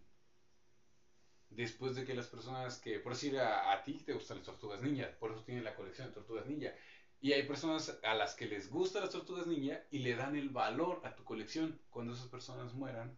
[1.49, 5.11] Después de que las personas que, por decir a, ti te gustan las tortugas ninja,
[5.19, 6.73] por eso tienes la colección de tortugas ninja.
[7.19, 10.49] Y hay personas a las que les gustan las tortugas ninja y le dan el
[10.49, 11.81] valor a tu colección.
[11.89, 13.17] Cuando esas personas mueran,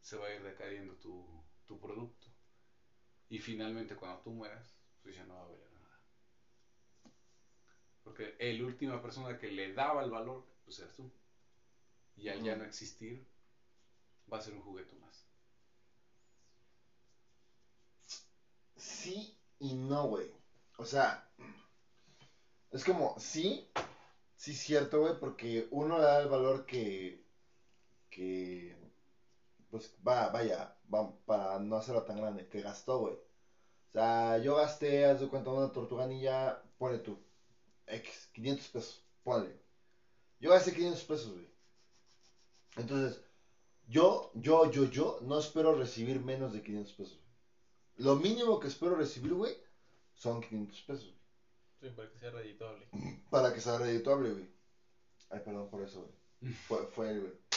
[0.00, 1.26] se va a ir decayendo tu,
[1.66, 2.26] tu producto.
[3.28, 6.00] Y finalmente cuando tú mueras, pues ya no va a valer nada.
[8.02, 11.10] Porque la última persona que le daba el valor, pues eras tú.
[12.16, 13.26] Y al ya no existir,
[14.30, 15.26] va a ser un juguete más.
[18.76, 20.30] Sí y no, güey.
[20.78, 21.30] O sea,
[22.70, 23.70] es como, sí,
[24.36, 27.22] sí cierto, güey, porque uno le da el valor que,
[28.08, 28.76] que,
[29.70, 33.14] pues, va, vaya, va, para no hacerlo tan grande, que gastó, güey.
[33.14, 37.18] O sea, yo gasté, haz de cuenta, una tortuga ninja, ponle tú,
[37.86, 39.60] X, 500 pesos, ponle.
[40.38, 41.48] Yo gasté 500 pesos, güey.
[42.76, 43.22] Entonces,
[43.88, 47.30] yo, yo, yo, yo, no espero recibir menos de 500 pesos, güey.
[47.96, 49.56] Lo mínimo que espero recibir, güey,
[50.14, 51.20] son 500 pesos, güey.
[51.80, 52.86] Sí, para que sea redituable.
[53.30, 54.48] Para que sea redituable, güey.
[55.30, 56.52] Ay, perdón por eso, güey.
[56.68, 57.49] Fue, fue él, güey.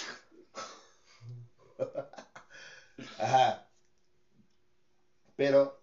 [3.20, 3.68] Ajá.
[5.36, 5.80] Pero,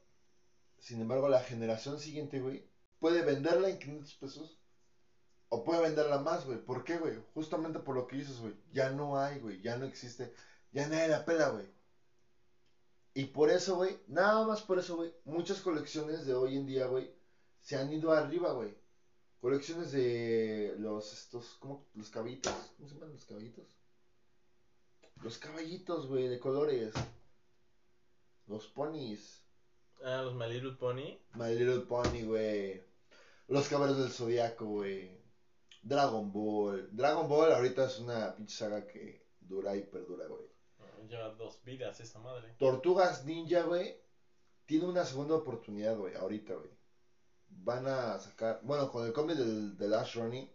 [0.79, 2.65] sin embargo, la generación siguiente, güey,
[2.99, 4.59] puede venderla en 500 pesos.
[5.49, 6.59] O puede venderla más, güey.
[6.59, 7.19] ¿Por qué, güey?
[7.35, 8.55] Justamente por lo que dices, güey.
[8.73, 9.61] Ya no hay, güey.
[9.63, 10.33] Ya no existe.
[10.73, 11.67] Ya nadie la pela, güey.
[13.15, 16.87] Y por eso, güey, nada más por eso, güey, muchas colecciones de hoy en día,
[16.87, 17.13] güey,
[17.61, 18.77] se han ido arriba, güey.
[19.41, 21.87] Colecciones de los, estos, ¿cómo?
[21.95, 22.53] Los caballitos.
[22.77, 23.80] ¿Cómo se llaman los caballitos?
[25.23, 26.95] Los caballitos, güey, de colores.
[28.47, 29.45] Los ponis.
[30.03, 31.19] Ah, los My Little Pony.
[31.35, 32.83] My Little Pony, güey.
[33.49, 35.21] Los caballeros del zodiaco, güey.
[35.83, 36.89] Dragon Ball.
[36.93, 40.47] Dragon Ball ahorita es una pinche saga que dura y perdura, güey.
[40.79, 42.55] Ah, Lleva dos vidas esa madre.
[42.59, 44.01] Tortugas Ninja, güey,
[44.65, 46.71] tiene una segunda oportunidad, güey, ahorita, güey.
[47.49, 50.49] Van a sacar, bueno, con el cómic del, del Ash Running,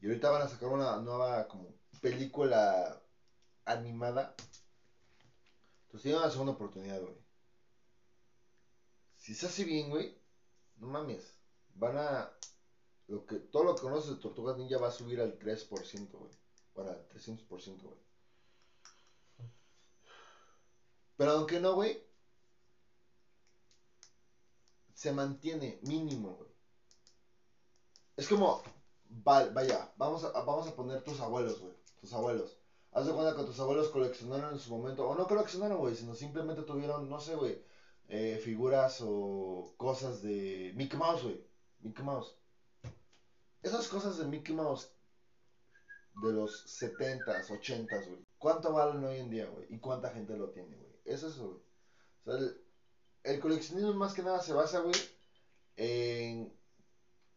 [0.00, 2.99] y ahorita van a sacar una nueva como película
[3.70, 4.34] animada.
[5.82, 7.16] Entonces tiene una segunda oportunidad, güey.
[9.16, 10.16] Si se hace bien, güey,
[10.76, 11.34] no mames,
[11.74, 12.30] van a...
[13.08, 16.30] Lo que, todo lo que conoces de Tortugas Ninja va a subir al 3%, güey.
[16.74, 17.98] Bueno, al 300%, güey.
[21.16, 22.02] Pero aunque no, güey,
[24.94, 26.50] se mantiene mínimo, güey.
[28.16, 28.62] Es como,
[29.26, 31.74] va- vaya, vamos a, vamos a poner tus abuelos, güey.
[32.00, 32.59] Tus abuelos.
[32.92, 36.14] Haz de cuenta que tus abuelos coleccionaron en su momento, o no coleccionaron, güey, sino
[36.14, 37.62] simplemente tuvieron, no sé, güey,
[38.08, 41.44] eh, figuras o cosas de Mickey Mouse, güey.
[41.80, 42.34] Mickey Mouse.
[43.62, 44.90] Esas cosas de Mickey Mouse
[46.22, 48.22] de los 70s, 80s, güey.
[48.38, 49.66] ¿Cuánto valen hoy en día, güey?
[49.68, 50.92] ¿Y cuánta gente lo tiene, güey?
[51.04, 51.60] Es eso, güey.
[52.24, 52.60] O sea, el,
[53.22, 54.96] el coleccionismo más que nada se basa, güey,
[55.76, 56.52] en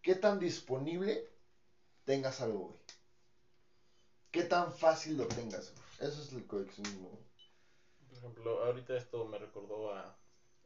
[0.02, 1.30] qué tan disponible
[2.06, 2.83] tengas algo, güey.
[4.34, 5.72] Qué tan fácil lo tengas.
[6.00, 7.10] Eso es el coleccionismo.
[8.10, 10.16] Por ejemplo, ahorita esto me recordó a,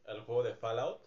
[0.06, 0.98] al juego de Fallout,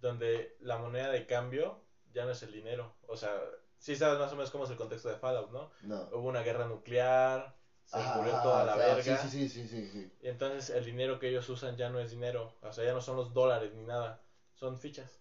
[0.00, 1.80] donde la moneda de cambio
[2.12, 2.94] ya no es el dinero.
[3.08, 3.40] O sea,
[3.78, 5.70] sí sabes más o menos cómo es el contexto de Fallout, ¿no?
[5.82, 6.08] No.
[6.12, 7.54] Hubo una guerra nuclear,
[7.84, 9.18] se Ajá, murió ajá, toda la verga.
[9.18, 10.10] Sí, sí, sí, sí, sí.
[10.20, 12.54] Y entonces el dinero que ellos usan ya no es dinero.
[12.62, 14.20] O sea, ya no son los dólares ni nada.
[14.54, 15.20] Son fichas.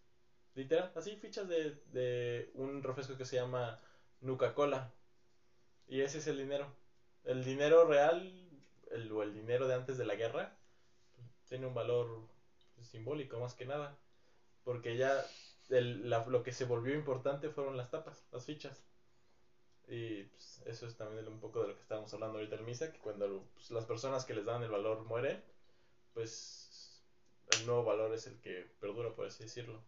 [0.53, 3.79] Literal, así fichas de, de un refresco que se llama
[4.19, 4.91] Nuca Cola.
[5.91, 6.65] Y ese es el dinero.
[7.23, 8.49] El dinero real,
[8.89, 10.57] el, o el dinero de antes de la guerra,
[11.47, 12.27] tiene un valor
[12.81, 13.97] simbólico más que nada.
[14.63, 15.25] Porque ya
[15.69, 18.85] el- la- lo que se volvió importante fueron las tapas, las fichas.
[19.87, 22.91] Y pues, eso es también un poco de lo que estábamos hablando ahorita en misa,
[22.91, 25.43] que cuando pues, las personas que les dan el valor mueren,
[26.13, 27.03] pues
[27.59, 29.81] el nuevo valor es el que perdura, por así decirlo.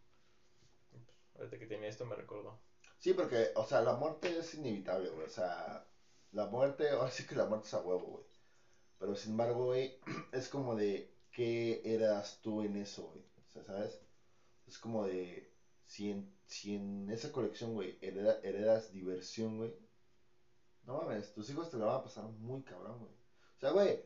[0.92, 1.04] Pues,
[1.38, 2.60] ahorita que tenía esto me recordó.
[3.00, 5.26] Sí, porque, o sea, la muerte es inevitable, güey.
[5.26, 5.86] O sea,
[6.34, 8.26] la muerte, ahora sí que la muerte es a huevo, güey.
[9.00, 10.00] Pero sin embargo, güey,
[10.34, 13.22] es como de qué eras tú en eso, güey.
[13.48, 14.00] O sea, ¿sabes?
[14.68, 15.50] Es como de
[15.86, 19.76] si en, si en esa colección, güey, hereda- heredas diversión, güey.
[20.86, 23.12] No mames, tus hijos te la van a pasar muy cabrón, güey.
[23.12, 24.00] O sea, güey,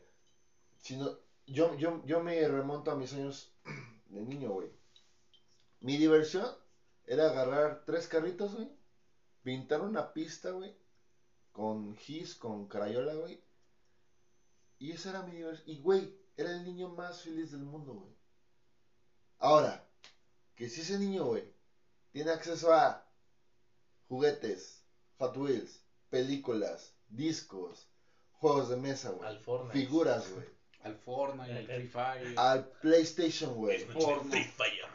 [0.78, 1.10] si no,
[1.46, 3.52] yo, yo, yo me remonto a mis años
[4.06, 4.70] de niño, güey.
[5.80, 6.46] Mi diversión
[7.04, 8.68] era agarrar tres carritos, güey
[9.42, 10.74] pintar una pista, güey,
[11.58, 13.42] con gis, con crayola, güey.
[14.78, 15.68] Y esa era mi diversión.
[15.68, 18.14] Y, güey, era el niño más feliz del mundo, güey.
[19.40, 19.84] Ahora,
[20.54, 21.42] que si ese niño, güey,
[22.12, 23.04] tiene acceso a
[24.06, 24.84] juguetes,
[25.18, 27.88] Hot Wheels, películas, discos,
[28.34, 29.28] juegos de mesa, güey,
[29.72, 30.46] figuras, güey,
[30.84, 32.38] Al Fortnite, al Free Fire.
[32.38, 33.84] al PlayStation, güey.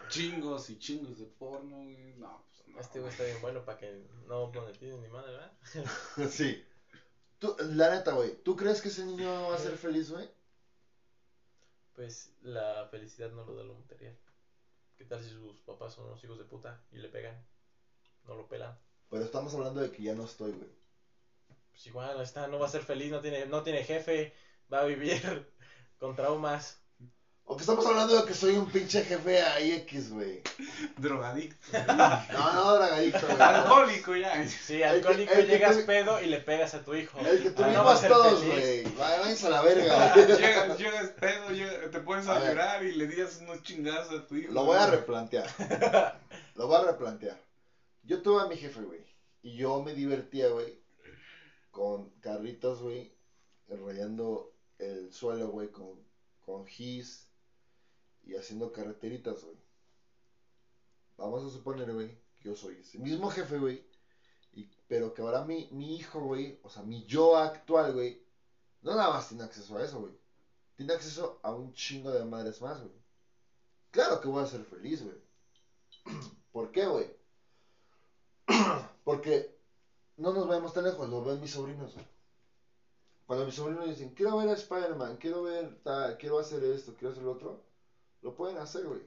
[0.07, 2.15] Chingos y chingos de porno, güey.
[2.15, 2.52] No, pues no.
[2.79, 5.51] Este güey está bien bueno para que no moneticen ni madre, ¿verdad?
[6.29, 6.63] Sí.
[7.39, 10.29] Tú, la neta, güey, ¿tú crees que ese niño va a ser feliz, güey?
[11.93, 14.17] Pues la felicidad no lo da lo material.
[14.97, 17.45] ¿Qué tal si sus papás son unos hijos de puta y le pegan?
[18.25, 18.77] No lo pelan.
[19.09, 20.69] Pero estamos hablando de que ya no estoy, güey.
[21.71, 24.33] Pues igual, está, no va a ser feliz, no tiene, no tiene jefe,
[24.71, 25.21] va a vivir
[25.99, 26.82] con traumas.
[27.45, 30.41] O que estamos hablando de que soy un pinche jefe ahí X, güey.
[30.97, 31.57] Drogadicto.
[32.31, 33.41] No, no, dragadicto, güey.
[33.41, 34.47] Alcohólico ya.
[34.47, 37.19] Sí, El que- alcohólico, el que llegas pedo y le pegas a tu hijo.
[37.19, 38.83] El que Ah, no va a tuvimos ser todos, feliz.
[38.83, 38.95] güey.
[38.95, 40.25] Váyanse a la verga, güey.
[40.39, 42.49] Llegas, llegas pedo, llega- te pones a, A ver.
[42.51, 44.53] llorar y le digas unos chingazos a tu hijo.
[44.53, 45.47] Lo voy a replantear.
[46.55, 47.37] Lo voy a replantear.
[48.03, 49.03] Yo tuve a mi jefe, güey.
[49.41, 50.81] Y yo me divertía, güey.
[51.71, 53.13] Con carritos, güey.
[53.67, 55.69] Rayando el suelo, güey.
[55.71, 55.99] Con,
[56.45, 57.27] con gis.
[58.23, 59.57] Y haciendo carreteritas, güey.
[61.17, 62.17] Vamos a suponer, güey.
[62.39, 63.85] Que yo soy ese mismo jefe, güey.
[64.87, 66.59] Pero que ahora mi, mi hijo, güey.
[66.63, 68.23] O sea, mi yo actual, güey.
[68.81, 70.13] No nada más tiene acceso a eso, güey.
[70.75, 72.93] Tiene acceso a un chingo de madres más, güey.
[73.91, 75.17] Claro que voy a ser feliz, güey.
[76.51, 77.15] ¿Por qué, güey?
[79.03, 79.55] Porque
[80.17, 82.05] no nos vemos tan lejos, lo ven mis sobrinos, güey.
[83.25, 87.11] Cuando mis sobrinos dicen, quiero ver a Spider-Man, quiero ver tal, quiero hacer esto, quiero
[87.11, 87.63] hacer lo otro,
[88.23, 89.01] lo pueden hacer, güey.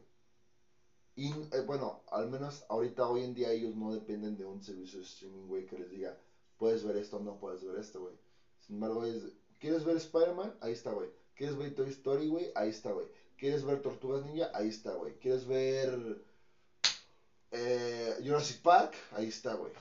[1.17, 4.99] Y eh, bueno, al menos ahorita, hoy en día, ellos no dependen de un servicio
[4.99, 6.17] de streaming, güey, que les diga,
[6.59, 8.15] puedes ver esto, no puedes ver esto, güey.
[8.61, 9.25] Sin embargo, es,
[9.59, 10.59] ¿quieres ver Spider-Man?
[10.61, 11.09] Ahí está, güey.
[11.35, 12.53] ¿Quieres ver Toy Story, güey?
[12.55, 13.07] Ahí está, güey.
[13.39, 14.51] ¿Quieres ver Tortugas Ninja?
[14.55, 15.19] Ahí está, güey.
[15.19, 16.23] ¿Quieres ver
[17.51, 18.95] eh, Jurassic Park?
[19.13, 19.73] Ahí está, güey.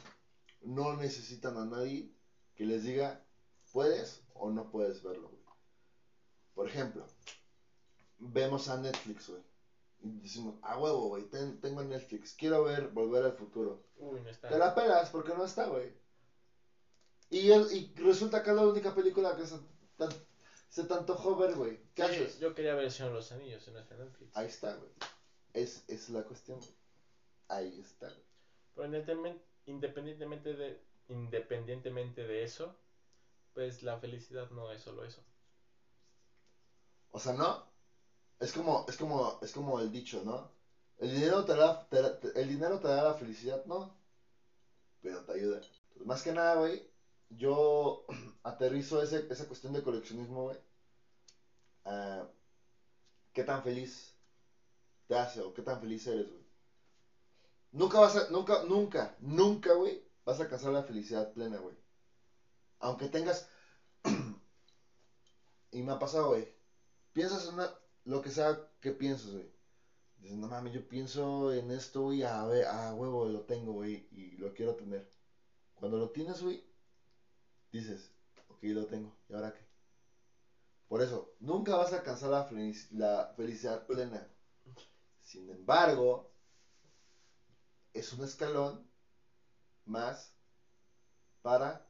[0.61, 2.09] No necesitan a nadie
[2.55, 3.21] que les diga,
[3.73, 5.43] puedes o no puedes verlo, güey.
[6.53, 7.05] Por ejemplo,
[8.19, 9.41] vemos a Netflix, güey.
[10.03, 12.33] Y decimos, a huevo, güey, ten- tengo Netflix.
[12.33, 13.83] Quiero ver Volver al Futuro.
[13.97, 14.49] Uy, no está.
[14.49, 15.91] Te la pelas porque no está, güey.
[17.29, 19.57] Y, él- y resulta que es la única película que se,
[19.97, 20.13] tan-
[20.69, 21.79] se te antojó ver, güey.
[21.95, 22.39] ¿Qué haces?
[22.39, 24.35] yo quería ver el Señor los Anillos en nuestra Netflix.
[24.37, 24.91] Ahí está, güey.
[25.53, 26.73] Es, es la cuestión, güey.
[27.47, 28.25] Ahí está, güey.
[28.75, 29.35] Pero
[29.65, 32.75] independientemente de, independientemente de eso,
[33.53, 35.23] pues la felicidad no es solo eso.
[37.11, 37.65] O sea, ¿no?
[38.39, 40.49] Es como, es como, es como el dicho, ¿no?
[40.97, 41.99] El dinero te da, te
[42.39, 43.93] el dinero te da la felicidad, no.
[45.01, 45.61] Pero te ayuda.
[46.05, 46.85] Más que nada, güey,
[47.29, 48.05] yo
[48.43, 50.57] aterrizo ese, esa cuestión de coleccionismo, güey.
[53.33, 54.15] ¿Qué tan feliz
[55.07, 56.45] te hace o qué tan feliz eres, güey?
[57.71, 61.75] Nunca vas a, nunca, nunca, nunca, güey, vas a alcanzar la felicidad plena, güey.
[62.79, 63.47] Aunque tengas...
[65.71, 66.47] y me ha pasado, güey.
[67.13, 67.69] Piensas en una,
[68.05, 69.49] lo que sea que pienses, güey.
[70.17, 74.05] Dices, no mames, yo pienso en esto, güey, a, ver, a huevo lo tengo, güey,
[74.11, 75.07] y lo quiero tener.
[75.75, 76.61] Cuando lo tienes, güey,
[77.71, 78.09] dices,
[78.47, 79.63] ok, lo tengo, ¿y ahora qué?
[80.87, 84.27] Por eso, nunca vas a alcanzar la, felic- la felicidad plena.
[85.21, 86.27] Sin embargo,
[87.93, 88.85] es un escalón
[89.85, 90.31] más
[91.41, 91.81] para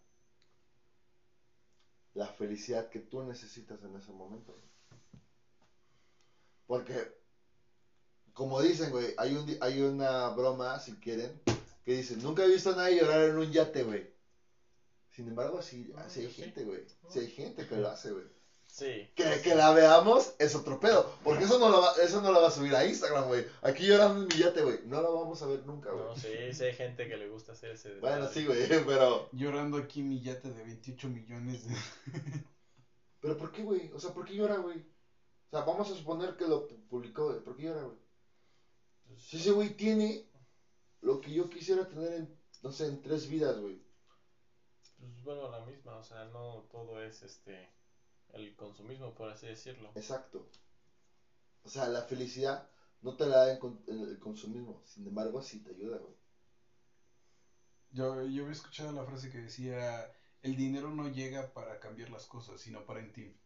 [2.15, 4.55] la felicidad que tú necesitas en ese momento.
[6.67, 6.95] Porque,
[8.33, 11.41] como dicen, güey, hay, un, hay una broma, si quieren,
[11.83, 14.13] que dice, nunca he visto a nadie llorar en un yate, güey.
[15.11, 16.81] Sin embargo, sí, No, sí hay gente, güey.
[17.09, 18.25] Sí hay gente que lo hace, güey.
[18.67, 19.09] Sí.
[19.15, 21.09] Que, que la veamos es otro pedo.
[21.23, 23.45] Porque eso no lo va, eso no lo va a subir a Instagram, güey.
[23.61, 24.79] Aquí llorando en mi yate, güey.
[24.85, 26.03] No lo vamos a ver nunca, güey.
[26.03, 27.95] No, sí, sí hay gente que le gusta hacer ese.
[27.99, 29.29] Bueno, sí, güey, pero...
[29.31, 31.75] Llorando aquí mi yate de 28 millones de...
[33.21, 33.89] ¿Pero por qué, güey?
[33.93, 34.83] O sea, ¿por qué llora, güey?
[35.47, 37.39] O sea, vamos a suponer que lo pu- publicó, güey.
[37.43, 37.97] ¿Por qué llora, güey?
[39.17, 40.21] Si ese güey tiene
[41.01, 42.29] lo que yo quisiera tener en,
[42.61, 43.79] no sé, en tres vidas, güey.
[45.23, 47.69] Pues a la misma, o sea, no todo es este.
[48.33, 49.91] El consumismo, por así decirlo.
[49.95, 50.45] Exacto.
[51.63, 52.65] O sea, la felicidad
[53.01, 54.81] no te la da en con- en el consumismo.
[54.85, 56.15] Sin embargo, sí te ayuda, güey.
[57.91, 60.11] Yo, yo había escuchado la frase que decía,
[60.45, 63.01] el dinero no llega para cambiar las cosas, sino para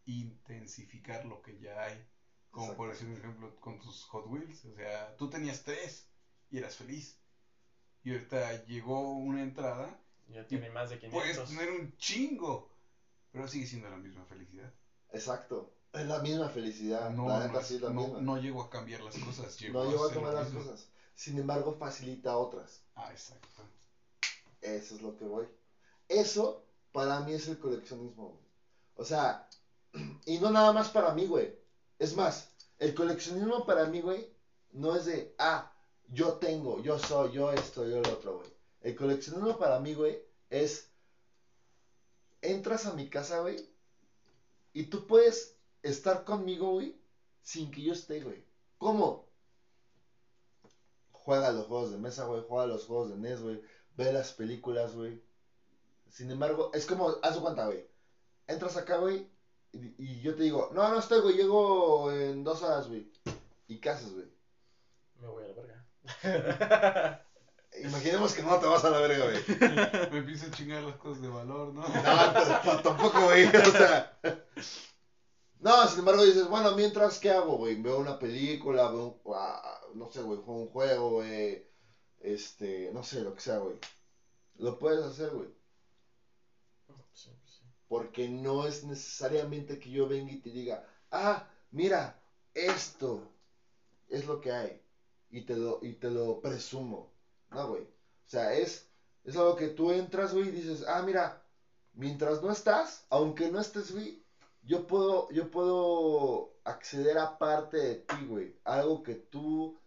[0.06, 2.06] intensificar lo que ya hay.
[2.52, 4.66] Como por decir un ejemplo con tus Hot Wheels.
[4.66, 6.08] O sea, tú tenías tres
[6.50, 7.18] y eras feliz.
[8.04, 9.98] Y ahorita llegó una entrada,
[10.28, 11.50] Ya tiene más de puedes 500.
[11.50, 12.70] tener un chingo,
[13.32, 14.72] pero sigue siendo la misma felicidad.
[15.12, 15.72] Exacto.
[15.94, 17.10] Es la misma felicidad.
[17.12, 18.22] No, la no, es- es la no, misma.
[18.22, 19.60] no llego a cambiar las cosas.
[19.72, 20.88] No llego a tomar lo las cosas.
[21.14, 22.82] Sin embargo, facilita otras.
[22.96, 23.48] Ah, exacto.
[24.62, 25.48] Eso es lo que voy.
[26.08, 28.46] Eso para mí es el coleccionismo, güey.
[28.96, 29.48] O sea,
[30.26, 31.58] y no nada más para mí, güey.
[31.98, 34.30] Es más, el coleccionismo para mí, güey,
[34.72, 35.72] no es de, ah,
[36.08, 38.50] yo tengo, yo soy, yo esto, yo lo otro, güey.
[38.82, 40.90] El coleccionismo para mí, güey, es,
[42.42, 43.58] entras a mi casa, güey,
[44.74, 46.96] y tú puedes estar conmigo, güey,
[47.42, 48.44] sin que yo esté, güey.
[48.78, 49.28] ¿Cómo?
[51.12, 53.62] Juega los juegos de mesa, güey, juega los juegos de NES, güey,
[53.98, 55.22] ve las películas, güey.
[56.10, 57.88] Sin embargo, es como, haz de cuenta, güey.
[58.48, 59.28] Entras acá, güey,
[59.72, 63.12] y, y yo te digo, no, no estoy, güey, llego en dos horas, güey.
[63.68, 64.26] ¿Y qué haces, güey?
[65.22, 67.26] Me voy a la verga.
[67.84, 70.10] Imaginemos que no te vas a la verga, güey.
[70.12, 71.82] Me empiezo a chingar las cosas de valor, ¿no?
[71.88, 74.18] No, tampoco, güey, o sea.
[75.60, 77.82] No, sin embargo dices, bueno, mientras, ¿qué hago, güey?
[77.82, 81.68] Veo una película, veo, un- ah, no sé, güey, juego un juego, güey.
[82.22, 83.78] Este, no sé, lo que sea, güey.
[84.56, 85.50] Lo puedes hacer, güey.
[87.90, 92.18] Porque no es necesariamente que yo venga y te diga, ah, mira,
[92.54, 93.30] esto
[94.08, 94.82] es lo que hay.
[95.32, 97.12] Y te lo, y te lo presumo.
[97.52, 97.84] No, güey.
[97.84, 98.88] O sea, es,
[99.26, 101.44] es algo que tú entras, güey, y dices, ah, mira,
[101.94, 104.24] mientras no estás, aunque no estés, güey,
[104.62, 108.56] yo puedo, yo puedo acceder a parte de ti, güey.
[108.64, 109.80] Algo que tú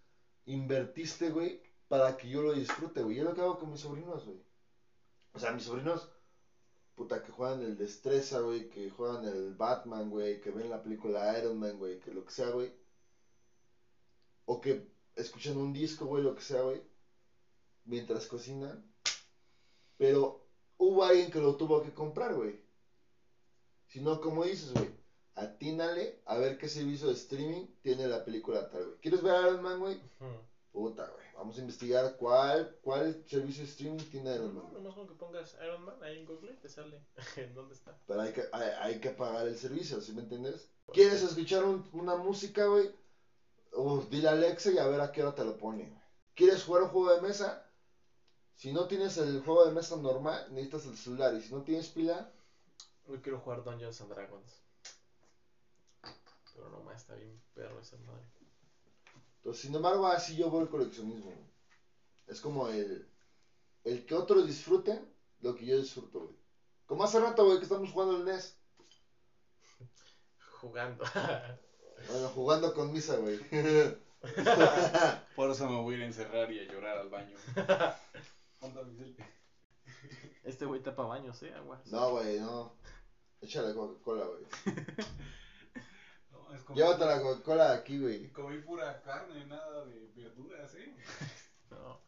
[0.46, 3.16] invertiste, güey, para que yo lo disfrute, güey.
[3.16, 4.42] Y es lo que hago con mis sobrinos, güey.
[5.34, 6.08] O sea, mis sobrinos,
[6.94, 11.38] puta, que juegan el Destreza, güey, que juegan el Batman, güey, que ven la película
[11.38, 12.72] Iron Man, güey, que lo que sea, güey.
[14.44, 16.82] O que escuchan un disco, güey, lo que sea, güey,
[17.84, 18.90] mientras cocinan.
[19.96, 20.46] Pero
[20.78, 22.60] hubo alguien que lo tuvo que comprar, güey.
[23.86, 24.90] Si no, como dices, güey,
[25.34, 28.98] atínale a ver qué servicio de streaming tiene la película tal, güey.
[29.00, 30.00] ¿Quieres ver Iron Man, güey?
[30.72, 31.21] Puta, güey.
[31.42, 34.62] Vamos a investigar cuál, cuál servicio de streaming tiene Iron Man.
[34.66, 37.04] No, nomás con que pongas Iron Man ahí en Google te sale
[37.36, 37.98] en dónde está.
[38.06, 40.68] Pero hay que, hay, hay que pagar el servicio, ¿sí me entiendes?
[40.92, 42.94] ¿Quieres escuchar un- una música, güey?
[43.72, 45.88] Uf, dile a Alexa y a ver a qué hora te lo pone.
[45.88, 46.00] güey.
[46.36, 47.66] ¿Quieres jugar un juego de mesa?
[48.54, 51.34] Si no tienes el juego de mesa normal, necesitas el celular.
[51.34, 52.30] Y si no tienes pila,
[53.08, 54.62] Yo quiero jugar Dungeons and Dragons.
[56.54, 58.22] Pero nomás está bien perro esa madre.
[59.42, 61.24] Entonces, sin embargo, así yo veo el coleccionismo.
[61.32, 61.46] güey.
[62.28, 63.08] Es como el,
[63.82, 65.04] el que otros disfruten
[65.40, 66.36] lo que yo disfruto, güey.
[66.86, 68.56] Como hace rato, güey, que estamos jugando el NES.
[70.60, 71.04] Jugando.
[72.08, 73.38] Bueno, jugando con misa, güey.
[75.36, 77.36] Por eso me voy a ir a encerrar y a llorar al baño.
[80.44, 81.84] Este güey tapa baños, eh, aguas.
[81.86, 82.72] no, güey, no.
[83.40, 84.44] Échale Coca-Cola, güey.
[86.74, 88.32] Llévate la Coca-Cola de aquí, güey.
[88.32, 90.96] Comí pura carne, nada de verduras, ¿eh?
[91.70, 92.00] No.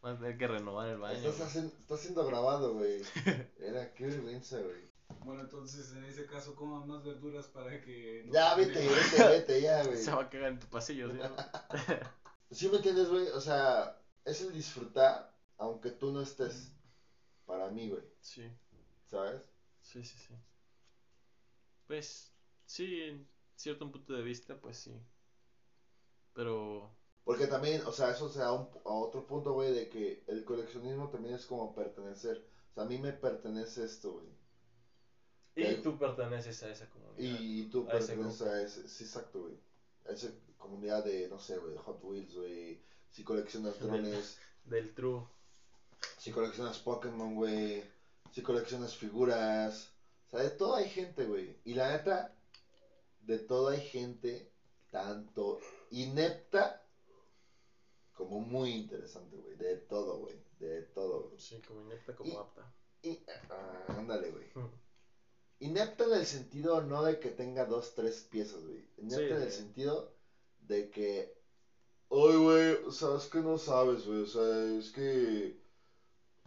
[0.00, 1.16] Vas a tener que renovar el baño.
[1.18, 3.02] Estás, hacen- está siendo grabado, güey.
[3.58, 4.90] Era, qué vergüenza, güey.
[5.24, 8.24] Bueno, entonces en ese caso coman más verduras para que...
[8.26, 9.96] no Ya, vete, vete, vete, ya, güey.
[9.96, 11.18] Se va a cagar en tu pasillo, ¿sí?
[12.50, 13.28] ¿Sí me entiendes, güey?
[13.28, 16.72] O sea, es el disfrutar, aunque tú no estés.
[17.46, 18.02] Para mí, güey.
[18.20, 18.50] Sí,
[19.06, 19.42] ¿Sabes?
[19.82, 20.34] sí, sí, sí.
[21.86, 22.32] Pues,
[22.66, 23.26] sí,
[23.62, 24.92] cierto punto de vista, pues sí.
[26.34, 26.90] Pero,
[27.24, 30.24] Porque también, o sea, eso se da a un- a otro punto, güey, de que
[30.26, 32.44] el coleccionismo también es como pertenecer.
[32.70, 34.26] O sea, a mí me pertenece esto, güey.
[35.54, 37.18] y tú perteneces a esa comunidad.
[37.18, 39.54] Y tú A ese perteneces a ese, sí, exacto, güey.
[40.08, 42.80] A esa comunidad de, no sé, güey, Hot Wheels, güey.
[43.10, 45.22] Si coleccionas drones, Del true.
[46.18, 47.84] si coleccionas Pokémon, güey.
[48.32, 49.92] Si coleccionas figuras.
[50.28, 51.60] O sea, de todo hay gente, güey.
[51.64, 52.34] Y la neta,
[53.22, 54.50] de todo hay gente,
[54.90, 55.58] tanto
[55.90, 56.84] inepta
[58.14, 59.56] como muy interesante, güey.
[59.56, 60.36] De todo, güey.
[60.58, 61.38] De todo, güey.
[61.40, 62.74] Sí, como inepta, como Y- apta.
[63.02, 63.18] Y,
[63.50, 64.46] ah, ándale, güey.
[65.60, 68.84] Inepta en el sentido no de que tenga dos, tres piezas, güey.
[68.98, 70.14] Inepta Sí, en el sentido
[70.60, 71.36] de que.
[72.10, 74.22] Ay, güey, o sea, es que no sabes, güey.
[74.22, 75.60] O sea, es que.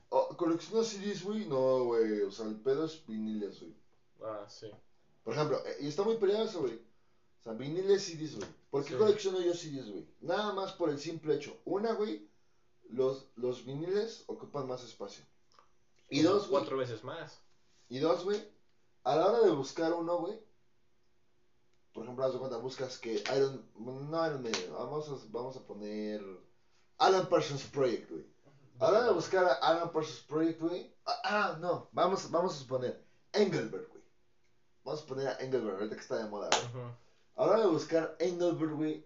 [0.09, 1.45] Oh, ¿Coleccionas CDs, güey?
[1.45, 2.21] No, güey.
[2.21, 3.75] O sea, el pedo es viniles, güey.
[4.21, 4.71] Ah, sí.
[5.25, 6.75] Por ejemplo, eh, y está muy peleado eso, güey.
[6.75, 8.47] O sea, viniles CDs, güey.
[8.69, 8.97] ¿Por qué Sí.
[8.97, 10.07] colecciono yo CDs, güey?
[10.21, 11.59] Nada más por el simple hecho.
[11.65, 12.29] Una, güey,
[12.89, 15.25] los, los viniles ocupan más espacio.
[16.09, 16.61] Y Como dos, güey.
[16.61, 17.41] Cuatro veces más.
[17.89, 18.41] Y dos, güey,
[19.03, 20.39] a la hora de buscar uno, güey,
[21.93, 25.65] por ejemplo, haz de cuenta, buscas que Iron, no Iron Maiden, vamos a, vamos a
[25.65, 26.21] poner
[26.97, 28.25] Alan Parsons Project, güey.
[28.79, 32.53] A la hora de buscar a Alan Parsons Project, güey, ah, ah, no, vamos, vamos
[32.55, 33.94] a suponer Engelbert, güey.
[34.85, 36.85] Vamos a poner a Engelbert, ahorita que está de moda, güey.
[36.85, 37.41] Ujú.
[37.63, 39.05] A buscar Engelbert, güey,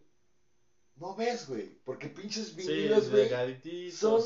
[0.98, 4.22] no ves, güey, porque pinches Sí, vinilos, güey, son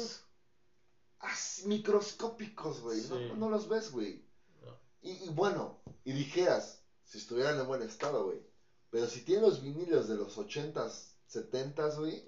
[1.19, 3.31] así microscópicos, güey, no, Sí.
[3.37, 4.25] no los ves, güey.
[4.65, 4.77] No.
[5.01, 8.39] Y, y bueno, y dijeras, si estuvieran en buen estado, güey.
[8.89, 12.23] Pero si tienen los vinilos de los 80s, 70s, güey.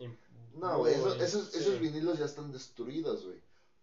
[0.55, 1.59] No, güey, eso- esos, sí.
[1.59, 3.41] esos vinilos ya están destruidos, güey.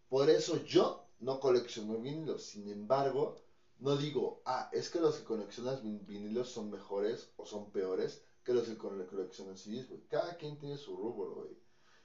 [0.08, 2.42] Por eso yo no colecciono vinilos.
[2.44, 3.36] Sin embargo,
[3.78, 8.22] no digo, ah, es que los que coleccionan vin- vinilos son mejores o son peores
[8.44, 10.06] que los que cole- coleccionan CDs, güey.
[10.08, 11.56] Cada quien tiene su rubro, güey.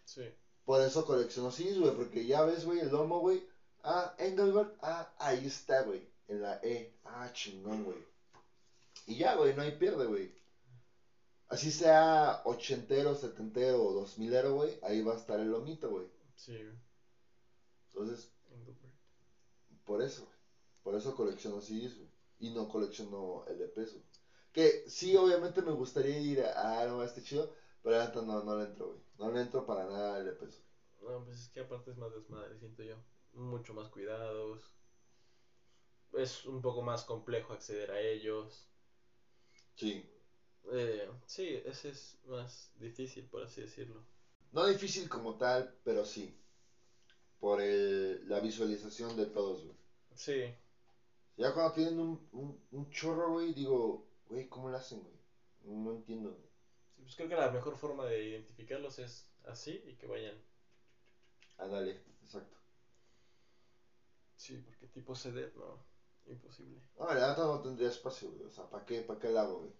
[0.05, 0.23] Sí.
[0.65, 3.47] Por eso colecciono CDs, güey, porque ya ves, güey, el lomo, güey.
[3.83, 6.97] Ah, Engelbert, ah, ahí está, güey, en la E.
[7.05, 7.97] Ah, chingón, güey.
[9.05, 10.35] Y ya, güey, no hay pierde, güey.
[11.47, 16.07] Así sea ochentero, setentero o dos milero, güey, ahí va a estar el lomito, güey.
[16.35, 16.59] Sí.
[17.89, 18.93] Entonces, Engelbert.
[19.85, 20.36] por eso, güey.
[20.87, 22.09] Por eso colecciono CDs, güey.
[22.39, 24.05] Y no colecciono LPs, güey.
[24.53, 27.53] Que sí, obviamente me gustaría ir a, ah, no, este chido,
[27.83, 29.01] pero la neta no, no le entro, güey.
[29.19, 30.63] No le entro para nada a LPs.
[31.01, 32.95] No, pues es que aparte es más desmadre, siento yo.
[33.33, 34.61] Mucho más cuidados.
[36.13, 38.65] Es un poco más complejo acceder a ellos.
[39.75, 40.09] Sí.
[40.71, 44.05] Eh, sí, ese es más difícil, por así decirlo.
[44.53, 46.33] No difícil como tal, pero sí.
[47.41, 49.75] Por el, la visualización de todos, güey.
[50.15, 50.55] Sí,
[51.37, 55.15] Ya cuando tienen un, un, un chorro, güey, digo, güey, ¿cómo lo hacen, güey?
[55.61, 56.49] No entiendo, güey.
[56.95, 60.35] sí, pues creo que la mejor forma de identificarlos es así y que vayan.
[61.57, 62.57] Ándale, exacto.
[64.35, 65.83] Sí, porque tipo CD, no,
[66.25, 66.81] imposible.
[67.01, 68.43] No, la neta no tendría espacio, güey.
[68.43, 69.71] O sea, ¿para qué, para qué lo hago, güey?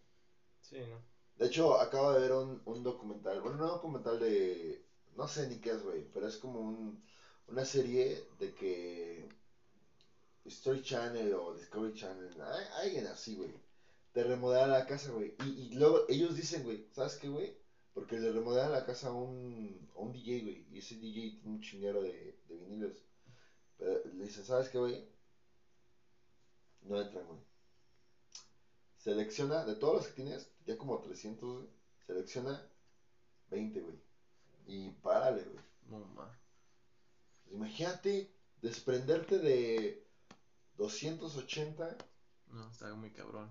[0.62, 1.02] Sí, ¿no?
[1.38, 3.40] De hecho, acabo de ver un, un documental.
[3.42, 4.82] Bueno, no un documental de.
[5.16, 6.04] No sé ni qué es, güey.
[6.12, 7.00] Pero es como un,
[7.48, 9.28] una serie de que.
[10.48, 12.42] Story Channel o Discovery Channel.
[12.82, 13.54] Alguien así, güey.
[14.14, 15.36] Te remodelan la casa, güey.
[15.46, 17.56] Y, y luego ellos dicen, güey, ¿sabes qué, güey?
[17.94, 20.66] Porque le remodelan la casa a un, a un DJ, güey.
[20.72, 22.94] Y ese DJ tiene un chinguero de, de vinilos.
[23.78, 25.08] Pero le dicen, ¿sabes qué, güey?
[26.82, 27.40] No entran, güey.
[28.98, 31.70] Selecciona, de todos los que tienes, ya como 300, güey.
[32.06, 32.70] Selecciona
[33.50, 33.96] 20, güey.
[34.66, 35.66] Y párale, güey.
[35.90, 36.14] No.
[36.16, 36.30] Pues
[37.52, 40.07] imagínate desprenderte de
[40.78, 41.98] 280.
[42.48, 43.50] No, está muy cabrón.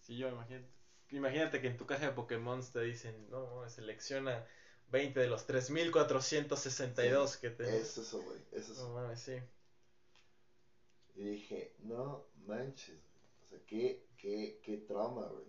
[0.00, 0.68] Sí, yo imagínate.
[1.10, 4.44] Imagínate que en tu caja de Pokémon te dicen, no, selecciona
[4.90, 7.74] 20 de los 3462 que tenés.
[7.74, 8.38] Es eso, güey.
[8.52, 8.88] Es eso.
[8.88, 9.38] No mames, sí.
[11.14, 12.98] Y dije, no manches.
[13.44, 15.46] O sea, qué, qué, qué trauma, güey.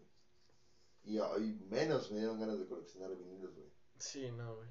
[1.03, 3.67] Y hoy menos me dieron ganas de coleccionar vinilos, güey.
[3.97, 4.69] Sí, no, güey.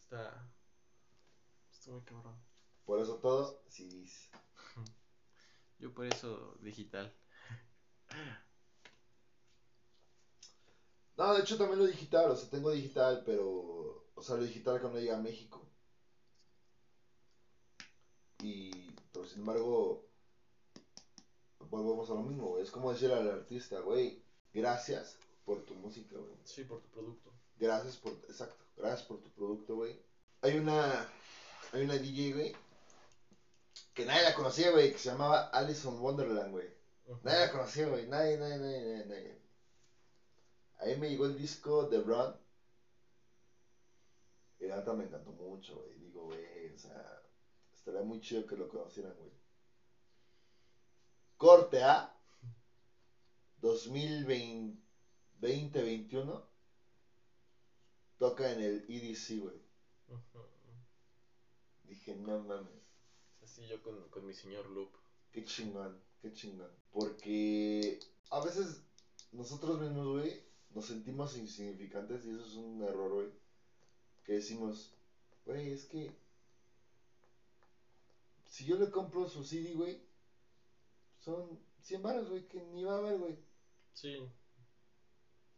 [0.00, 0.50] Está.
[1.72, 2.36] Está muy cabrón.
[2.84, 4.30] Por eso todo, CDs.
[5.78, 7.12] Yo por eso digital.
[11.16, 14.80] No, de hecho también lo digital, o sea, tengo digital, pero, o sea, lo digital
[14.80, 15.64] cuando llega a México.
[18.42, 18.70] Y,
[19.12, 20.04] pero sin embargo,
[21.70, 22.62] volvemos a lo mismo, güey.
[22.62, 24.22] Es como decirle al artista, güey,
[24.52, 26.34] gracias por tu música, güey.
[26.44, 27.30] Sí, por tu producto.
[27.58, 29.96] Gracias por, exacto, gracias por tu producto, güey.
[30.42, 31.08] Hay una,
[31.72, 32.56] hay una DJ, güey,
[33.94, 36.68] que nadie la conocía, güey, que se llamaba Alison Wonderland, güey.
[37.22, 39.38] Nadie la conocía, güey, nadie, nadie, nadie, nadie, nadie.
[40.78, 42.34] Ahí me llegó el disco de Run.
[44.58, 45.94] Y la neta me encantó mucho, güey.
[45.98, 47.22] Digo, güey, o sea,
[47.74, 49.30] estaría muy chido que lo conocieran, güey.
[51.36, 52.12] Corte A.
[53.60, 56.44] 2020-21.
[58.18, 59.62] Toca en el EDC, güey.
[61.84, 62.83] Dije, no mames.
[63.54, 64.90] Así yo con, con mi señor Loop.
[65.30, 66.72] Qué chingón, qué chingón.
[66.90, 68.00] Porque
[68.30, 68.82] a veces
[69.30, 73.28] nosotros mismos, güey, nos sentimos insignificantes y eso es un error, güey.
[74.24, 74.92] Que decimos,
[75.46, 76.10] güey, es que
[78.46, 80.02] si yo le compro su CD, güey,
[81.20, 83.38] son 100 baros, güey, que ni va a ver, güey.
[83.92, 84.16] Sí.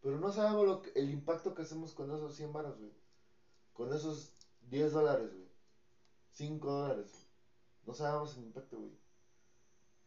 [0.03, 2.93] Pero no sabemos lo que- el impacto que hacemos con esos 100 baros, güey.
[3.73, 5.49] Con esos 10 dólares, güey.
[6.33, 7.26] 5 dólares, güey.
[7.87, 8.99] No sabemos el impacto, güey.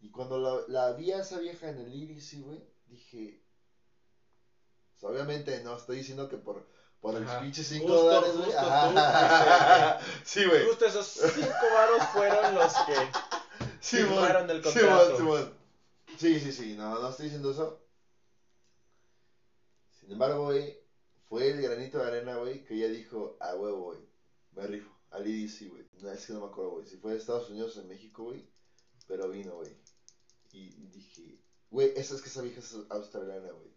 [0.01, 3.41] Y cuando la, la vi a esa vieja en el IRIS, güey, dije...
[4.97, 6.67] sea, obviamente no estoy diciendo que por,
[6.99, 7.39] por el Ajá.
[7.41, 8.51] pinche 5 Justo, dólares, güey.
[10.23, 10.65] Sí, güey.
[10.65, 12.95] Justo esos 5 varos fueron los que
[13.79, 15.53] Simón, firmaron el contrato.
[16.17, 17.81] Sí, sí, sí, no, no estoy diciendo eso.
[19.99, 20.77] Sin embargo, güey,
[21.29, 23.99] fue el granito de arena, güey, que ella dijo, a huevo, güey,
[24.51, 25.85] me rifo, al IDC, güey.
[26.01, 28.23] No, es que no me acuerdo, güey, si fue de Estados Unidos o en México,
[28.25, 28.45] güey,
[29.07, 29.75] pero vino, güey.
[30.51, 33.69] Y, dije, güey, esa es que esa vieja es australiana, güey.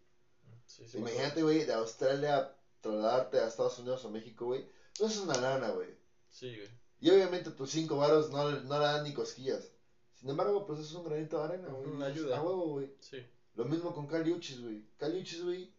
[0.65, 5.19] Sí, sí, Imagínate, güey, de Australia trasladarte a Estados Unidos o México, güey, pues es
[5.19, 5.89] una lana, güey.
[6.29, 6.69] Sí, güey.
[6.99, 9.69] Y obviamente tus cinco varos no, no le dan ni cosquillas.
[10.15, 11.91] Sin embargo, pues es un granito de arena, güey.
[11.91, 12.37] Dices, ayuda.
[12.37, 12.95] A huevo, güey.
[13.01, 13.17] Sí.
[13.55, 14.85] Lo mismo con Caliuchis, güey.
[14.97, 15.73] Caliuchis, güey.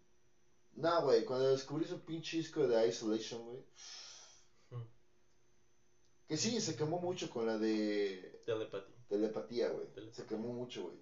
[0.75, 1.25] Nah, güey.
[1.25, 3.65] Cuando descubrí su pinche disco de Isolation, güey.
[6.29, 8.95] Que sí, se quemó mucho con la de Telepatía.
[9.09, 9.87] telepatía, güey.
[10.13, 10.97] Se quemó mucho, güey.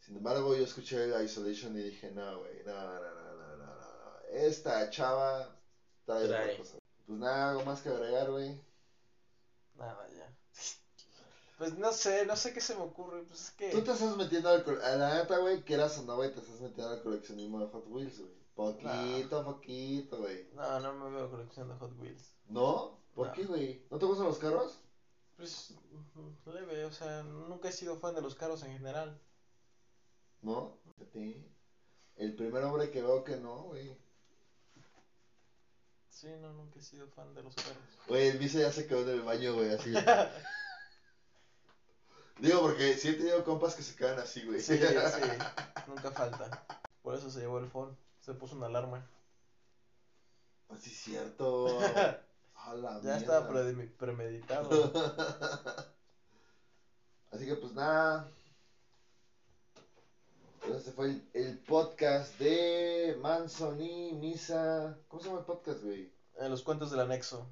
[0.00, 2.62] Sin embargo, yo escuché el Isolation y dije, no, güey.
[2.64, 4.18] No, no, no, no, no, no, no.
[4.30, 5.56] Esta chava
[6.04, 6.56] trae, otra Trae.
[6.58, 6.78] cosa.
[7.06, 8.60] Pues nada, algo más que agregar, güey.
[9.74, 10.34] Nada, ya.
[11.58, 13.22] Pues no sé, no sé qué se me ocurre.
[13.24, 13.70] Pues es que.
[13.70, 16.60] Tú te estás metiendo al a la neta, güey, quieras o no, güey, te estás
[16.60, 18.32] metiendo al coleccionismo de Hot Wheels, güey.
[18.54, 20.48] Poquito, poquito, güey.
[20.54, 22.34] No, no me veo colección de Hot Wheels.
[22.48, 23.01] ¿No?
[23.14, 23.32] ¿Por No.
[23.32, 23.86] qué, güey?
[23.90, 24.80] ¿No te gustan los carros?
[25.36, 25.74] Pues
[26.46, 29.18] leve, o sea, nunca he sido fan de los carros en general.
[30.40, 30.78] ¿No?
[30.96, 31.48] Fíjate.
[32.16, 33.96] El primer hombre que veo que no, güey.
[36.10, 37.82] Sí, no, nunca he sido fan de los carros.
[38.06, 39.92] Güey, el vice ya se quedó en el baño, güey, así.
[42.38, 44.60] Digo, porque sí he tenido compas que se quedan así, güey.
[44.60, 44.84] Sí, sí,
[45.86, 46.64] nunca falta.
[47.02, 47.96] Por eso se llevó el phone.
[48.20, 49.04] Se puso una alarma.
[50.68, 51.78] Pues sí, es cierto.
[52.64, 53.16] A la Ya mierda.
[53.18, 54.70] estaba pre- premeditado.
[57.32, 58.30] Así que pues nada.
[60.60, 64.96] Pues este fue el, el podcast de Manson y Misa.
[65.08, 66.12] ¿Cómo se llama el podcast, güey?
[66.38, 67.48] En los cuentos del anexo.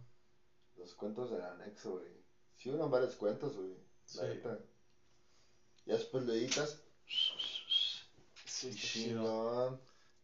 [0.77, 2.21] Los cuentos del anexo, güey.
[2.57, 3.71] Sí, unan varios cuentos, güey.
[4.15, 4.29] La Sí.
[4.29, 4.59] neta.
[5.87, 6.81] Ya después lo editas.
[8.45, 8.71] Sí.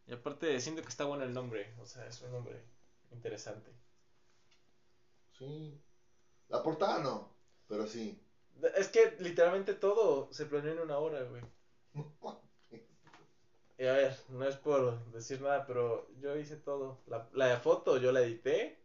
[0.07, 1.73] Y aparte siento que está bueno el nombre.
[1.81, 2.63] O sea, es un nombre
[3.11, 3.71] interesante.
[5.37, 5.79] Sí.
[6.49, 7.33] La portada no,
[7.67, 8.19] pero sí.
[8.75, 11.43] Es que literalmente todo se planeó en una hora, güey.
[13.79, 16.99] Y a ver, no es por decir nada, pero yo hice todo.
[17.05, 18.79] La, la foto yo la edité.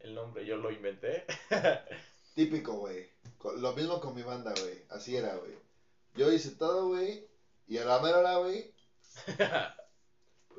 [0.00, 1.24] El nombre yo lo inventé.
[2.34, 3.08] Típico, güey.
[3.56, 4.84] Lo mismo con mi banda, güey.
[4.90, 5.54] Así era, güey.
[6.14, 7.26] Yo hice todo, güey.
[7.66, 8.74] Y a la mera hora, güey.
[9.36, 9.48] Pero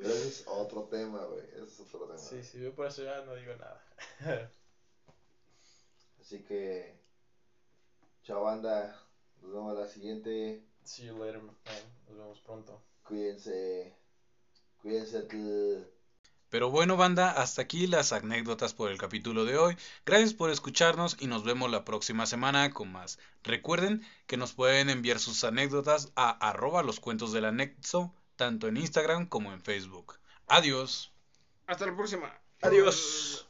[0.00, 1.44] ese es otro tema, güey.
[1.54, 2.18] Ese es otro tema.
[2.18, 4.52] sí, sí, yo por eso ya no digo nada.
[6.30, 6.96] Así que.
[8.22, 8.96] Chao, banda.
[9.42, 10.64] Nos vemos a la siguiente.
[10.84, 11.84] See you later, my friend.
[12.06, 12.80] Nos vemos pronto.
[13.02, 13.96] Cuídense.
[14.80, 15.26] Cuídense.
[16.48, 19.76] Pero bueno, banda, hasta aquí las anécdotas por el capítulo de hoy.
[20.06, 23.18] Gracias por escucharnos y nos vemos la próxima semana con más.
[23.42, 28.76] Recuerden que nos pueden enviar sus anécdotas a arroba los cuentos del anexo, tanto en
[28.76, 30.20] Instagram como en Facebook.
[30.46, 31.12] Adiós.
[31.66, 32.40] Hasta la próxima.
[32.62, 33.48] Adiós.